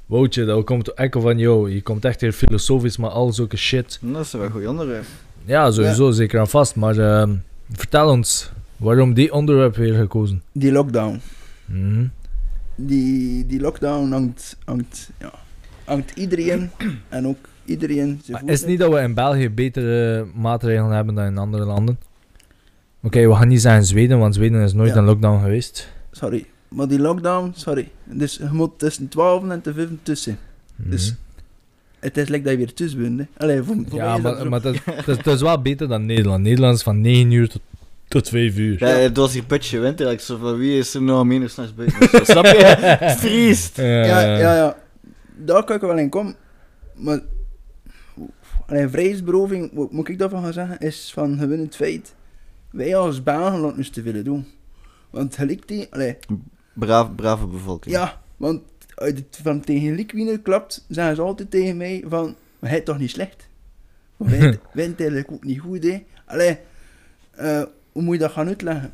[0.05, 1.71] Woutje, dat komt enkel van jou.
[1.71, 3.99] Je komt echt heel filosofisch, maar al zulke shit.
[4.01, 5.05] Dat is wel een goed onderwerp.
[5.45, 6.75] Ja, sowieso, zeker aan vast.
[6.75, 7.35] Maar ehm,
[7.71, 10.41] vertel ons, waarom die onderwerp weer gekozen?
[10.51, 11.21] Die lockdown.
[11.65, 12.05] Mhm.
[12.75, 15.31] Die, die lockdown hangt, hangt, ja,
[15.83, 16.71] hangt iedereen
[17.09, 21.15] en ook iedereen zijn Maar is het niet dat we in België betere maatregelen hebben
[21.15, 21.99] dan in andere landen?
[23.03, 24.97] Oké, we gaan niet zeggen Zweden, want Zweden is nooit Ja.
[24.97, 25.89] een lockdown geweest.
[26.11, 27.89] Sorry, maar die lockdown, sorry.
[28.03, 30.37] Dus je moet tussen 12 en te 5 tussen.
[30.75, 31.17] Dus Mhm.
[31.99, 33.19] het is lekker dat je weer tussen bent.
[33.19, 33.25] hè.
[33.43, 36.43] Allee, voor, ja, dat maar, maar dat, dat, is- dat is wel beter dan Nederland.
[36.43, 37.61] Nederland is van 9 uur tot,
[38.07, 38.79] tot 5 uur.
[38.79, 40.11] Ja, het was hier putje winter.
[40.11, 42.09] Ik zo van wie is er nou minder s'nachts buiten?
[42.09, 42.65] Zo, Snap je?
[42.99, 43.79] Het vriest.
[43.79, 44.77] Eh, Ja, ja, ja.
[45.35, 46.35] Daar kan ik wel in komen.
[46.95, 47.19] Maar...
[48.67, 52.15] Allee, vrijheidsberoving, wat moet ik daarvan gaan zeggen, is van gewoon het feit...
[52.69, 54.45] Wij als Belgen laten ons te willen doen.
[55.09, 55.87] Want gelijk die...
[55.89, 56.17] Allee,
[56.73, 57.95] Braaf, brave bevolking.
[57.95, 58.61] ja, want
[58.95, 62.35] uit het van tegen Liquine klapt, zeggen ze altijd tegen mij van...
[62.59, 63.47] Maar hij is toch niet slecht?
[64.17, 64.39] Wij
[64.73, 66.03] het eigenlijk ook niet goed, hè?
[66.25, 66.57] Allee,
[67.31, 68.93] eh, hoe moet je dat gaan uitleggen?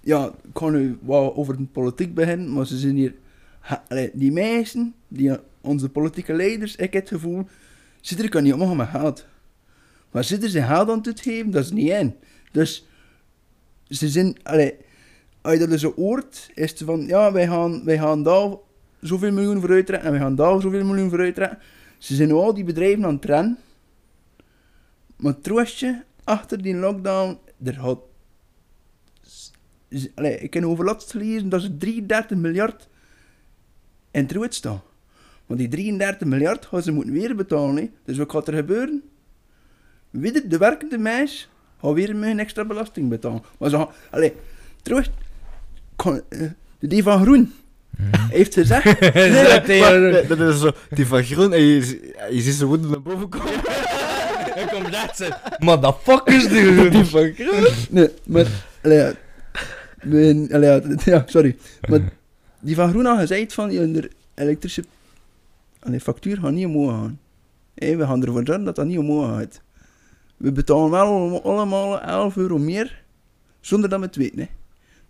[0.00, 3.14] Ja, ik ga nu wel over de politiek beginnen, maar ze zijn hier...
[3.60, 7.46] ha- allee, die meisjes, die, onze politieke leiders, ik heb het gevoel...
[8.18, 9.26] Er kan niet omgaan met geld.
[10.10, 12.16] Maar zitten ze geld aan het geven, dat is niet in.
[12.52, 12.86] Dus
[13.88, 14.36] ze zijn...
[14.42, 14.74] Allee,
[15.40, 17.06] als je dat dus hoort, is het van...
[17.06, 18.54] Ja, wij gaan, wij gaan daar
[19.00, 21.58] zoveel miljoen voor uittrekken en wij gaan daar zoveel miljoen voor uittrekken.
[21.98, 23.58] Ze zijn al die bedrijven aan het rennen.
[25.16, 27.98] Maar troostje, achter die lockdown, er
[29.90, 32.88] z- Allee, ik heb overlast gelezen dat ze 33 miljard
[34.10, 34.82] in het staan.
[35.46, 37.76] Want die 33 miljard gaan ze moeten weer betalen.
[37.76, 37.90] hè.
[38.04, 39.02] Dus wat gaat er gebeuren?
[40.10, 41.48] Weer de werkende meis
[41.80, 43.42] gaat weer een extra belasting betalen.
[43.58, 43.88] Maar ze gaan...
[44.10, 44.32] Allee,
[45.96, 46.40] kan- eh,
[46.78, 47.52] De die van Groen
[48.30, 49.00] heeft gezegd...
[49.14, 52.90] Nee, Maar, tegen- dat is zo, die van groen en je, je ziet ze woedend
[52.90, 53.52] naar boven komen.
[54.62, 55.32] Ik kom rechts in.
[55.58, 57.66] Motherfuckers, die Die van groen.
[57.90, 58.46] Nee, maar...
[58.82, 59.12] Allee, ja,
[60.02, 61.56] mijn- allee, ja, ja, sorry.
[61.88, 62.00] Maar
[62.60, 63.72] die van Groen had gezegd van...
[63.72, 64.10] Je de
[65.86, 67.18] elektrische allee, factuur gaat niet omhoog gaan.
[67.74, 69.60] We gaan ervoor zorgen dat dat niet omhoog gaat.
[70.36, 73.02] We betalen wel allemaal 11 euro meer,
[73.60, 74.38] zonder dat we het weten.
[74.38, 74.48] Hè.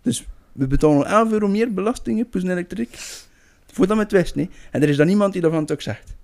[0.01, 2.97] Dus we betalen 11 euro meer belastingen per zijn elektriek,
[3.71, 4.41] voordat we het wisten.
[4.41, 4.49] Hè.
[4.71, 6.15] En er is dan niemand die dat van het ook zegt.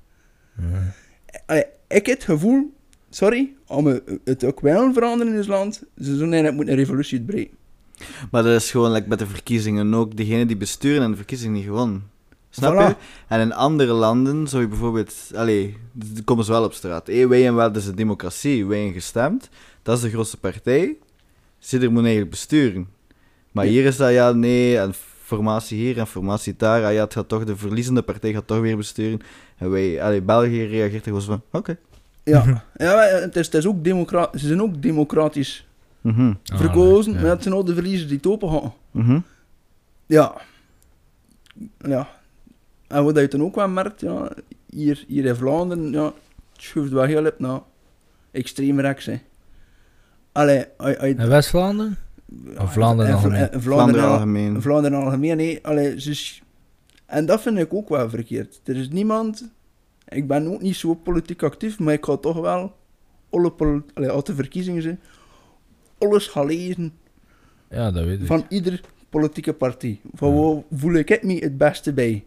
[1.45, 2.73] Allee, ik heb het gevoel,
[3.09, 7.57] sorry, om het ook wel veranderen in ons land, ze zullen moeten een revolutie uitbreken.
[8.31, 10.17] Maar dat is gewoon like, met de verkiezingen ook.
[10.17, 12.11] Degene die besturen en de verkiezingen niet gewonnen.
[12.55, 12.87] Snap Voilà.
[12.87, 12.95] je?
[13.27, 15.13] En in andere landen zou je bijvoorbeeld...
[15.35, 17.07] Allee, die komen ze wel op straat.
[17.07, 19.49] Hey, wij hebben wel dus de democratie, wij hebben gestemd.
[19.81, 20.95] Dat is de grootste partij.
[21.59, 22.87] Ze er moet eigenlijk besturen.
[23.51, 23.71] Maar Ja.
[23.71, 24.93] hier is dat ja, nee, en
[25.23, 26.83] formatie hier en formatie daar.
[26.85, 29.19] Ah, ja, het gaat toch, de verliezende partij gaat toch weer besturen.
[29.57, 31.77] En wij, allee, België reageert er gewoon zo van, oké.
[32.23, 35.67] Ja, ja maar het is, het is ook democra ze zijn ook democratisch
[36.01, 37.21] Mhm, Ah, verkozen, ja.
[37.21, 38.73] maar het zijn ook de verliezers die het open gaan.
[38.91, 39.19] mhm.
[40.05, 40.33] Ja.
[41.77, 42.09] Ja.
[42.93, 44.31] En wat je dan ook wel merkt, ja,
[44.69, 46.13] hier, hier in Vlaanderen, ja, het
[46.61, 47.59] schuift wel heel op naar
[48.31, 49.21] extreem rechts, hè.
[50.31, 50.65] Allee,
[51.01, 51.97] In West-Vlaanderen?
[52.57, 53.51] Of Vlaanderen en- en- algemeen?
[53.51, 54.61] en Vlaanderen Vlaanderen al- algemeen.
[54.61, 55.59] Vlaanderen algemeen, nee.
[55.65, 56.41] Allee, is-
[57.05, 58.61] en dat vind ik ook wel verkeerd.
[58.63, 59.51] Er is niemand...
[60.07, 62.75] Ik ben ook niet zo politiek actief, maar ik ga toch wel...
[63.29, 63.53] Alle
[63.93, 64.99] allee, als de verkiezingen zijn...
[65.97, 66.93] Alles gaan lezen
[67.69, 68.25] Ja, dat weet ik.
[68.25, 69.99] van ieder politieke partij.
[70.13, 72.23] Van waar voel ik het me het beste bij.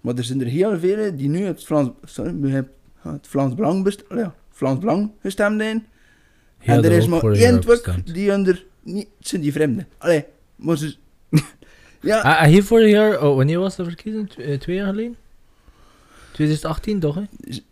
[0.00, 2.72] Maar er zijn er heel vele die nu het Vlaams, sorry, we hebben
[3.02, 5.86] het Vlaams Belang, best, ja, Vlaams Belang gestemd zijn.
[6.58, 8.14] Heel en er is maar één gestemd.
[8.14, 8.64] die onder...
[8.82, 9.86] Niet, het zijn die vreemden.
[9.98, 10.24] Allee,
[10.56, 10.96] maar ze...
[12.00, 14.30] ja, Ah, ah, hier vorig jaar, oh, wanneer was de verkiezing?
[14.30, 15.16] Eh, twee jaar geleden?
[16.32, 17.22] 2018 toch, hè?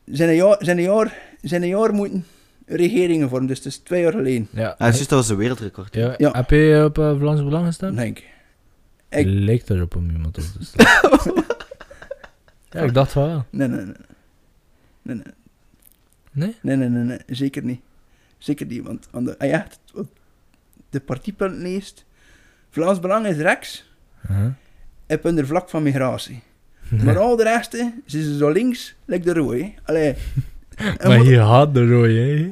[0.04, 2.24] zijn een jaar, zijn een jaar, zijn een jaar moeten
[2.66, 4.74] regeringen vormen, dus het is twee jaar geleden, Ja.
[4.78, 5.94] Ah, dat was een wereldrecord.
[5.94, 6.14] ja.
[6.18, 6.30] Ja.
[6.30, 7.96] Heb je op uh, Vlaams Belang gestemd?
[7.96, 8.32] denk ik.
[9.08, 11.44] Ik- Lijkt erop om iemand op te stemmen.
[12.74, 13.44] ja, ik dacht wel.
[13.50, 13.94] Nee, nee, nee.
[15.02, 15.24] Nee, nee.
[16.32, 16.56] Nee?
[16.62, 17.80] Nee, nee, nee, nee, zeker niet.
[18.38, 20.06] Zeker niet, want aan de, als je echt op
[20.90, 22.04] de partiepunt leest,
[22.70, 23.92] Vlaams Belang is rechts,
[24.30, 24.52] Uh-huh.
[25.06, 26.42] heb onder vlak van migratie.
[26.88, 29.74] Maar al de rest, hè, ze zijn zo links, lijkt de rooi.
[29.84, 30.14] Allee.
[31.06, 32.50] Maar hier had de rode, hè?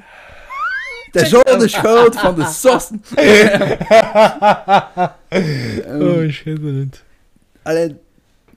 [1.10, 3.02] Het is al de schuld van de sossen.
[5.28, 7.04] Ehm, oh, schitterend.
[7.62, 7.96] Allee,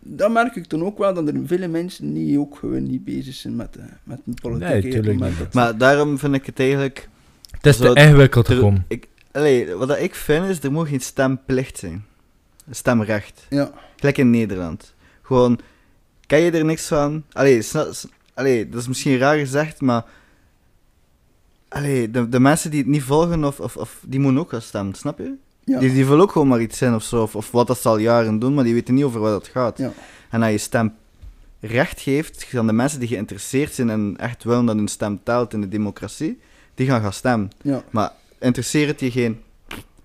[0.07, 3.33] dan merk ik dan ook wel dat er vele mensen die ook gewoon niet bezig
[3.33, 5.03] zijn met, de, met de politiek.
[5.03, 5.37] Nee, niet.
[5.39, 7.09] dat- Maar daarom vind ik het eigenlijk...
[7.51, 8.85] Het is te ingewikkeld gekomen.
[8.87, 12.05] ik, allee, wat dat ik vind is, er moet geen stemplicht zijn.
[12.69, 13.45] Stemrecht.
[13.49, 14.93] Ja, Gelijk in Nederland.
[15.21, 15.59] Gewoon,
[16.25, 17.23] ken je er niks van?
[18.33, 20.05] Allee dat is misschien raar gezegd, maar...
[21.67, 24.61] Allee, de, de mensen die het niet volgen, of, of, of, die moeten ook gaan
[24.61, 25.33] stemmen, snap je?
[25.65, 25.79] Ja.
[25.79, 27.87] Die, die willen ook gewoon maar iets zijn of zo, of, of wat dat ze
[27.89, 29.77] al jaren doen, maar die weten niet over wat het gaat.
[29.77, 29.91] Ja.
[30.29, 30.93] En als je stem
[31.59, 35.53] recht geeft, dan de mensen die geïnteresseerd zijn en echt willen dat hun stem telt
[35.53, 36.39] in de democratie,
[36.75, 37.49] die gaan gaan stemmen.
[37.61, 39.39] Ja, Maar interesseert het je geen,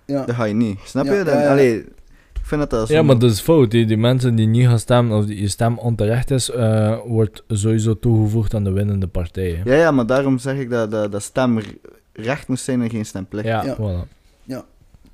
[0.04, 0.24] ja.
[0.24, 0.78] dat ga je niet.
[0.84, 1.24] Snap Ja, je?
[1.24, 1.50] Dan, ja, ja.
[1.50, 1.78] Allee,
[2.32, 3.70] ik vind dat dat Ja, maar dat is fout.
[3.70, 7.42] Die, die mensen die niet gaan stemmen, of die je stem onterecht is, eh, wordt
[7.48, 9.60] sowieso toegevoegd aan de winnende partij.
[9.64, 9.70] hè.
[9.74, 13.46] Ja, ja, maar daarom zeg ik dat, dat, dat stemrecht moet zijn en geen stemplicht.
[13.46, 13.76] Ja, Ja.
[13.76, 14.18] voilà.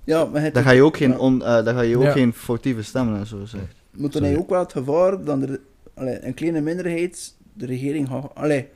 [0.07, 2.11] Ja maar het Dan ga je ook geen, on, eh, dan ga je ook Ja.
[2.13, 3.71] geen foutieve stemmen en zo zeggen.
[3.91, 4.29] moet er Sorry.
[4.29, 5.61] nou ook wel het gevaar dat er
[5.95, 8.31] allee, een kleine minderheid de regering gaat...
[8.35, 8.69] Allee,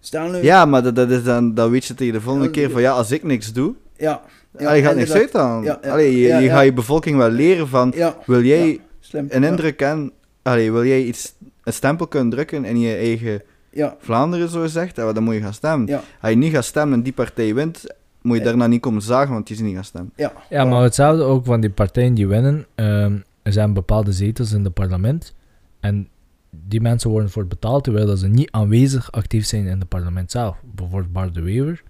[0.00, 0.42] stel nu...
[0.42, 2.80] Ja, maar dat, dat is dan, dan weet je tegen de volgende Ja, keer van
[2.80, 4.22] ja, als ik niks doe, Ja,
[4.58, 5.62] Ja, allee, gaat niks uit dan.
[5.62, 5.90] Ja, ja.
[5.90, 6.54] Allee, je, Ja, je ja.
[6.54, 8.16] gaat je bevolking wel leren van, ja.
[8.26, 9.26] wil jij ja, slim.
[9.30, 9.48] een ja.
[9.48, 10.12] indruk en
[10.42, 14.96] allee, wil jij iets, een stempel kunnen drukken in je eigen Ja, Vlaanderen, zo gezegd,
[14.96, 15.86] ja, dan moet je gaan stemmen.
[15.86, 17.84] ja, Als je niet gaat stemmen en die partij wint,
[18.24, 18.48] moet je Ja.
[18.48, 20.12] daarna niet komen zagen, want die is niet gaan stemmen.
[20.16, 20.32] ja.
[20.50, 22.66] Ja, maar hetzelfde ook van die partijen die winnen.
[22.74, 25.34] ehm, er zijn bepaalde zetels in het parlement.
[25.80, 26.08] En
[26.50, 30.30] die mensen worden voor betaald terwijl dat ze niet aanwezig actief zijn in het parlement
[30.30, 30.56] zelf.
[30.74, 31.82] Bijvoorbeeld Bart de Wever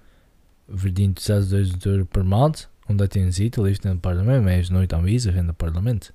[0.75, 4.61] verdient 6000 euro per maand omdat hij een zetel heeft in het parlement, maar hij
[4.61, 6.13] is nooit aanwezig in het parlement.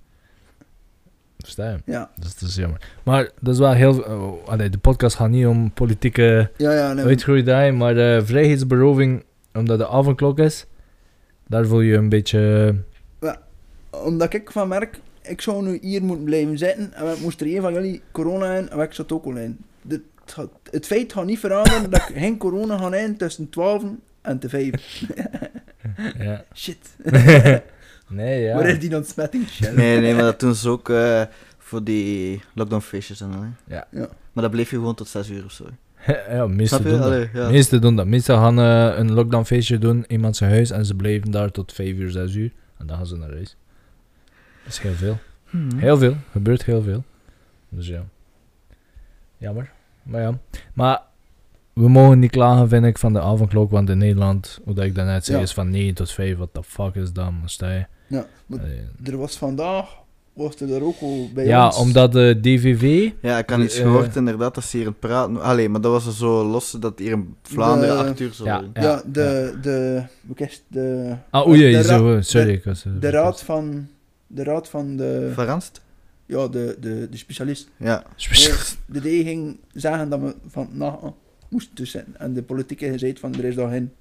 [1.37, 1.77] Versta je?
[1.85, 2.81] Ja, Dus dat is jammer.
[3.03, 4.03] Maar dat is wel heel...
[4.45, 6.93] allee, de podcast gaat niet om politieke ja, ja.
[6.93, 9.23] Nee, uitgroei daarin, maar eh, vrijheidsberoving,
[9.59, 10.65] omdat de avondklok is,
[11.47, 12.75] daar voel je een beetje...
[13.89, 17.55] Omdat ik van merk, ik zou nu hier moeten blijven zitten en we moest er
[17.55, 19.57] een van jullie corona in en ik zat ook al in.
[20.25, 23.83] Gaat- het feit gaat niet veranderen dat ik geen corona ga in tussen 12
[24.21, 25.03] en te 5.
[26.17, 26.43] ja.
[26.53, 26.77] Shit.
[28.09, 28.55] nee, ja.
[28.55, 29.47] Waar is die ontsmetting?
[29.49, 29.75] Shit.
[29.75, 31.21] Nee, nee, maar dat doen ze ook eh,
[31.57, 33.41] voor die lockdownfeestjes en al.
[33.41, 33.75] hè.
[33.75, 33.87] Ja.
[33.91, 34.09] Ja.
[34.33, 35.65] Maar dat bleef je gewoon tot 6 uur of zo.
[36.29, 37.01] ja, meesten doen dat.
[37.01, 37.49] Allee, ja.
[37.49, 38.07] Meesten doen dat.
[38.07, 41.73] Meesten gaan eh, een lockdownfeestje doen in iemand zijn huis en ze blijven daar tot
[41.73, 42.51] 5 uur, 6 uur.
[42.77, 43.55] En dan gaan ze naar huis.
[44.63, 45.17] Dat is heel veel.
[45.49, 45.77] Hmm.
[45.77, 46.15] Heel veel.
[46.31, 47.03] Gebeurt heel veel.
[47.69, 48.03] Dus ja.
[49.37, 49.71] Jammer.
[50.03, 50.37] Maar ja.
[50.73, 51.01] Maar
[51.73, 53.71] we mogen niet klagen, vind ik, van de avondklok.
[53.71, 55.43] Want in Nederland, hoe dat ik daarnet zei, Ja.
[55.43, 56.37] is van 9 tot 5.
[56.37, 57.31] Wat de fuck is dat?
[57.31, 57.49] man?
[57.49, 57.85] Sta je?
[58.07, 58.81] Ja, maar Allee.
[59.03, 59.89] er was vandaag,
[60.43, 61.77] was er ook al bij Ja, ons.
[61.77, 63.11] omdat de DVV...
[63.21, 65.41] Ja, ik had iets Eh, gehoord inderdaad dat ze hier aan het praten...
[65.41, 68.45] Allee, maar dat was er zo los dat hier in Vlaanderen De- 8 uur zo...
[68.45, 68.63] Ja.
[68.73, 72.45] Ja, de, de, hoe kist de, Ah, oei, de, zo, sorry.
[72.47, 73.87] de, ik was, eh, de raad van,
[74.27, 75.81] de raad van de, Verranst?
[76.25, 77.69] ja, de, de, de specialist.
[77.77, 78.03] Ja.
[78.85, 80.99] De D ging zeggen dat we van na
[81.49, 83.91] moesten tussen en de politieke gezegd van er is daar geen,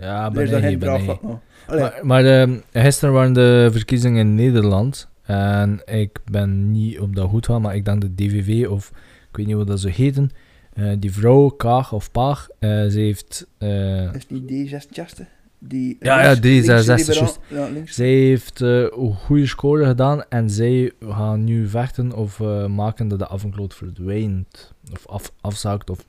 [0.00, 1.22] Ja, er ben is daar nee, geen draagvlak
[1.68, 5.08] Maar, maar ehm, gisteren waren de verkiezingen in Nederland.
[5.26, 8.90] En ik ben niet op dat goed van, maar ik denk de DVV of
[9.30, 10.30] ik weet niet hoe dat ze heten.
[10.72, 15.26] eh, die vrouw, Kaag of Paag, eh, ze heeft, eh, is die D66?
[15.58, 17.14] Die Ja, ja, links- D66, linkse liberaal-
[17.48, 17.86] juist.
[17.86, 23.08] Ja, zij heeft een goede score gedaan en zij gaan nu vechten of eh, maken
[23.08, 24.72] dat de avondklok verdwijnt.
[24.92, 26.04] Of af, afzakt of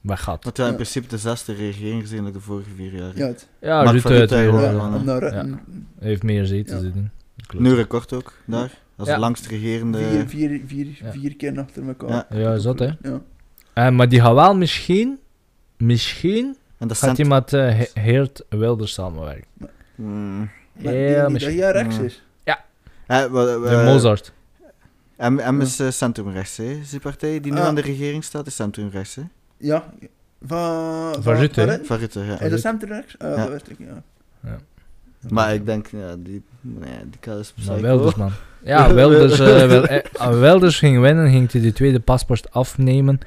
[0.00, 0.42] weggaat.
[0.42, 3.16] Dat ja in principe de zesde regering zijn dan de vorige vier jaar.
[3.16, 4.26] Ja, het, Ja, Rutte
[6.00, 6.82] heeft meer zetels Ja.
[6.84, 7.12] zitten.
[7.50, 7.64] Klopt.
[7.64, 8.78] Nu record ook, daar.
[8.96, 9.14] Dat is Ja.
[9.14, 9.98] de langst regerende...
[9.98, 11.10] vier, vier, vier, Ja.
[11.12, 12.26] vier keer achter elkaar.
[12.30, 12.38] Ja.
[12.38, 12.90] Ja, zot hè.
[13.02, 13.20] Ja.
[13.72, 15.18] Eh, maar die gaat wel misschien,
[15.76, 17.16] misschien En dat gaat cent...
[17.16, 19.44] hij met eh, He- Geert Wilders samenwerken.
[19.94, 20.38] Hmm.
[20.72, 21.54] Maar die, Ja, die, dat misschien.
[21.54, 22.02] jij rechts Ja.
[22.02, 22.22] is.
[23.06, 24.32] Eh, wa- De Mozart.
[25.18, 26.64] M, M is eh, centrumrechts, hè.
[26.64, 27.66] Is die partij die nu Ah.
[27.66, 29.22] aan de regering staat, is centrumrechts, hè.
[29.56, 29.92] Ja.
[30.42, 31.80] Van, Van Rutte?
[31.84, 32.40] Van Rutte, ja.
[32.40, 33.18] Is dat Sam rechts?
[33.18, 33.36] Ah, Ja.
[33.36, 34.02] dat wist ik, ja.
[35.28, 36.42] Maar ik denk, ja, die...
[36.60, 37.80] Nee, die kan is psycho.
[37.80, 38.30] Wilders, man.
[38.64, 43.18] Ja, Wilders, eh, wel, eh, Wilders ging winnen, ging hij de tweede paspoort afnemen.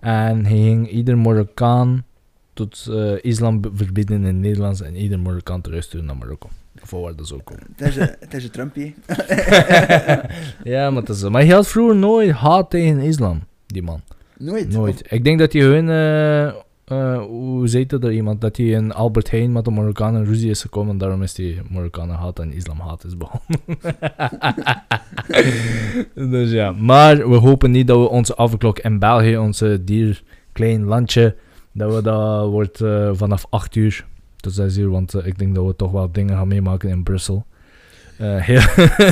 [0.00, 2.04] En hij ging ieder Marokkaan
[2.52, 6.48] tot eh, islam verbieden in het Nederlands en ieder Marokkaan terugsturen naar Marokko.
[6.82, 7.60] Voor waar dat zo komt.
[7.76, 8.92] Het is een- het is een Trumpje.
[10.64, 14.00] ja, maar, dat is, maar hij had vroeger nooit haat tegen islam, die man.
[14.38, 14.72] Nooit.
[14.72, 15.02] Nooit.
[15.12, 15.88] Ik denk dat hij hun,
[16.86, 20.50] eh, hoe zei dat er iemand, dat hij in Albert Heijn met de Marokkanen ruzie
[20.50, 23.60] is gekomen en daarom is die Marokkanen haat en islam haat is begonnen.
[26.32, 30.22] dus ja, maar we hopen niet dat we onze avondklok in België, onze dier
[30.52, 31.36] klein landje,
[31.72, 34.06] dat we dat wordt eh, vanaf 8 uur
[34.36, 37.02] tot 6 uur, want eh, ik denk dat we toch wel dingen gaan meemaken in
[37.02, 37.46] Brussel.
[38.18, 38.60] Eh, heel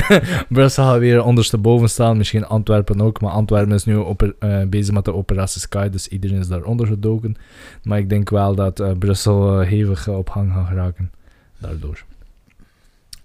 [0.55, 4.93] Brussel gaat weer ondersteboven staan, misschien Antwerpen ook, maar Antwerpen is nu oper- eh, bezig
[4.93, 7.35] met de operatie Sky, dus iedereen is daaronder gedoken.
[7.83, 11.11] Maar ik denk wel dat eh, Brussel hevig op gang gaat geraken,
[11.57, 12.03] daardoor.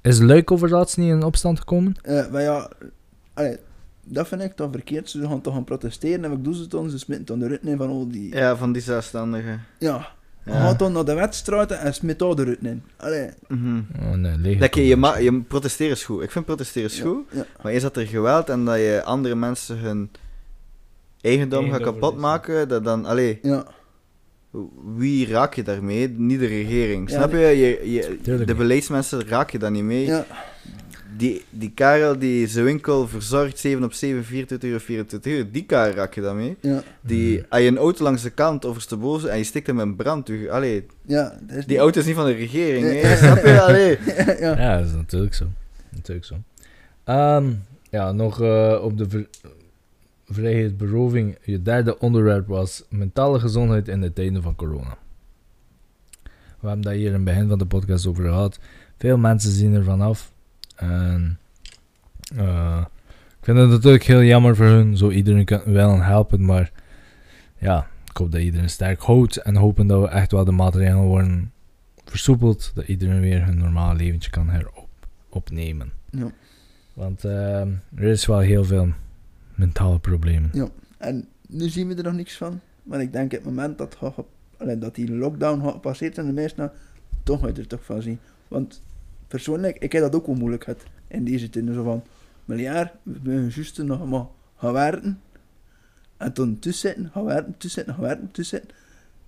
[0.03, 1.95] Is Luik over laatst niet in opstand gekomen?
[2.03, 2.71] Eh, maar ja,
[3.35, 3.57] allee,
[4.05, 5.11] dat vind ik dan verkeerd.
[5.11, 6.91] Ze gaan toch gaan protesteren en wat doen ze dan?
[6.91, 8.35] Ze smitten dan de in van al die...
[8.37, 9.61] Ja, van die zelfstandigen.
[9.79, 10.09] Ja.
[10.51, 10.61] Ja.
[10.61, 12.83] Gaat dan naar de wedstrijd en smit daar de in.
[12.97, 13.29] Allee.
[13.49, 13.81] Mhm.
[14.03, 14.59] Oh, nee, leeg.
[14.59, 16.23] Lekker, je, ma- je protesteren is goed.
[16.23, 17.25] Ik vind protesteren is Ja, goed.
[17.33, 17.45] Ja.
[17.63, 20.11] Maar is dat er geweld en dat je andere mensen hun
[21.21, 22.21] eigendom gaat Eigendom kapot verliezen.
[22.21, 23.65] maken, dat dan, allee, Ja.
[24.97, 26.09] wie raak je daarmee?
[26.09, 27.11] Niet de regering.
[27.11, 27.39] Ja, Snap je?
[27.39, 28.57] je, je Tuurlijk de niet.
[28.57, 30.05] beleidsmensen raak je daar niet mee.
[30.07, 30.27] Ja.
[31.21, 35.65] Die, die Karel die zijn winkel verzorgt 7 op 7, 24 uur, 24 uur, die
[35.65, 36.57] Karel raak je daarmee.
[36.61, 36.83] Ja.
[37.01, 37.47] Die, Mhm.
[37.49, 40.87] als je een auto langs de kant oversteboven en je stikt hem in brand, allee,
[41.07, 41.39] Ja.
[41.43, 43.05] Dat is die auto is niet van de regering, Nee.
[43.05, 43.17] hè?
[43.17, 43.61] snap je?
[43.61, 43.99] Allee.
[44.45, 44.59] ja.
[44.59, 45.47] Ja, dat is natuurlijk zo.
[45.91, 46.35] Natuurlijk zo.
[47.05, 47.53] Ehm,
[47.91, 49.29] ja, nog eh, op de ver-
[50.27, 51.37] vrijheidsberoving.
[51.45, 54.97] Je derde onderwerp was mentale gezondheid in de tijden van corona.
[56.61, 58.59] We hebben dat hier in het begin van de podcast over gehad.
[58.99, 60.33] Veel mensen zien er vanaf.
[60.81, 61.39] En
[62.37, 62.85] eh,
[63.39, 64.97] ik vind het natuurlijk heel jammer voor hun.
[64.97, 66.73] Zo iedereen kan wel helpen, maar
[67.59, 69.37] ja, ik hoop dat iedereen sterk houdt.
[69.37, 71.53] En hopen dat we echt wel de maatregelen worden
[72.05, 72.73] versoepeld.
[72.75, 74.89] Dat iedereen weer hun normale leventje kan herop
[75.29, 75.93] opnemen.
[76.11, 76.31] Ja.
[76.93, 78.89] Want ehm, er is wel heel veel
[79.55, 80.51] mentale problemen.
[80.53, 80.69] Ja.
[80.99, 82.61] En nu zien we er nog niks van.
[82.83, 83.97] Maar ik denk het moment dat,
[84.79, 86.73] dat die lockdown gepasseerd zijn, de meesten,
[87.23, 88.19] toch je er toch van zien.
[88.49, 88.83] Want
[89.31, 91.65] persoonlijk, ik heb dat ook wel moeilijk gehad in deze tijd.
[91.75, 92.03] Zo van,
[92.45, 94.25] miljard, we zijn juist nog maar
[94.57, 95.21] gaan werken.
[96.17, 98.61] En toen tussen zitten, gaan werken, tussen zitten, gaan werken, tussen.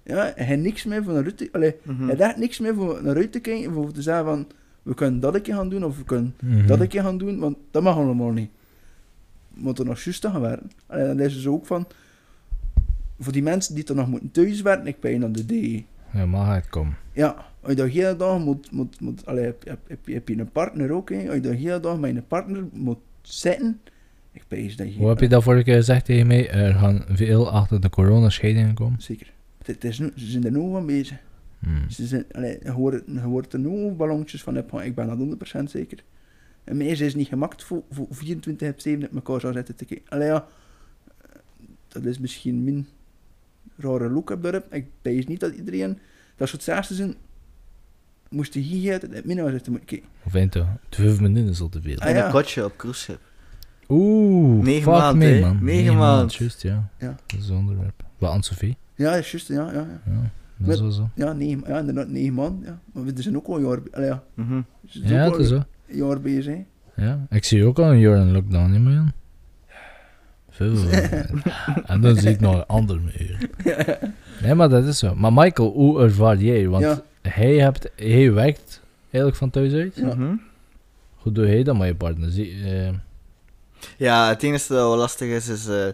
[0.03, 1.49] Ja, en je hebt niks meer van naar buiten.
[1.53, 2.03] Allee, Mhm.
[2.03, 4.47] je hebt echt niks meer voor naar buiten te kijken, voor te zeggen van,
[4.83, 6.67] we kunnen dat een keer gaan doen, of we kunnen Mhm.
[6.67, 8.51] dat een keer gaan doen, want dat mag allemaal niet.
[9.55, 10.71] We moeten nog juist gaan werken.
[10.87, 11.87] En dan is dus ook van,
[13.19, 15.85] voor die mensen die er nog moeten thuis werken, ik ben aan de D.
[16.13, 16.97] Ja, mag het komen.
[17.13, 20.29] Ja, als je dat hele dag moet, moet, moet allee, heb, heb, heb, je- heb
[20.29, 21.25] je een partner ook, hè?
[21.27, 23.81] als je dat hele dag met een partner moet zitten,
[24.33, 24.99] ik ben dat je...
[24.99, 26.51] Hoe heb je dat vorige keer gezegd tegen mij?
[26.51, 29.01] Er gaan veel achter de coronascheidingen komen.
[29.01, 29.33] Zeker.
[29.59, 31.19] Het, het is ze zijn er nu van bezig.
[31.59, 31.91] Hmm.
[31.91, 35.63] Ze zijn, allee, je, hoort, je hoort er nu ballonnetjes van, ik ben dat 100%
[35.65, 35.99] zeker.
[36.65, 39.77] En meestal is het niet gemaakt voor, voor 24 op 7 met elkaar zou zitten
[39.77, 40.09] te kijken.
[40.09, 40.47] Allee ja,
[41.89, 42.87] dat is misschien min
[43.77, 44.75] rare look op dorp.
[44.75, 45.99] Ik weet niet dat iedereen,
[46.37, 47.15] dat soort zaken zijn,
[48.33, 50.09] moest je hier uit het moeten kijken.
[50.25, 50.67] Of eind toch?
[50.91, 51.99] Vijf minuten is al te veel.
[51.99, 52.25] Ah, In ja.
[52.27, 53.21] een kotje op cruiseschip.
[53.89, 55.41] Oeh, Negen fuck maand, me, hè?
[55.41, 55.59] man.
[55.65, 56.35] Negen maand.
[56.35, 56.89] Juist, ja.
[56.99, 57.15] Ja.
[57.27, 58.03] Dat is een onderwerp.
[58.19, 58.77] Wat Anne-Sophie?
[58.95, 60.01] Ja, dat is juist, ja, ja, ja.
[60.57, 61.09] Ja, dat is zo.
[61.15, 62.61] Ja, negen, ja, inderdaad, negen man.
[62.65, 62.79] Ja.
[62.93, 64.55] Maar we zijn ook al een jaar, allee, ja, Mhm.
[64.81, 65.63] we zijn Ja, ook dat is zo.
[65.89, 66.65] een jaar.
[66.97, 69.13] Ja, ik zie ook al een jaar in lockdown, niet meer.
[70.51, 70.75] Veel.
[71.87, 73.39] en dan zie ik nog een ander meer.
[74.43, 75.15] Nee, maar dat is zo.
[75.15, 76.69] Maar Michael, hoe ervaar jij?
[76.69, 77.03] Want Ja.
[77.23, 79.95] Hij, hebt, hij werkt eigenlijk van thuis uit.
[79.97, 80.15] Ja.
[80.15, 80.35] Mhm.
[81.17, 82.31] Hoe doe jij dat met je partner?
[82.31, 82.93] Zie, eh,
[83.97, 85.87] Ja, het enige dat wel lastig is, is, eh,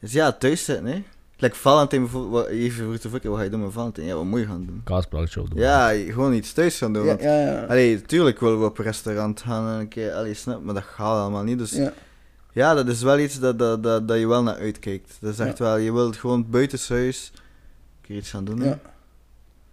[0.00, 1.02] is ja, thuis zitten, hè.
[1.36, 4.06] Like Valentijn bijvoorbeeld, even vroeg te vroeg, wat ga je doen met Valentijn?
[4.06, 4.80] Ja, wat moet je gaan doen?
[4.84, 5.58] kaasplaatje op doen.
[5.58, 7.22] Ja, gewoon iets thuis gaan doen, Ja, want...
[7.22, 7.62] ja, ja.
[7.62, 10.82] Allee, tuurlijk willen we op een restaurant gaan en een keer, allee, snap, maar dat
[10.82, 11.70] gaat allemaal niet, dus...
[11.70, 11.92] Ja,
[12.52, 12.74] ja.
[12.74, 15.16] dat is wel iets dat, dat, dat, dat je wel naar uitkijkt.
[15.20, 17.40] Dat is echt wel, je wilt gewoon buitenshuis een
[18.00, 18.74] keer iets gaan doen, hè.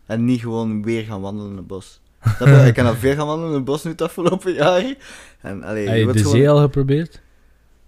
[0.10, 2.02] En niet gewoon weer gaan wandelen in het bos.
[2.40, 2.64] Je?
[2.68, 4.96] ik kan al veel gaan wandelen in het bos nu het afgelopen jaar.
[5.42, 7.22] En, allee, Heb je je de gewoon- zee al geprobeerd?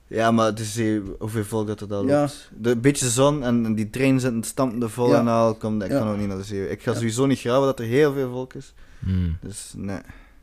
[0.08, 0.82] Ja, maar het is
[1.20, 2.20] hoeveel volk dat er daar Ja.
[2.20, 2.50] loopt.
[2.58, 5.20] De beetje zon en, en die trein zitten stampende vol Ja.
[5.20, 5.56] en al.
[5.56, 5.98] Kom, ik Ja.
[6.00, 6.70] kan ook niet naar de zee.
[6.70, 6.98] Ik ga Ja.
[6.98, 8.74] sowieso niet graven dat er heel veel volk is.
[9.00, 9.38] Hmm.
[9.42, 10.00] Dus nee.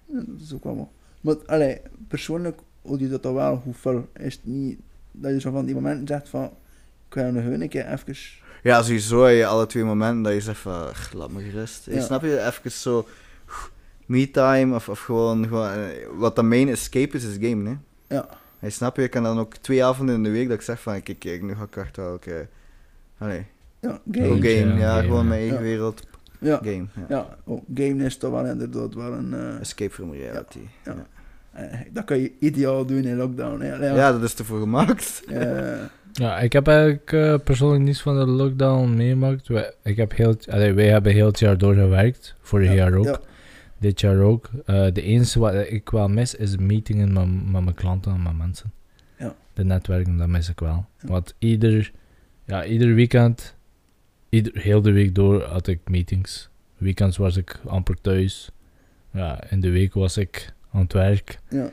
[0.06, 0.92] Ja, dat is ook allemaal.
[1.20, 4.08] Maar allee, persoonlijk hoe je dat dan wel vol.
[4.16, 4.78] Is het niet
[5.12, 6.44] dat je zo van die momenten zegt van,
[7.08, 8.16] ik wil nog een keer even...
[8.62, 11.86] Ja, sowieso heb je alle twee momenten dat je zegt van, "Ach, laat me gerust.
[11.90, 12.00] Ja.
[12.00, 12.40] Snap je?
[12.46, 13.06] Even zo
[14.06, 15.80] me-time of, of gewoon, gewoon eh,
[16.16, 17.76] wat de main escape is, is game, hè.
[18.16, 18.28] Ja,
[18.58, 19.02] Hey, snap je?
[19.02, 21.42] Ik kan dan ook twee avonden in de week dat ik zeg van, kijk, kijk
[21.42, 22.48] nu ga ik echt wel, oké.
[23.18, 23.46] Allee,
[23.80, 24.74] ja, game, game.
[24.74, 25.28] Ja, ja, game, gewoon ja.
[25.28, 25.62] mijn eigen Ja.
[25.62, 26.02] wereld,
[26.40, 26.86] Ja, game.
[26.94, 27.04] Ja.
[27.08, 29.34] ja oh, game is toch wel inderdaad wel een...
[29.34, 30.60] eh, Escape from reality.
[30.84, 30.94] Ja.
[30.94, 31.06] Ja.
[31.70, 33.60] eh, dat kan je ideaal doen in lockdown.
[33.60, 33.74] Hè.
[33.74, 35.22] Allee, Ja, dat is ervoor gemaakt.
[36.18, 39.48] Ja, ik heb eigenlijk eh, persoonlijk niets van de lockdown meegemaakt.
[39.48, 42.34] Wij, ik heb heel, allee, wij hebben heel het jaar doorgewerkt.
[42.40, 43.04] Vorig Ja, jaar ook.
[43.04, 43.20] ja.
[43.80, 44.50] Dit jaar ook.
[44.66, 48.36] Eh, de enige wat ik wel mis is meetingen met, met mijn klanten en met
[48.36, 48.72] mensen.
[49.18, 49.34] Ja.
[49.52, 50.86] De netwerken, dat mis ik wel.
[51.00, 51.92] Want ieder,
[52.44, 53.54] ja, ieder weekend,
[54.28, 56.48] ieder, heel de week door had ik meetings.
[56.76, 58.50] Weekends was ik amper thuis.
[59.12, 61.38] Ja, in de week was ik aan het werk.
[61.48, 61.70] ja.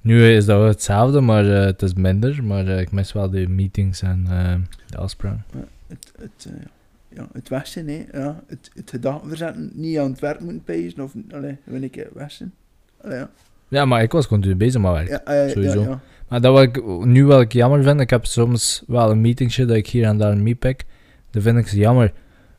[0.00, 2.44] Nu is dat wel hetzelfde, maar eh, het is minder.
[2.44, 4.54] Maar eh, ik mis wel de meetings en eh,
[4.86, 5.44] de afspraken.
[5.86, 6.48] Het, het,
[7.08, 8.04] ja, het westen, hè.
[8.12, 12.08] Ja, het, het gedachten verzetten, niet aan het werk moeten pezen, of, allee, wil ik
[12.14, 12.54] westen.
[13.02, 13.30] Allee, ja.
[13.68, 15.08] Ja, maar ik was continu bezig met werk.
[15.08, 15.82] Ja, Sowieso.
[15.82, 16.00] Ja.
[16.28, 19.64] Maar dat wat ik nu wel ik jammer vind, ik heb soms wel een meetingje
[19.64, 20.84] dat ik hier en daar meepik.
[21.30, 22.12] Dan vind ik ze jammer,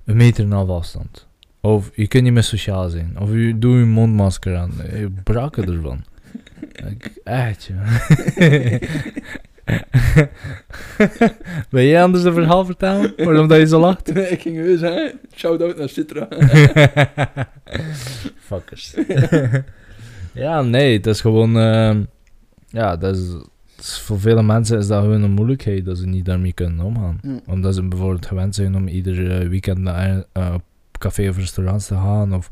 [0.05, 1.27] een meter en een half afstand.
[1.61, 3.19] Of je kunt niet meer sociaal zijn.
[3.19, 4.71] Of je doe je mondmasker aan.
[4.91, 6.03] Je braken ervan.
[6.89, 7.83] Ik, echt, ja.
[11.69, 13.13] ben jij anders een verhaal vertellen?
[13.17, 14.17] Waarom dat je zo lacht?
[14.31, 16.27] ik ging weer zeggen, shout-out naar Citra.
[18.47, 18.95] Fuckers.
[20.33, 21.57] ja, nee, het is gewoon...
[21.57, 22.03] ehm,
[22.67, 23.35] ja, dat is,
[23.81, 27.19] voor vele mensen is dat gewoon een moeilijkheid dat ze niet daarmee kunnen omgaan.
[27.21, 27.39] Ja.
[27.45, 30.63] Omdat ze bijvoorbeeld gewend zijn om ieder eh, weekend naar eh, op
[30.97, 32.51] café of restaurants te gaan of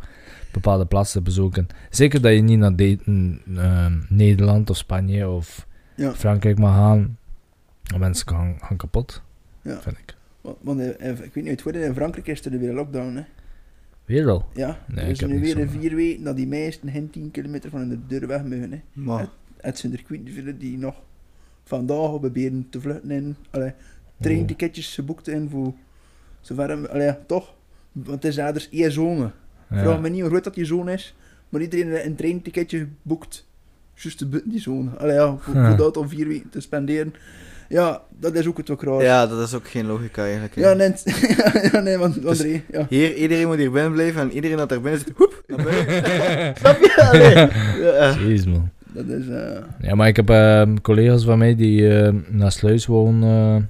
[0.62, 1.68] bepaalde plaatsen bezoeken.
[1.90, 2.98] Zeker dat je niet naar de-
[3.56, 6.14] ehm, Nederland of Spanje of Ja.
[6.14, 7.18] Frankrijk mag gaan.
[7.98, 9.22] Mensen gaan, gaan kapot,
[9.62, 9.82] Ja.
[9.82, 10.16] vind ik.
[10.62, 13.24] Want, eh, eh, ik weet niet, het in Frankrijk is er weer een lockdown, hè.
[14.06, 14.46] Weer al.
[14.54, 17.90] Ja, Nee, heb nu weer een vier weken dat die meesten geen 10 kilometer van
[17.90, 18.82] de deur weg mogen, hè.
[18.94, 19.28] Maar,
[19.58, 20.96] Het zijn er hoeveel die nog
[21.64, 23.36] vandaag proberen te vluchten in.
[23.52, 23.74] Allee,
[24.20, 25.74] treinticketjes geboekt in voor
[26.42, 27.54] zover, allee, toch?
[27.92, 29.32] Want het is anders één zone.
[29.70, 29.80] Ja.
[29.80, 31.16] Vraag me niet hoe groot dat die zone is,
[31.50, 33.46] maar iedereen een treinticketje geboekt.
[33.94, 34.90] Juist de buiten die zone.
[34.98, 37.14] Allee, ja, voor, voor dat om vier weken te spenderen.
[37.70, 39.02] Ja, dat is ook het ook raar.
[39.04, 40.56] ja, dat is ook geen logica eigenlijk.
[40.56, 40.62] hè.
[40.62, 40.94] ja, nee,
[41.72, 42.86] ja, nee want, want Dus- nee, ja.
[42.90, 45.96] Hier, iedereen moet hier binnen blijven en iedereen dat er binnen zit, hoep, naar buiten.
[46.60, 46.96] Snap je?
[47.12, 47.36] Allee.
[47.94, 48.14] Ja.
[48.28, 48.70] Jeez, man.
[48.86, 49.28] dat is...
[49.28, 53.70] eh Ja, maar ik heb ehm, collega's van mij die ehm, naar Sluis wonen.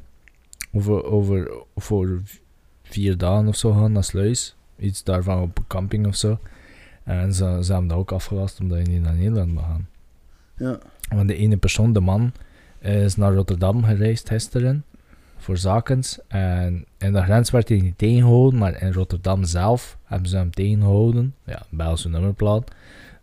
[0.72, 2.22] eh, over, over, voor
[2.84, 4.56] vier dagen of zo gaan naar Sluis.
[4.80, 6.40] Iets daarvan op een camping of zo.
[7.04, 9.88] En ze, ze hebben dat ook afgelast omdat je niet naar Nederland mag gaan.
[10.58, 10.80] ja.
[11.10, 12.32] Want de ene persoon, de man,
[12.80, 14.84] is naar Rotterdam gereisd gisteren
[15.38, 16.20] voor zakens.
[16.28, 20.52] En in de grens werd hij niet tegengehouden, maar in Rotterdam zelf hebben ze hem
[20.52, 21.36] tegengehouden.
[21.44, 22.72] Ja, Belgische nummerplaat.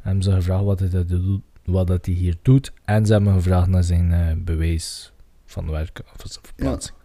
[0.01, 2.72] Hebben ze gevraagd wat hij, doet, wat dat hij hier doet.
[2.85, 5.12] En ze hebben gevraagd naar zijn eh, bewijs
[5.47, 6.97] van werk of zijn verplaatsing.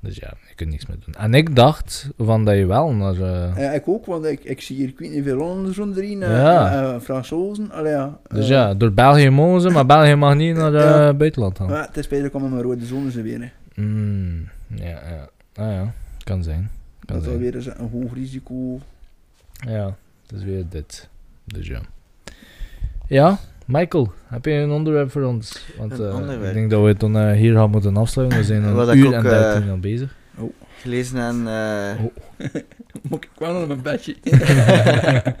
[0.00, 1.14] Dus ja, je kunt niks meer doen.
[1.14, 3.12] En ik dacht van dat je wel naar...
[3.14, 5.96] eh, Ja, ik ook, want ik, ik zie hier, ik weet niet veel Hollanders rond
[5.96, 6.82] erin, eh Ja.
[6.94, 8.18] eh, Fransozen, allee ja.
[8.28, 11.14] dus ja, door België mogen ze, maar België mag niet naar het Ja.
[11.14, 11.68] buitenland gaan.
[11.68, 13.82] Maar het is beter komen met rode zones weer, hè.
[13.82, 15.28] Mm, ja, ja.
[15.54, 15.92] Ah ja,
[16.24, 16.70] kan zijn.
[17.04, 17.34] Kan Dat is zijn.
[17.34, 18.80] alweer eens een hoog risico.
[19.66, 19.96] Ja,
[20.26, 21.08] het is weer dit.
[21.44, 21.80] Dus ja.
[23.06, 23.38] Ja,
[23.68, 25.64] Michael, heb je een onderwerp voor ons?
[25.78, 26.44] Want Een eh, onderwerp?
[26.44, 28.38] ik denk dat we het dan eh, hier gaan moeten afsluiten.
[28.38, 30.14] We zijn een Wat uur ook, en eh, dertien al bezig.
[30.80, 31.46] Gelezen en...
[31.46, 32.12] eh, Oh.
[33.08, 34.16] Moet ik wel naar mijn bedje?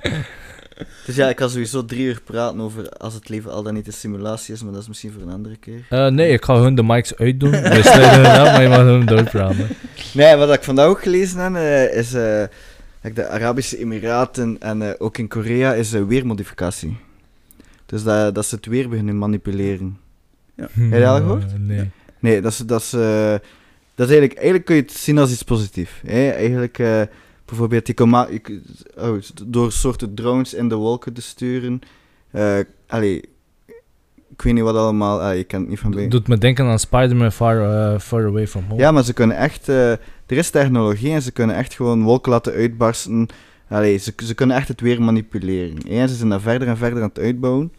[1.06, 3.86] Dus ja, ik kan sowieso drie uur praten over als het leven al dan niet
[3.86, 5.86] een simulatie is, maar dat is misschien voor een andere keer.
[5.90, 7.50] Eh, nee, ik ga hun de mics uitdoen.
[7.74, 9.66] We sluiten af, maar je mag hun doorpraten.
[10.14, 12.42] Nee, wat ik vandaag ook gelezen heb, eh, is eh,
[13.02, 16.96] dat de Arabische Emiraten en eh, ook in Korea is eh, weermodificatie.
[17.88, 19.98] Dus dat, dat ze het weer beginnen manipuleren.
[20.56, 20.68] Ja.
[20.74, 21.44] je dat al gehoord?
[21.52, 21.90] Eh, nee.
[22.18, 23.30] Nee, dat is, dat is, eh,
[23.94, 25.92] dat is eigenlijk, eigenlijk kun je het zien als iets positiefs.
[26.06, 26.28] Hè?
[26.30, 27.02] Eigenlijk, eh,
[27.44, 27.94] bijvoorbeeld, die
[28.30, 28.62] je kun-
[28.98, 31.80] oh, door soorten drones in de wolken te sturen.
[32.30, 33.22] eh allee,
[34.32, 36.08] ik weet niet wat allemaal, ah, je kent het niet van bij.
[36.08, 38.80] Doet me denken aan Spider-Man Far, Far Away From Home.
[38.80, 42.32] Ja, maar ze kunnen echt, eh, er is technologie en ze kunnen echt gewoon wolken
[42.32, 43.26] laten uitbarsten.
[43.68, 45.76] Allee, ze, ze kunnen echt het weer manipuleren.
[45.88, 46.00] hè.
[46.00, 47.72] En ze zijn dat verder en verder aan het uitbouwen.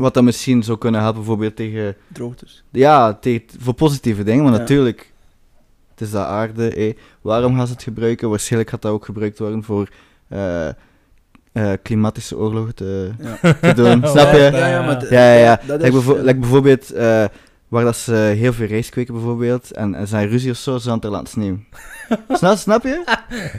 [0.00, 2.64] Wat dan misschien zou kunnen helpen, bijvoorbeeld tegen Droogtes.
[2.70, 4.58] Ja, tegen, voor positieve dingen, maar Ja.
[4.58, 5.12] natuurlijk,
[5.90, 6.70] het is de aarde.
[6.74, 6.94] eh.
[7.20, 8.30] Waarom gaan ze het gebruiken?
[8.30, 9.88] Waarschijnlijk gaat dat ook gebruikt worden voor
[10.28, 13.52] eh, eh, klimatische oorlogen te, Ja.
[13.60, 14.02] te doen.
[14.12, 14.38] Snap je?
[14.38, 15.12] ja, Ja, ja, maar...
[15.12, 15.60] Ja, ja, ja.
[15.66, 16.04] Dat Like, is...
[16.04, 17.24] bevo- like bijvoorbeeld, eh,
[17.70, 20.88] waar dat ze heel veel rijst kweken bijvoorbeeld, en, en zijn ruzie of zo, ze
[20.88, 21.66] aan het er laten sneeuwen.
[22.38, 23.04] snap, snap je?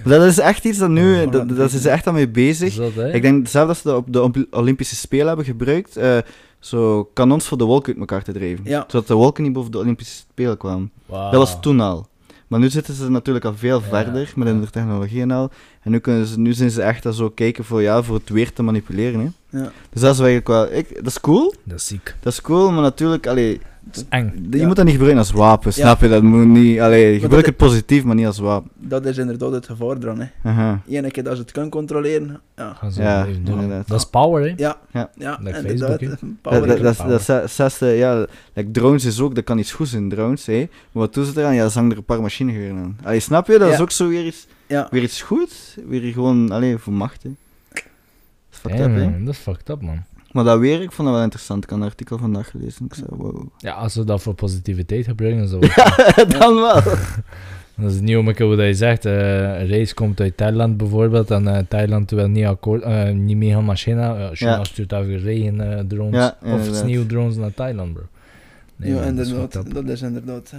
[0.03, 2.79] Dat is echt iets dat nu, dat, dat is ze echt aan mee bezig.
[3.13, 5.97] Ik denk zelf dat ze dat op de Olympi- Olympische Spelen hebben gebruikt.
[5.97, 6.17] eh,
[6.59, 8.65] zo kanons voor de wolken uit elkaar te drijven.
[8.65, 8.83] Ja.
[8.87, 10.91] Zodat de wolken niet boven de Olympische Spelen kwamen.
[11.07, 12.07] Dat was toen al.
[12.47, 14.53] Maar nu zitten ze natuurlijk al veel Ja, verder met ja.
[14.53, 15.49] hun technologie en al.
[15.81, 18.29] En nu, kunnen ze, nu zijn ze echt al zo kijken voor, ja, voor het
[18.29, 19.19] weer te manipuleren.
[19.19, 19.57] Hè.
[19.59, 19.71] Ja.
[19.89, 20.71] Dus dat is eigenlijk wel...
[20.77, 21.53] Ik, dat is cool.
[21.63, 22.15] Dat is ziek.
[22.19, 23.27] Dat is cool, maar natuurlijk...
[23.27, 24.47] Allee, Dat is eng.
[24.51, 24.67] je Ja.
[24.67, 25.81] moet dat niet gebruiken als wapen, Ja.
[25.83, 26.07] snap je?
[26.07, 26.79] Dat moet niet...
[26.79, 28.69] Allee, gebruik het positief, maar niet als wapen.
[28.77, 30.75] Dat is inderdaad het gevaar eraan, hè.
[30.97, 32.73] Ene keer dat ze het kunnen controleren, ja.
[32.73, 33.61] Gaan ze Ja, even doen.
[33.61, 33.87] inderdaad.
[33.87, 34.53] Dat is power, hè?
[34.57, 35.09] Ja, Ja.
[35.17, 35.99] ja, Like inderdaad.
[35.99, 39.57] Facebook, Power Dat, dat, is- dat, dat zesde, ja, like drones is ook, dat kan
[39.57, 40.57] iets goeds in drones, hè.
[40.59, 40.69] Maar
[41.03, 41.55] wat doen ze eraan?
[41.55, 42.97] Ja, ze hangen er een paar machinegeweren aan.
[43.03, 43.57] Allee, snap je?
[43.57, 44.87] Dat is ook zo weer iets, ja.
[44.91, 45.77] weer iets goed.
[45.87, 47.29] Weer gewoon, alleen voor macht, hè.
[47.69, 47.83] Dat
[48.51, 49.09] is fucked up, hè.
[49.09, 50.03] man, dat is fucked up, man.
[50.31, 51.63] Maar dat weer, ik vond dat wel interessant.
[51.63, 52.85] Ik had een artikel vandaag gelezen.
[52.85, 53.47] Ik zei, wow.
[53.57, 56.81] Ja, als we dat voor positiviteit gebruiken, dan is dat wel- Ja, dan wel.
[57.75, 59.05] Dat is niet om hoe dat je zegt.
[59.05, 61.31] eh, een race komt uit Thailand bijvoorbeeld.
[61.31, 64.17] En eh, Thailand wil niet, akkoord, eh, niet mee gaan met China.
[64.19, 64.63] Uh, China Ja.
[64.63, 68.03] stuurt even regen eh, drones Ja, of sneeuwdrones naar Thailand, bro.
[68.75, 69.73] Nee, ja, man, dat is inderdaad.
[69.73, 70.53] Dat is inderdaad...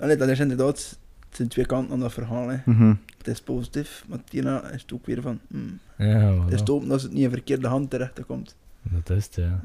[0.00, 0.98] allee, dat is inderdaad...
[1.28, 2.48] Het zijn twee kanten aan dat verhaal.
[2.48, 2.56] Hè.
[2.64, 2.94] Mhm.
[3.18, 5.38] Het is positief, maar hierna is het ook weer van...
[5.50, 8.54] hmm, Ja, het is te hopen dat het niet in verkeerde hand terecht komt.
[8.90, 9.60] Dat is het, ja.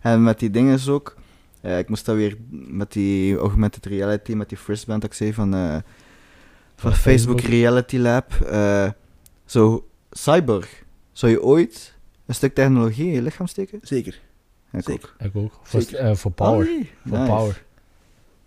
[0.00, 1.16] En met die dingen is ook,
[1.60, 5.16] eh, ik moest dat weer met die augmented reality, met die first band dat ik
[5.16, 5.82] zei van, eh, van
[6.76, 7.40] Van Facebook, Facebook.
[7.40, 8.32] Reality Lab.
[8.32, 8.90] eh,
[9.44, 10.82] zo, cyborg,
[11.12, 11.94] zou je ooit
[12.26, 13.78] een stuk technologie in je lichaam steken?
[13.82, 14.20] Zeker.
[14.72, 15.14] Ik Zeker.
[15.18, 15.26] ook.
[15.26, 15.60] Ik ook.
[16.16, 16.66] Voor, power.
[16.66, 16.90] Oh, nee.
[17.06, 17.30] Voor Nice.
[17.32, 17.62] power.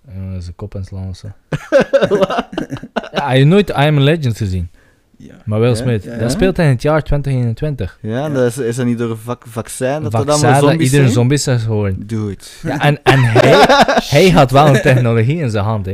[0.09, 1.27] Uh, zijn kop inslaan of zo.
[3.11, 4.69] ja, heb je nooit I Am Legend gezien?
[5.17, 5.33] Ja.
[5.45, 5.75] Maar Will?
[5.75, 6.03] Smith.
[6.03, 6.17] Ja, ja.
[6.19, 7.97] Dat speelt in het jaar 2021.
[8.01, 8.29] Ja, Ja.
[8.29, 10.85] Dat is, is dat niet door een vac vaccin dat er Vaccin allemaal dat zombies
[10.85, 11.11] iedereen zijn?
[11.19, 12.07] zombies is geworden.
[12.07, 12.59] Doe het.
[12.63, 13.65] Ja, en en hij,
[14.19, 15.91] hij had wel een technologie in zijn hand, hè?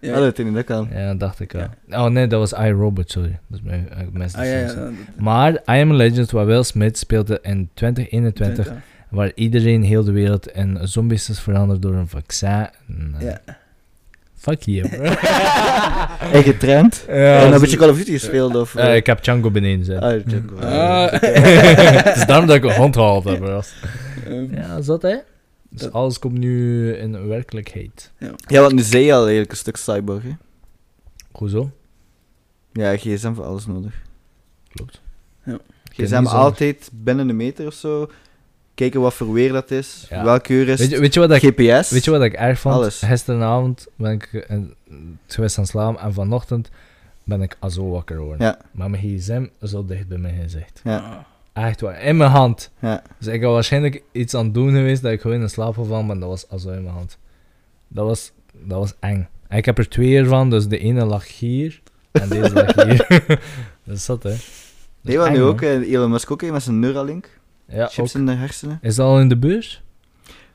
[0.00, 0.12] Ja.
[0.14, 0.88] Ja, dat dat kan.
[0.92, 1.66] Ja, dat dacht ik wel.
[1.90, 3.38] Oh nee, dat was iRobot, sorry.
[3.48, 4.68] Dat is mijn ik mis de Ah, ja, ja.
[4.68, 4.78] soms.
[4.78, 4.92] dat-
[5.24, 8.74] Maar I Am Legend, waar Will Smith speelde in 2021, dat-
[9.08, 12.48] waar iedereen heel de wereld in zombies is veranderd door een vaccin.
[12.88, 13.40] En, eh, Ja.
[14.46, 15.02] Fuck you, bro.
[16.32, 17.04] Eigen trend.
[17.08, 18.74] Ja, en een beetje Call of Duty gespeeld of...
[18.74, 20.00] Eh, ik heb Django beneden gezet.
[20.02, 20.56] ah, Django.
[20.56, 21.10] Ah.
[22.06, 23.60] Het is daarom dat ik een hond gehaald heb, bro.
[24.50, 25.16] Ja, zat hè?
[25.70, 28.12] Dus Dat- alles komt nu in werkelijkheid.
[28.46, 30.36] Ja, want nu zei je al eigenlijk een stuk cyborg, hè?
[31.32, 31.70] Hoezo?
[32.72, 33.92] Ja, gsm voor alles nodig.
[34.72, 35.00] Klopt.
[35.44, 35.58] Ja.
[35.92, 38.10] GSM altijd binnen een meter of zo.
[38.76, 40.06] Kijken wat voor weer dat is.
[40.10, 40.24] Ja.
[40.24, 41.90] Welke uur is Weet je, weet je wat ik GPS.
[41.90, 42.74] Weet je wat ik erg vond?
[42.74, 42.98] Alles.
[43.02, 44.56] Gisteravond ben ik eh,
[45.26, 46.70] geweest aan slapen en vanochtend
[47.24, 48.46] ben ik zo wakker geworden.
[48.46, 48.58] Ja.
[48.72, 50.80] Maar mijn gsm zo dicht bij mijn gezicht.
[50.84, 52.70] Ja, Echt waar, in mijn hand.
[52.80, 53.02] ja.
[53.18, 56.06] Dus ik had waarschijnlijk iets aan het doen geweest dat ik gewoon in slaap gevallen,
[56.06, 57.18] maar dat was zo in mijn hand.
[57.88, 59.28] Dat was, dat was eng.
[59.48, 61.80] En ik heb er twee ervan, dus de ene lag hier
[62.12, 63.06] en deze lag hier.
[63.84, 64.30] dat is dat, hè.
[64.30, 64.46] Dat is
[65.00, 65.60] Nee, wat nu ook.
[65.62, 67.28] eh, Elon Musk ook met zijn Neuralink.
[67.68, 68.20] Ja, Chips ook.
[68.20, 68.78] in de hersenen.
[68.82, 69.82] Is dat al in de beurs?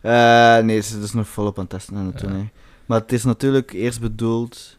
[0.02, 2.28] Eh, nee, ze is nog volop aan het testen aan het Ja.
[2.28, 2.38] doen.
[2.38, 2.46] hè.
[2.86, 4.78] Maar het is natuurlijk eerst bedoeld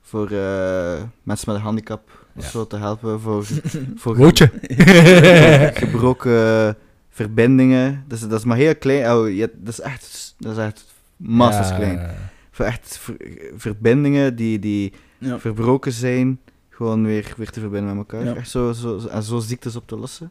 [0.00, 2.50] voor eh, mensen met een handicap of Ja.
[2.50, 3.20] zo te helpen.
[3.20, 3.44] Voor,
[4.02, 4.50] voor Wootje.
[5.74, 6.76] gebroken
[7.10, 8.04] verbindingen.
[8.08, 9.12] Dus dat is maar heel klein.
[9.12, 10.84] Oh, ja, dat is echt, dat is echt
[11.16, 12.10] massas Ja, klein.
[12.50, 13.16] Voor echt ver-
[13.56, 15.38] verbindingen die, die ja.
[15.38, 16.40] verbroken zijn,
[16.70, 18.24] gewoon weer, weer te verbinden met elkaar.
[18.24, 18.34] Ja.
[18.34, 20.30] Echt zo, zo, zo- en zo ziektes op te lossen.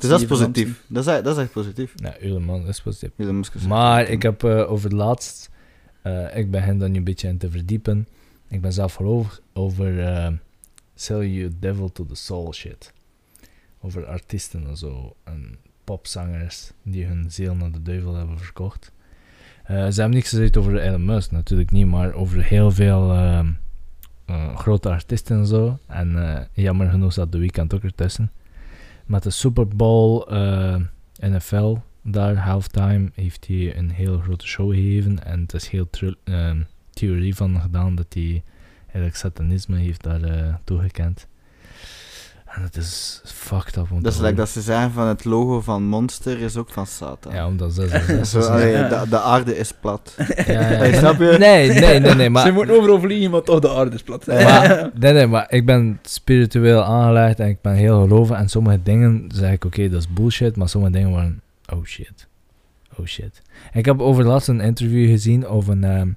[0.00, 0.82] Dus dat is positief.
[0.86, 1.92] Dat is, echt- dat is echt positief.
[1.96, 3.10] Ja, helemaal, dat is positief.
[3.18, 5.50] Is- Maar ik heb eh, over het laatst,
[6.02, 8.08] eh, ik begin daar nu een beetje in te verdiepen.
[8.48, 10.28] Ik ben zelf over, over eh,
[10.94, 12.92] Sell You Devil to the Soul shit.
[13.80, 15.16] Over artiesten en zo.
[15.24, 18.92] En popzangers die hun ziel naar de duivel hebben verkocht.
[19.64, 23.16] Eh, ze hebben niks gezegd over Elon Musk, natuurlijk niet, maar over heel veel
[24.54, 25.78] grote artiesten en zo.
[25.86, 28.30] En jammer genoeg zat de weekend ook ertussen.
[29.08, 30.76] Met de Super Bowl, eh,
[31.20, 35.88] NFL, daar halftime heeft hij een heel grote show gegeven en het is heel
[36.24, 38.42] ehm, theorie van gedaan dat hij
[38.82, 41.28] eigenlijk satanisme heeft daar eh, toegekend.
[42.58, 43.86] En het is fucked up.
[44.00, 47.32] Dat is like dat ze zeggen van het logo van Monster is ook van Satan.
[47.34, 47.88] Ja, omdat ze...
[47.88, 50.14] ze- ze- Zo, ze- allee, de, de aarde is plat.
[50.18, 50.60] ja, ja.
[50.60, 51.36] Hey, snap je?
[51.38, 52.52] Nee, nee, nee, nee, Ze maar...
[52.52, 54.26] moeten overal vliegen, maar toch de aarde is plat.
[54.26, 58.82] maar, nee, nee, maar ik ben spiritueel aangelegd en ik ben heel gelovig en sommige
[58.82, 61.40] dingen zeg ik, oké, dat is bullshit, maar sommige dingen waren,
[61.72, 62.26] oh shit.
[62.98, 63.42] Oh shit.
[63.72, 66.08] Ik heb over laatst een interview gezien of een, ehm,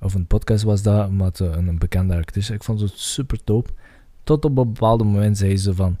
[0.00, 2.54] of een podcast was dat, met eh, een, een bekende actrice.
[2.54, 3.68] Ik vond het super top.
[4.30, 5.98] Tot op een bepaald moment zei ze van,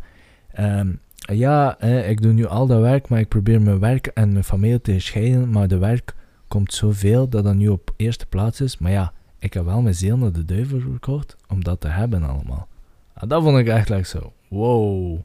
[0.52, 4.44] ehm, ja, ik doe nu al dat werk, maar ik probeer mijn werk en mijn
[4.44, 6.14] familie te scheiden, maar de werk
[6.48, 8.78] komt zoveel dat dat nu op eerste plaats is.
[8.78, 12.22] Maar ja, ik heb wel mijn ziel naar de duivel verkocht om dat te hebben
[12.22, 12.68] allemaal.
[13.14, 15.18] En dat vond ik like zo, wow.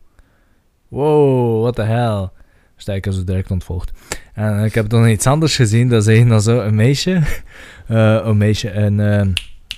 [0.87, 2.29] Wow, what the hell.
[2.95, 3.91] Ik als direct ontvolgd.
[4.33, 7.11] En ik heb dan iets anders gezien, dat is dan zo een meisje.
[7.87, 9.33] eh, een meisje, en ehm,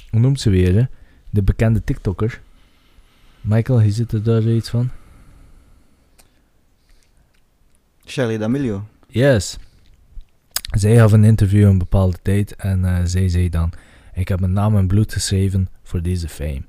[0.09, 0.83] hoe noemt ze weer, hè?
[1.29, 2.41] De bekende TikToker.
[3.47, 4.89] Michael, je zit er daar iets van?
[8.05, 8.87] Charlie D'Amelio.
[9.07, 9.57] Yes.
[10.71, 13.71] Zij gaf een interview een bepaalde tijd en eh, zij zei dan:
[14.13, 16.61] Ik heb mijn naam en bloed geschreven voor deze fame.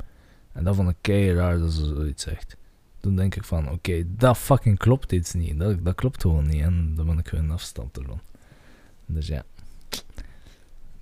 [0.52, 2.56] En dat vond ik kei raar dat ze zoiets zegt.
[3.00, 5.58] Toen denk ik van: Oké, dat fucking klopt iets niet.
[5.58, 6.62] Dat, dat klopt gewoon niet.
[6.62, 8.20] En dan ben ik gewoon afstand ervan.
[9.06, 9.44] Dus ja.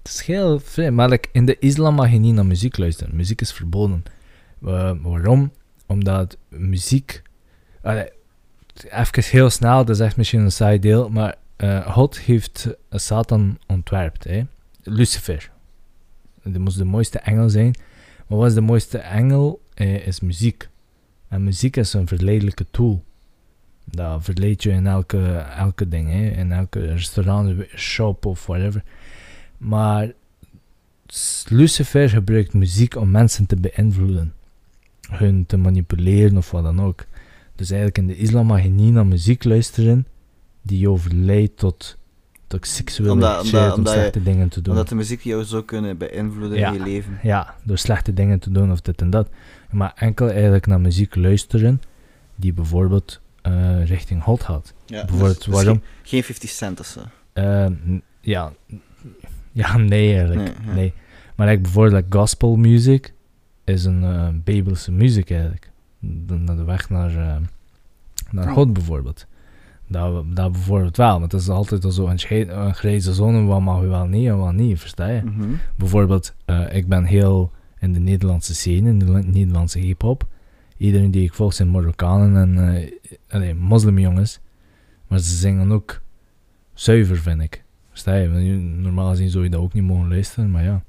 [0.02, 0.96] Het is heel vreemd.
[0.96, 3.16] Maar like, in de islam mag je niet naar muziek luisteren.
[3.16, 4.02] Muziek is verboden.
[4.58, 5.50] Waarom?
[5.86, 7.22] Omdat muziek.
[7.82, 8.08] Allee,
[8.74, 12.98] even heel snel, dat is echt misschien een saai deel, maar eh, God heeft eh,
[12.98, 14.42] Satan ontwerpt, hè?
[14.82, 15.50] Lucifer.
[16.42, 17.74] Dat moest de mooiste engel zijn.
[18.26, 19.62] Maar wat is de mooiste engel?
[19.74, 20.68] Eh, is muziek.
[21.28, 23.04] En muziek is een verleidelijke tool.
[23.84, 26.28] Dat verleidt je in elke, elke ding, hè?
[26.28, 28.82] in elke restaurant, shop of whatever.
[29.58, 30.12] Maar
[31.48, 34.34] Lucifer gebruikt muziek om mensen te beïnvloeden.
[35.10, 37.04] Hun te manipuleren of wat dan ook.
[37.54, 40.06] Dus eigenlijk in de islam mag je niet naar muziek luisteren
[40.62, 41.96] die je overleidt tot,
[42.46, 44.72] tot seksuele Omdat- omdat- om omdat je- slechte dingen te doen.
[44.72, 46.68] Omdat de muziek jou zou kunnen beïnvloeden Ja.
[46.68, 47.18] in je leven.
[47.22, 49.28] Ja, door slechte dingen te doen of dit en dat.
[49.70, 51.80] Maar enkel eigenlijk naar muziek luisteren
[52.36, 54.74] die bijvoorbeeld eh, richting God gaat.
[54.86, 55.74] Ja, bijvoorbeeld, dus- dus waarom?
[55.80, 57.00] Geen, geen 50 cent of zo.
[57.32, 57.66] Eh,
[58.20, 58.52] ja,
[59.52, 60.40] ja, nee eigenlijk.
[60.40, 60.74] Nee, ja.
[60.74, 60.92] Nee.
[61.36, 63.12] Maar like, bijvoorbeeld like, gospel music
[63.66, 65.70] is een eh Bijbelse muziek eigenlijk.
[65.98, 67.36] De, naar de weg naar, eh,
[68.30, 69.26] naar God bijvoorbeeld.
[69.88, 73.60] Dat, dat bijvoorbeeld wel, maar het is altijd al zo een, een grijze zone, wat
[73.60, 75.22] mag je wel niet en wat niet, versta je?
[75.22, 75.48] Mhm.
[75.76, 80.26] Bijvoorbeeld, eh, ik ben heel in de Nederlandse scene, in de Nederlandse hip-hop.
[80.76, 82.88] Iedereen die ik volg zijn Marokkanen en
[83.28, 84.40] allee, moslimjongens.
[85.08, 86.00] Maar ze zingen ook
[86.74, 87.64] zuiver, vind ik.
[87.90, 88.28] Versta?
[88.28, 90.82] Want je- Normaal gezien zou je dat ook niet mogen luisteren, maar ja.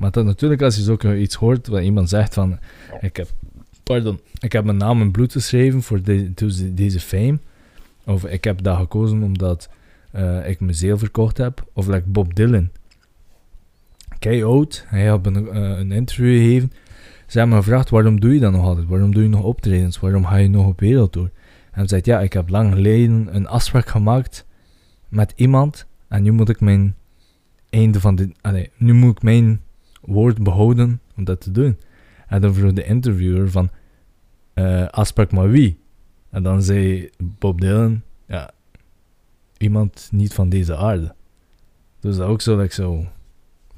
[0.00, 2.58] Maar dat, natuurlijk, als je zo ke- iets hoort, wat iemand zegt van...
[3.00, 3.28] Ik heb,
[3.82, 7.38] pardon, ik heb mijn naam in bloed geschreven voor de- deze, deze fame.
[8.04, 9.68] Of ik heb dat gekozen omdat
[10.10, 11.66] eh, ik mijn ziel verkocht heb.
[11.72, 12.70] Of like Bob Dylan
[14.18, 14.84] kei oud.
[14.86, 16.72] Hij had een, eh, een interview gegeven.
[17.26, 18.86] Ze hebben me gevraagd, waarom doe je dat nog altijd?
[18.86, 20.00] Waarom doe je nog optredens?
[20.00, 21.30] Waarom ga je nog op wereldtour?
[21.70, 24.46] En hij zei, ja, ik heb lang geleden een afspraak gemaakt
[25.08, 25.86] met iemand.
[26.08, 26.94] En nu moet ik mijn
[27.70, 28.30] einde van dit...
[28.40, 29.60] Allee, nu moet ik mijn
[30.08, 31.78] woord behouden om dat te doen.
[32.26, 33.70] En dan vroeg de interviewer van,
[34.54, 35.80] eh, afspraak met wie?
[36.30, 38.50] En dan zei Bob Dylan, ja,
[39.56, 41.14] iemand niet van deze aarde.
[42.00, 43.06] Dus dat ook zo, like zo,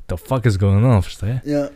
[0.07, 1.41] the fuck is going on, versta je?
[1.45, 1.71] Ja.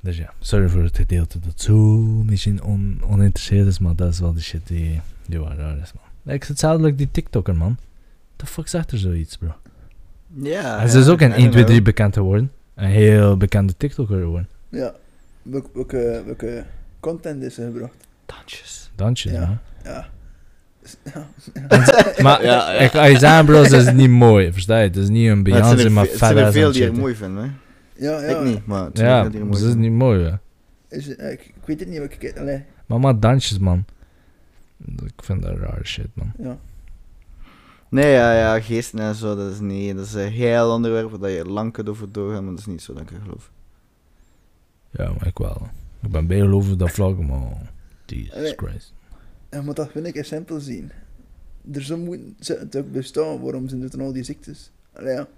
[0.00, 4.20] Dus ja, sorry voor het gedeelte dat zo misschien on, oninteresseerd is, maar dat is
[4.20, 6.04] wel de shit die, die waar raar is, man.
[6.22, 7.78] Like, het is hetzelfde like die TikToker, man.
[8.36, 9.54] The fuck zegt er zoiets, bro?
[10.34, 10.76] Ja.
[10.76, 12.52] Hij is dus ook in 1, 2, 3 bekend geworden.
[12.80, 14.48] Een heel bekende TikToker geworden.
[14.68, 14.94] Ja.
[15.42, 16.64] Welke, welke, welke
[17.00, 17.94] content is er gebracht?
[18.26, 18.90] Dansjes.
[18.94, 19.40] Dansjes, Ja.
[19.40, 19.58] man.
[19.84, 20.08] Ja.
[21.04, 21.26] Ja.
[22.22, 22.78] Maar Ja, ja.
[22.78, 24.86] ik ga je zeggen, bro, dat is niet mooi, versta je?
[24.86, 26.96] Het is niet een Maar Beyoncé, maar ve- het zijn verder er veel die het
[26.96, 27.50] mooi vinden, hè.
[28.06, 28.38] Ja, ja.
[28.38, 29.80] Ik niet, maar het zijn er Ja, veel die het dat is vinden.
[29.90, 30.34] niet mooi, hè.
[30.96, 33.84] Is, eh, ik, ik weet het niet, wat ik allee, Maar maar dansjes, man.
[35.04, 36.32] Ik vind dat raar shit, man.
[36.38, 36.56] ja.
[37.90, 39.96] Nee, ja, ja, geesten en zo, dat is niet...
[39.96, 42.82] Dat is een heel onderwerp waar je lang kunt over doorgaan, maar dat is niet
[42.82, 43.50] zo dat ik geloof.
[44.90, 45.68] Ja, maar ik wel.
[46.02, 47.72] Ik ben bijgelovig dat vlak, maar...
[48.06, 48.52] Jesus.
[48.56, 48.94] Christ.
[49.48, 50.90] En maar dat vind ik is simpel zien.
[51.72, 54.70] Er zou moeten ze het ook bestaan, waarom zijn er dan al die ziektes?
[54.92, 55.28] Allee, ja.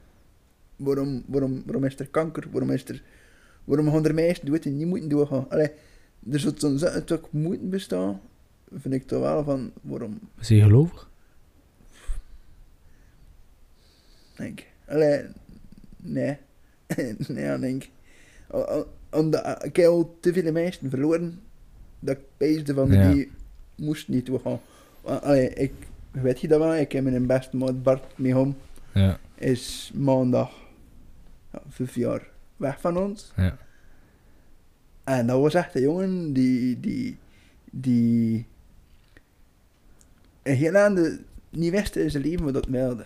[0.77, 2.47] Waarom, waarom, waarom is er kanker?
[2.51, 3.03] Waarom is er...
[3.65, 5.51] Waarom gaan er meisjes doen het en niet moeten doorgaan?
[5.51, 5.71] Allee,
[6.31, 8.21] er zou dan ze het ook moeten bestaan.
[8.75, 11.11] Vind ik toch wel van, waarom, Is hij gelovig?
[14.37, 14.67] Denk ik.
[14.87, 15.25] Allee,
[15.97, 16.37] nee.
[17.29, 17.91] nee, ja, denk ik.
[19.11, 21.41] Omdat, ik heb al te veel meisjes verloren,
[21.99, 23.13] dat ik peesde van, Ja.
[23.13, 23.31] die
[23.75, 24.31] moest niet
[25.03, 25.73] Allee, ik
[26.11, 28.57] weet je dat wel, ik heb mijn beste maat Bart mee om.
[28.95, 29.19] Ja.
[29.35, 30.51] is maandag
[31.53, 33.33] ja, vijf jaar weg van ons.
[33.37, 33.59] Ja.
[35.05, 37.17] En dat was echt een jongen die, die,
[37.71, 38.47] die
[40.43, 43.05] een heel aan de niet wist in zijn leven wat dat meldde.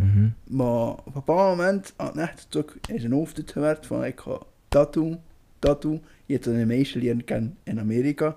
[0.00, 0.28] Mhm.
[0.44, 4.04] Maar op een bepaald moment had hij echt het ook in zijn hoofd uitgewerkt van
[4.04, 5.20] ik ga dat doen,
[5.58, 6.02] dat doen.
[6.26, 8.36] Je hebt een meisje leren kennen in Amerika.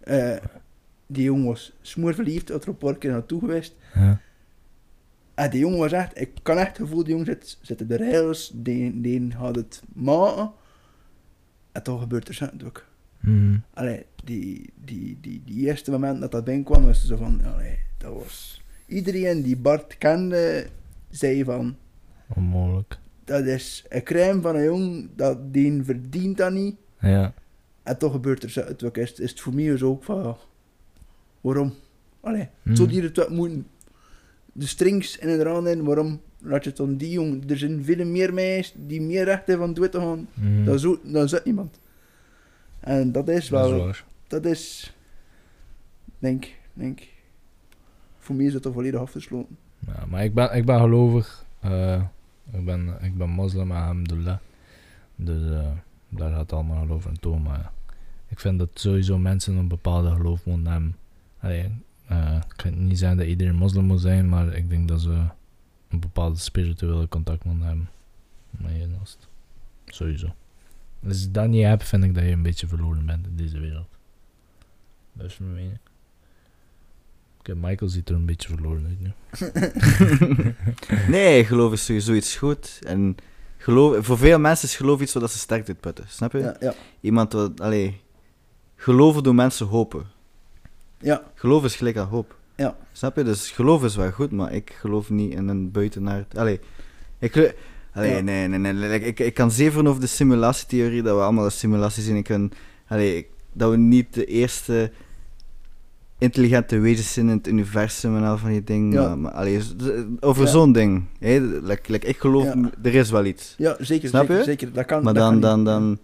[0.00, 0.36] Eh,
[1.06, 3.74] die jongen was smoor verliefd, had er een paar keer naartoe geweest.
[3.94, 4.20] Ja.
[5.34, 7.88] En die jongen was echt, ik kan echt het gevoel, die jongen zit, zit op
[7.88, 10.50] de rails, die, die had het maken.
[11.72, 12.84] En toch gebeurt er zo'n ook.
[13.20, 13.56] Mhm.
[13.74, 18.12] Allee, die, die, die, die eerste moment dat dat binnenkwam, was zo van, allee, dat
[18.12, 18.62] was...
[18.86, 20.66] Iedereen die Bart kende,
[21.10, 21.76] zei van,
[22.36, 22.98] Onmogelijk.
[23.24, 26.76] dat is een crème van een jongen, dat, die verdient dat niet.
[27.00, 27.34] Ja.
[27.82, 28.96] En toch gebeurt er zo'n ook.
[28.96, 30.36] Is, is het voor mij dus ook van,
[31.40, 31.74] waarom?
[32.20, 32.74] Allee, Mhm.
[32.76, 33.66] zou die het wat moeten...
[34.52, 37.42] De strings in het raam in, waarom laat je het dan die jongen...
[37.48, 40.64] Er zijn veel meer meisjes die meer recht hebben van te gaan Mhm.
[40.64, 41.80] dan, zo, dan zo iemand.
[42.80, 43.76] En dat is Dat wel...
[43.78, 44.04] is waar.
[44.26, 44.94] dat is...
[46.18, 47.00] Denk, denk...
[48.18, 49.56] Voor mij is het al volledig afgesloten.
[50.08, 51.44] Maar ik ben, ik ben gelovig.
[51.60, 52.02] Eh,
[52.52, 54.38] ik, ben, ik ben moslim, alhamdulillah.
[55.16, 55.70] Dus eh,
[56.08, 57.38] daar gaat allemaal geloof aan toe.
[57.38, 57.70] Maar
[58.28, 60.96] ik vind dat sowieso mensen een bepaalde geloof moeten hebben.
[61.40, 61.70] Allee,
[62.06, 65.24] eh, kan niet zeggen dat iedereen moslim moet zijn, maar ik denk dat ze
[65.88, 67.88] een bepaalde spirituele contact moeten hebben.
[68.50, 68.72] Maar.
[69.86, 70.34] Sowieso.
[71.06, 73.58] Als je dat niet hebt, vind ik dat je een beetje verloren bent in deze
[73.58, 73.88] wereld.
[75.12, 75.78] Dat is mijn mening.
[77.48, 79.12] Oké, Michael ziet er een beetje verloren uit nu.
[81.08, 82.78] nee, geloof is sowieso iets goed.
[82.86, 83.16] En
[83.56, 86.04] geloof, voor veel mensen is geloof iets zodat ze sterk uitputten.
[86.08, 86.38] Snap je?
[86.38, 88.00] Ja, ja, Iemand wat, allee,
[88.76, 90.06] geloven doen mensen hopen.
[91.00, 92.36] ja, Geloof is gelijk aan hoop.
[92.56, 92.76] Ja.
[92.92, 93.22] Snap je?
[93.24, 96.38] Dus geloof is wel goed, maar ik geloof niet in een buitenaard.
[96.38, 96.60] Allee,
[97.18, 97.52] ik, gelo-
[97.92, 98.20] allee Ja.
[98.20, 98.72] nee, nee, nee.
[98.74, 102.16] like, Ik, ik kan zeven over de simulatietheorie, dat we allemaal een simulatie zijn.
[102.16, 102.52] Ik kan,
[102.88, 104.92] allee, dat we niet de eerste
[106.18, 109.02] intelligente wezens zijn in het universum en al van die dingen.
[109.02, 109.16] Ja.
[109.16, 109.60] Maar, allee,
[110.20, 110.48] over Ja.
[110.50, 111.04] zo'n ding.
[111.18, 111.38] Hè?
[111.62, 112.70] Like, like, ik geloof, Ja.
[112.82, 113.54] er is wel iets.
[113.58, 114.44] ja, zeker, Snap zeker, je?
[114.44, 114.72] zeker.
[114.72, 115.98] Dat kan, Maar dat dan, kan dan, dan...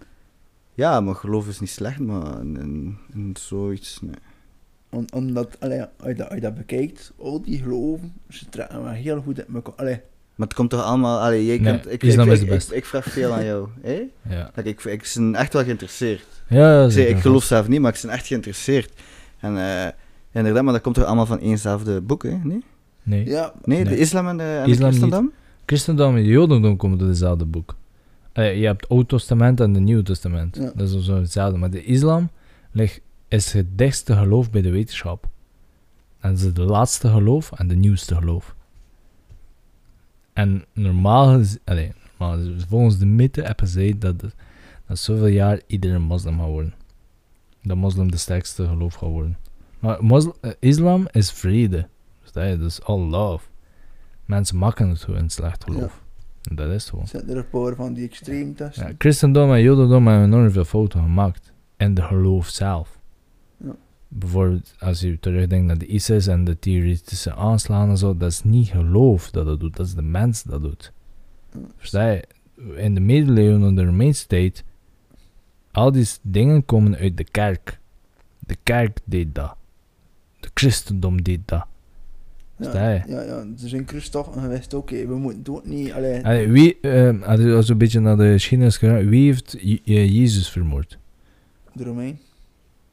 [0.74, 3.98] Ja, maar geloof is niet slecht, maar in, in, in zoiets...
[4.02, 4.14] Nee.
[4.90, 8.82] Om- omdat, allee, als, je dat, als je dat bekijkt, al die geloven, ze trekken
[8.82, 9.74] wel heel goed uit elkaar.
[9.76, 10.00] Allee,
[10.34, 11.20] Maar het komt toch allemaal...
[11.20, 12.74] Allee, jij Nee, kunt, ik, islam ik, is ik, de ik, beste.
[12.76, 13.68] ik vraag veel aan jou.
[13.82, 14.02] hè?
[14.28, 16.26] Ja, Like, ik, ik ben echt wel geïnteresseerd.
[16.48, 17.16] ja Ik, zeg, zeker.
[17.16, 18.92] ik geloof zelf niet, maar ik ben echt geïnteresseerd.
[19.38, 19.86] En eh,
[20.38, 22.38] inderdaad, maar dat komt toch allemaal van éénzelfde boek, hè?
[22.42, 22.62] Nee?
[23.02, 23.26] Nee.
[23.26, 24.78] ja, Nee, de islam en de, en de niet.
[24.78, 25.32] christendom?
[25.66, 27.76] Christendom en Jodendom komen door hetzelfde boek.
[28.32, 30.56] Eh, je hebt het Oude Testament en het Nieuwe Testament.
[30.56, 30.72] Ja.
[30.74, 31.58] Dat is zo hetzelfde.
[31.58, 32.28] Maar de islam
[32.72, 35.28] ligt, is het dichtste geloof bij de wetenschap.
[36.20, 38.54] En dat is het laatste geloof en de nieuwste geloof.
[40.32, 41.58] En normaal, is-
[42.68, 44.20] volgens de mythe hebben ze dat,
[44.86, 46.74] dat zoveel jaar iedereen moslim gaat worden.
[47.62, 49.36] Dat moslim de sterkste geloof gaat worden.
[49.84, 51.88] Maar moslim, eh, islam is vrede.
[52.20, 52.58] Versta je?
[52.58, 53.46] Dat is all love.
[54.24, 56.02] Mensen maken het gewoon in slecht geloof.
[56.42, 57.06] En Dat is gewoon.
[57.06, 58.86] zit er een paar van die extreemtesten.
[58.86, 61.52] Ja, christendom en jodendom hebben enorm veel fouten gemaakt.
[61.76, 62.98] En de geloof zelf.
[63.56, 63.74] Ja.
[64.08, 68.42] Bijvoorbeeld, als je terugdenkt naar de ISIS en de terroristische aanslagen en zo, dat is
[68.42, 70.92] niet geloof dat dat doet, dat is de mens dat doet.
[71.52, 71.58] Ja.
[71.76, 72.24] Versta je?
[72.76, 74.64] In de middeleeuwen onder de Romeinse tijd,
[75.72, 77.80] al die dingen komen uit de kerk.
[78.38, 79.56] De kerk deed dat.
[80.54, 81.66] Christendom deed dat.
[82.56, 82.64] Je?
[82.72, 86.80] Ja, ja, er zijn Christophe en wist oké, we moeten ook niet, allee, Allee, wie,
[86.80, 87.22] eh,
[87.56, 90.98] als een beetje naar de geschiedenis gaat, wie heeft Je- eh, Jezus vermoord?
[91.72, 92.18] de Romein.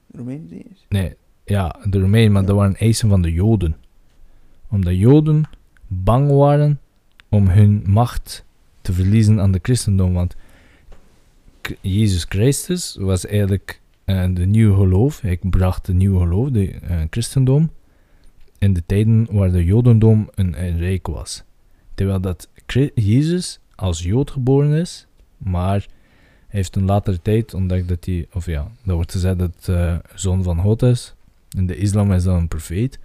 [0.08, 0.86] De Romein die is.
[0.90, 1.16] Nee,
[1.46, 3.76] ja, de Romeinen, maar dat waren eisen van de Joden.
[4.70, 5.44] Omdat Joden
[5.88, 6.80] bang waren
[7.30, 8.46] om hun macht
[8.82, 10.14] te verliezen aan de christendom.
[10.14, 10.36] Want
[11.82, 15.22] Jezus Christus was eigenlijk de nieuwe geloof.
[15.22, 17.72] Hij bracht de nieuwe geloof, de eh, christendom,
[18.58, 21.44] in de tijden waar de Jodendom een, een rijk was.
[21.96, 22.50] Terwijl dat
[22.96, 25.08] Jezus als Jood geboren is,
[25.38, 25.88] maar
[26.48, 30.44] heeft een latere tijd ontdekt dat hij, of ja, dat wordt gezegd dat eh, zoon
[30.44, 31.16] van God is.
[31.58, 33.00] In de islam is dat een profeet.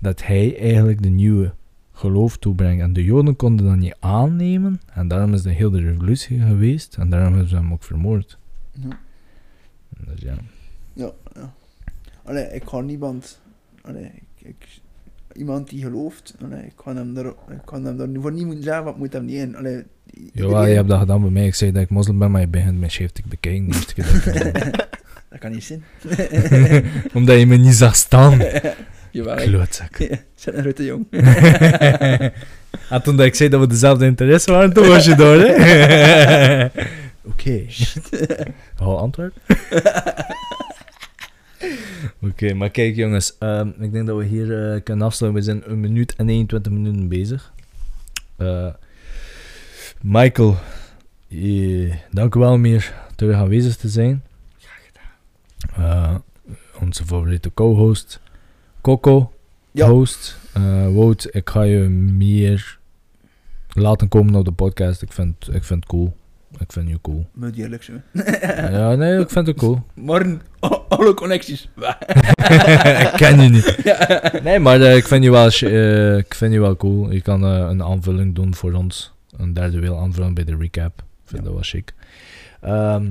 [0.00, 1.54] Dat hij eigenlijk de nieuwe
[1.92, 2.82] geloof toebrengt.
[2.82, 4.80] En de Joden konden dat niet aannemen.
[4.92, 6.96] En daarom is de revolutie geweest.
[6.96, 8.38] En daarom hebben ze hem ook vermoord.
[9.98, 10.34] Dus ja.
[10.92, 11.54] Ja, ja.
[12.24, 13.40] Allee, ik ga niemand,
[13.82, 14.80] allee, ik, ik,
[15.32, 18.64] iemand die gelooft, allee, ik kan hem daar, ik kan hem daar voor niet moeten
[18.64, 19.56] zeggen, wat moet hem niet in.
[19.56, 19.84] Allee,
[20.32, 21.46] Jawel, je hebt dat gedaan bij mij.
[21.46, 23.68] Ik zei dat ik moslim ben, maar je begint met scheeftig bekijken.
[23.68, 24.04] De eerste keer
[24.52, 24.88] dat
[25.28, 25.84] dat kan niet zijn.
[26.08, 26.84] zei.
[27.14, 28.40] Omdat je me niet zag staan.
[29.10, 29.96] Jawel, Klootzak.
[30.34, 31.06] zit een grote jong.
[32.90, 36.68] en toen dat ik zei dat we dezelfde interesse waren, toen was je door, hè?
[37.24, 37.66] Oké.
[38.82, 39.34] Hou antwoord.
[42.22, 45.40] Oké, maar kijk jongens, ehm, ik denk dat we hier eh, kunnen afsluiten.
[45.42, 47.52] We zijn een minuut en 21 minuten bezig.
[48.36, 48.68] Eh,
[50.00, 50.56] Michael,
[51.28, 54.22] eh, dank u wel om hier terug aanwezig te zijn.
[55.76, 56.14] Eh,
[56.80, 58.20] onze favoriete co-host,
[58.80, 59.32] Coco,
[59.70, 59.88] Ja.
[59.88, 60.36] host.
[60.52, 62.78] Eh Wout, ik ga je meer
[63.72, 65.02] laten komen op de podcast.
[65.02, 66.16] Ik vind, ik vind het cool.
[66.58, 67.26] Ik vind je cool.
[67.34, 68.02] Moet eerlijk zijn.
[68.72, 69.82] ja, nee, ik vind het cool.
[69.94, 70.42] Morgen,
[70.88, 71.68] alle connecties.
[73.06, 73.78] ik ken je niet.
[74.42, 77.10] Nee, maar eh, ik, vind je wel, eh, ik vind je wel cool.
[77.12, 79.12] Je kan eh, een aanvulling doen voor ons.
[79.36, 80.98] Een derde wil aanvulling bij de recap.
[80.98, 81.44] Ik vind Ja.
[81.44, 81.94] dat wel chic.
[82.60, 83.06] Ehm,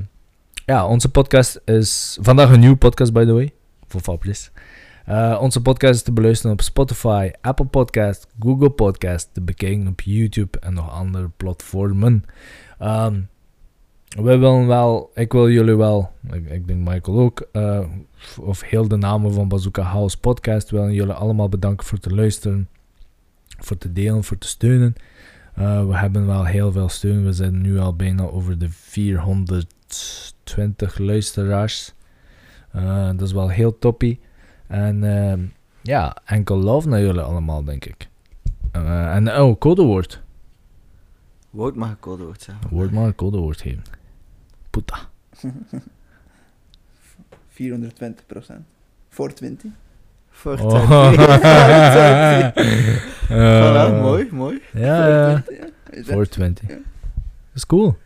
[0.65, 3.51] ja, onze podcast is vandaag een nieuwe podcast, by the way.
[3.87, 4.49] Voor Fabrice.
[5.05, 10.01] Eh, onze podcast is te beluisteren op Spotify, Apple Podcast, Google Podcast, te bekijken op
[10.01, 12.25] YouTube en nog andere platformen.
[12.79, 13.19] Ehm,
[14.17, 17.79] we willen wel, ik wil jullie wel, ik, ik denk Michael ook, eh,
[18.39, 22.69] of heel de namen van Bazooka House Podcast, willen jullie allemaal bedanken voor te luisteren,
[23.47, 24.95] voor te delen, voor te steunen.
[25.53, 30.97] Eh, we hebben wel heel veel steun, we zijn nu al bijna over de 420
[30.97, 31.93] luisteraars.
[32.71, 34.19] Eh, dat is wel heel toppie.
[34.67, 35.03] En
[35.81, 38.09] ja, enkel love naar jullie allemaal, denk ik.
[38.71, 40.21] En oh, codewoord.
[41.49, 42.69] Wout mag een codewoord zeggen.
[42.69, 43.99] Woord maar een codewoord geven.
[44.71, 44.97] Puta.
[47.49, 48.65] 420 procent.
[49.09, 49.71] Voor 20.
[50.29, 51.11] Voor Oh.
[53.31, 54.61] Voilà, Eh, mooi, mooi.
[54.73, 55.43] Ja, ja.
[55.89, 56.69] Is dat- 420.
[56.69, 56.77] Ja.
[57.53, 57.97] is cool.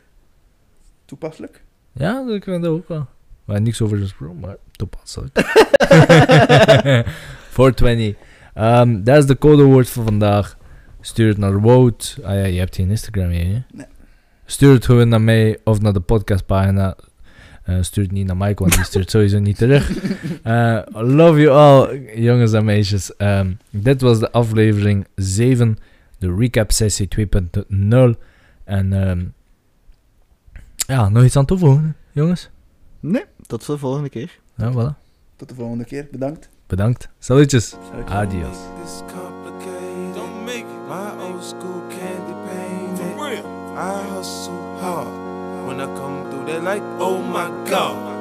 [1.05, 1.63] Toepasselijk.
[1.91, 3.07] Ja, ik vind dat ook wel.
[3.45, 5.37] Maar niks over gesproken, maar toepasselijk.
[7.49, 8.15] 420.
[8.53, 10.57] Ehm, dat is de codewoord voor vandaag.
[11.01, 12.17] Stuur het naar Wout.
[12.23, 13.63] Ah ja, je hebt geen Instagram hier, hè?
[13.71, 13.85] Nee.
[14.45, 16.95] Stuur het gewoon naar mij of naar de podcastpagina.
[17.63, 19.91] Eh, stuur het niet naar Mike, want die stuurt sowieso niet terug.
[20.43, 23.15] Eh, love you all, jongens en meisjes.
[23.15, 25.77] Ehm, dit was de aflevering 7,
[26.17, 28.15] de recap sessie 2.0.
[28.63, 29.25] En ehm,
[30.75, 32.49] ja, nog iets aan toevoegen, jongens?
[32.99, 34.39] Nee, tot de volgende keer.
[34.55, 35.03] Ja, voilà.
[35.35, 36.07] Tot de volgende keer.
[36.11, 36.49] Bedankt.
[36.67, 37.09] Bedankt.
[37.19, 37.69] Salutjes.
[37.69, 38.15] Salutjes.
[38.15, 38.57] Adios.
[43.77, 45.67] I hustle hard.
[45.67, 48.13] When I come through, they like, oh my god.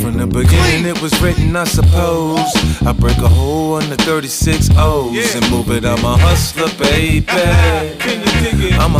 [0.00, 2.40] From the beginning, it was written, I suppose.
[2.82, 5.84] I break a hole in the 36 O's and move it.
[5.84, 7.26] I'm a hustler, baby.
[7.28, 8.94] I'm a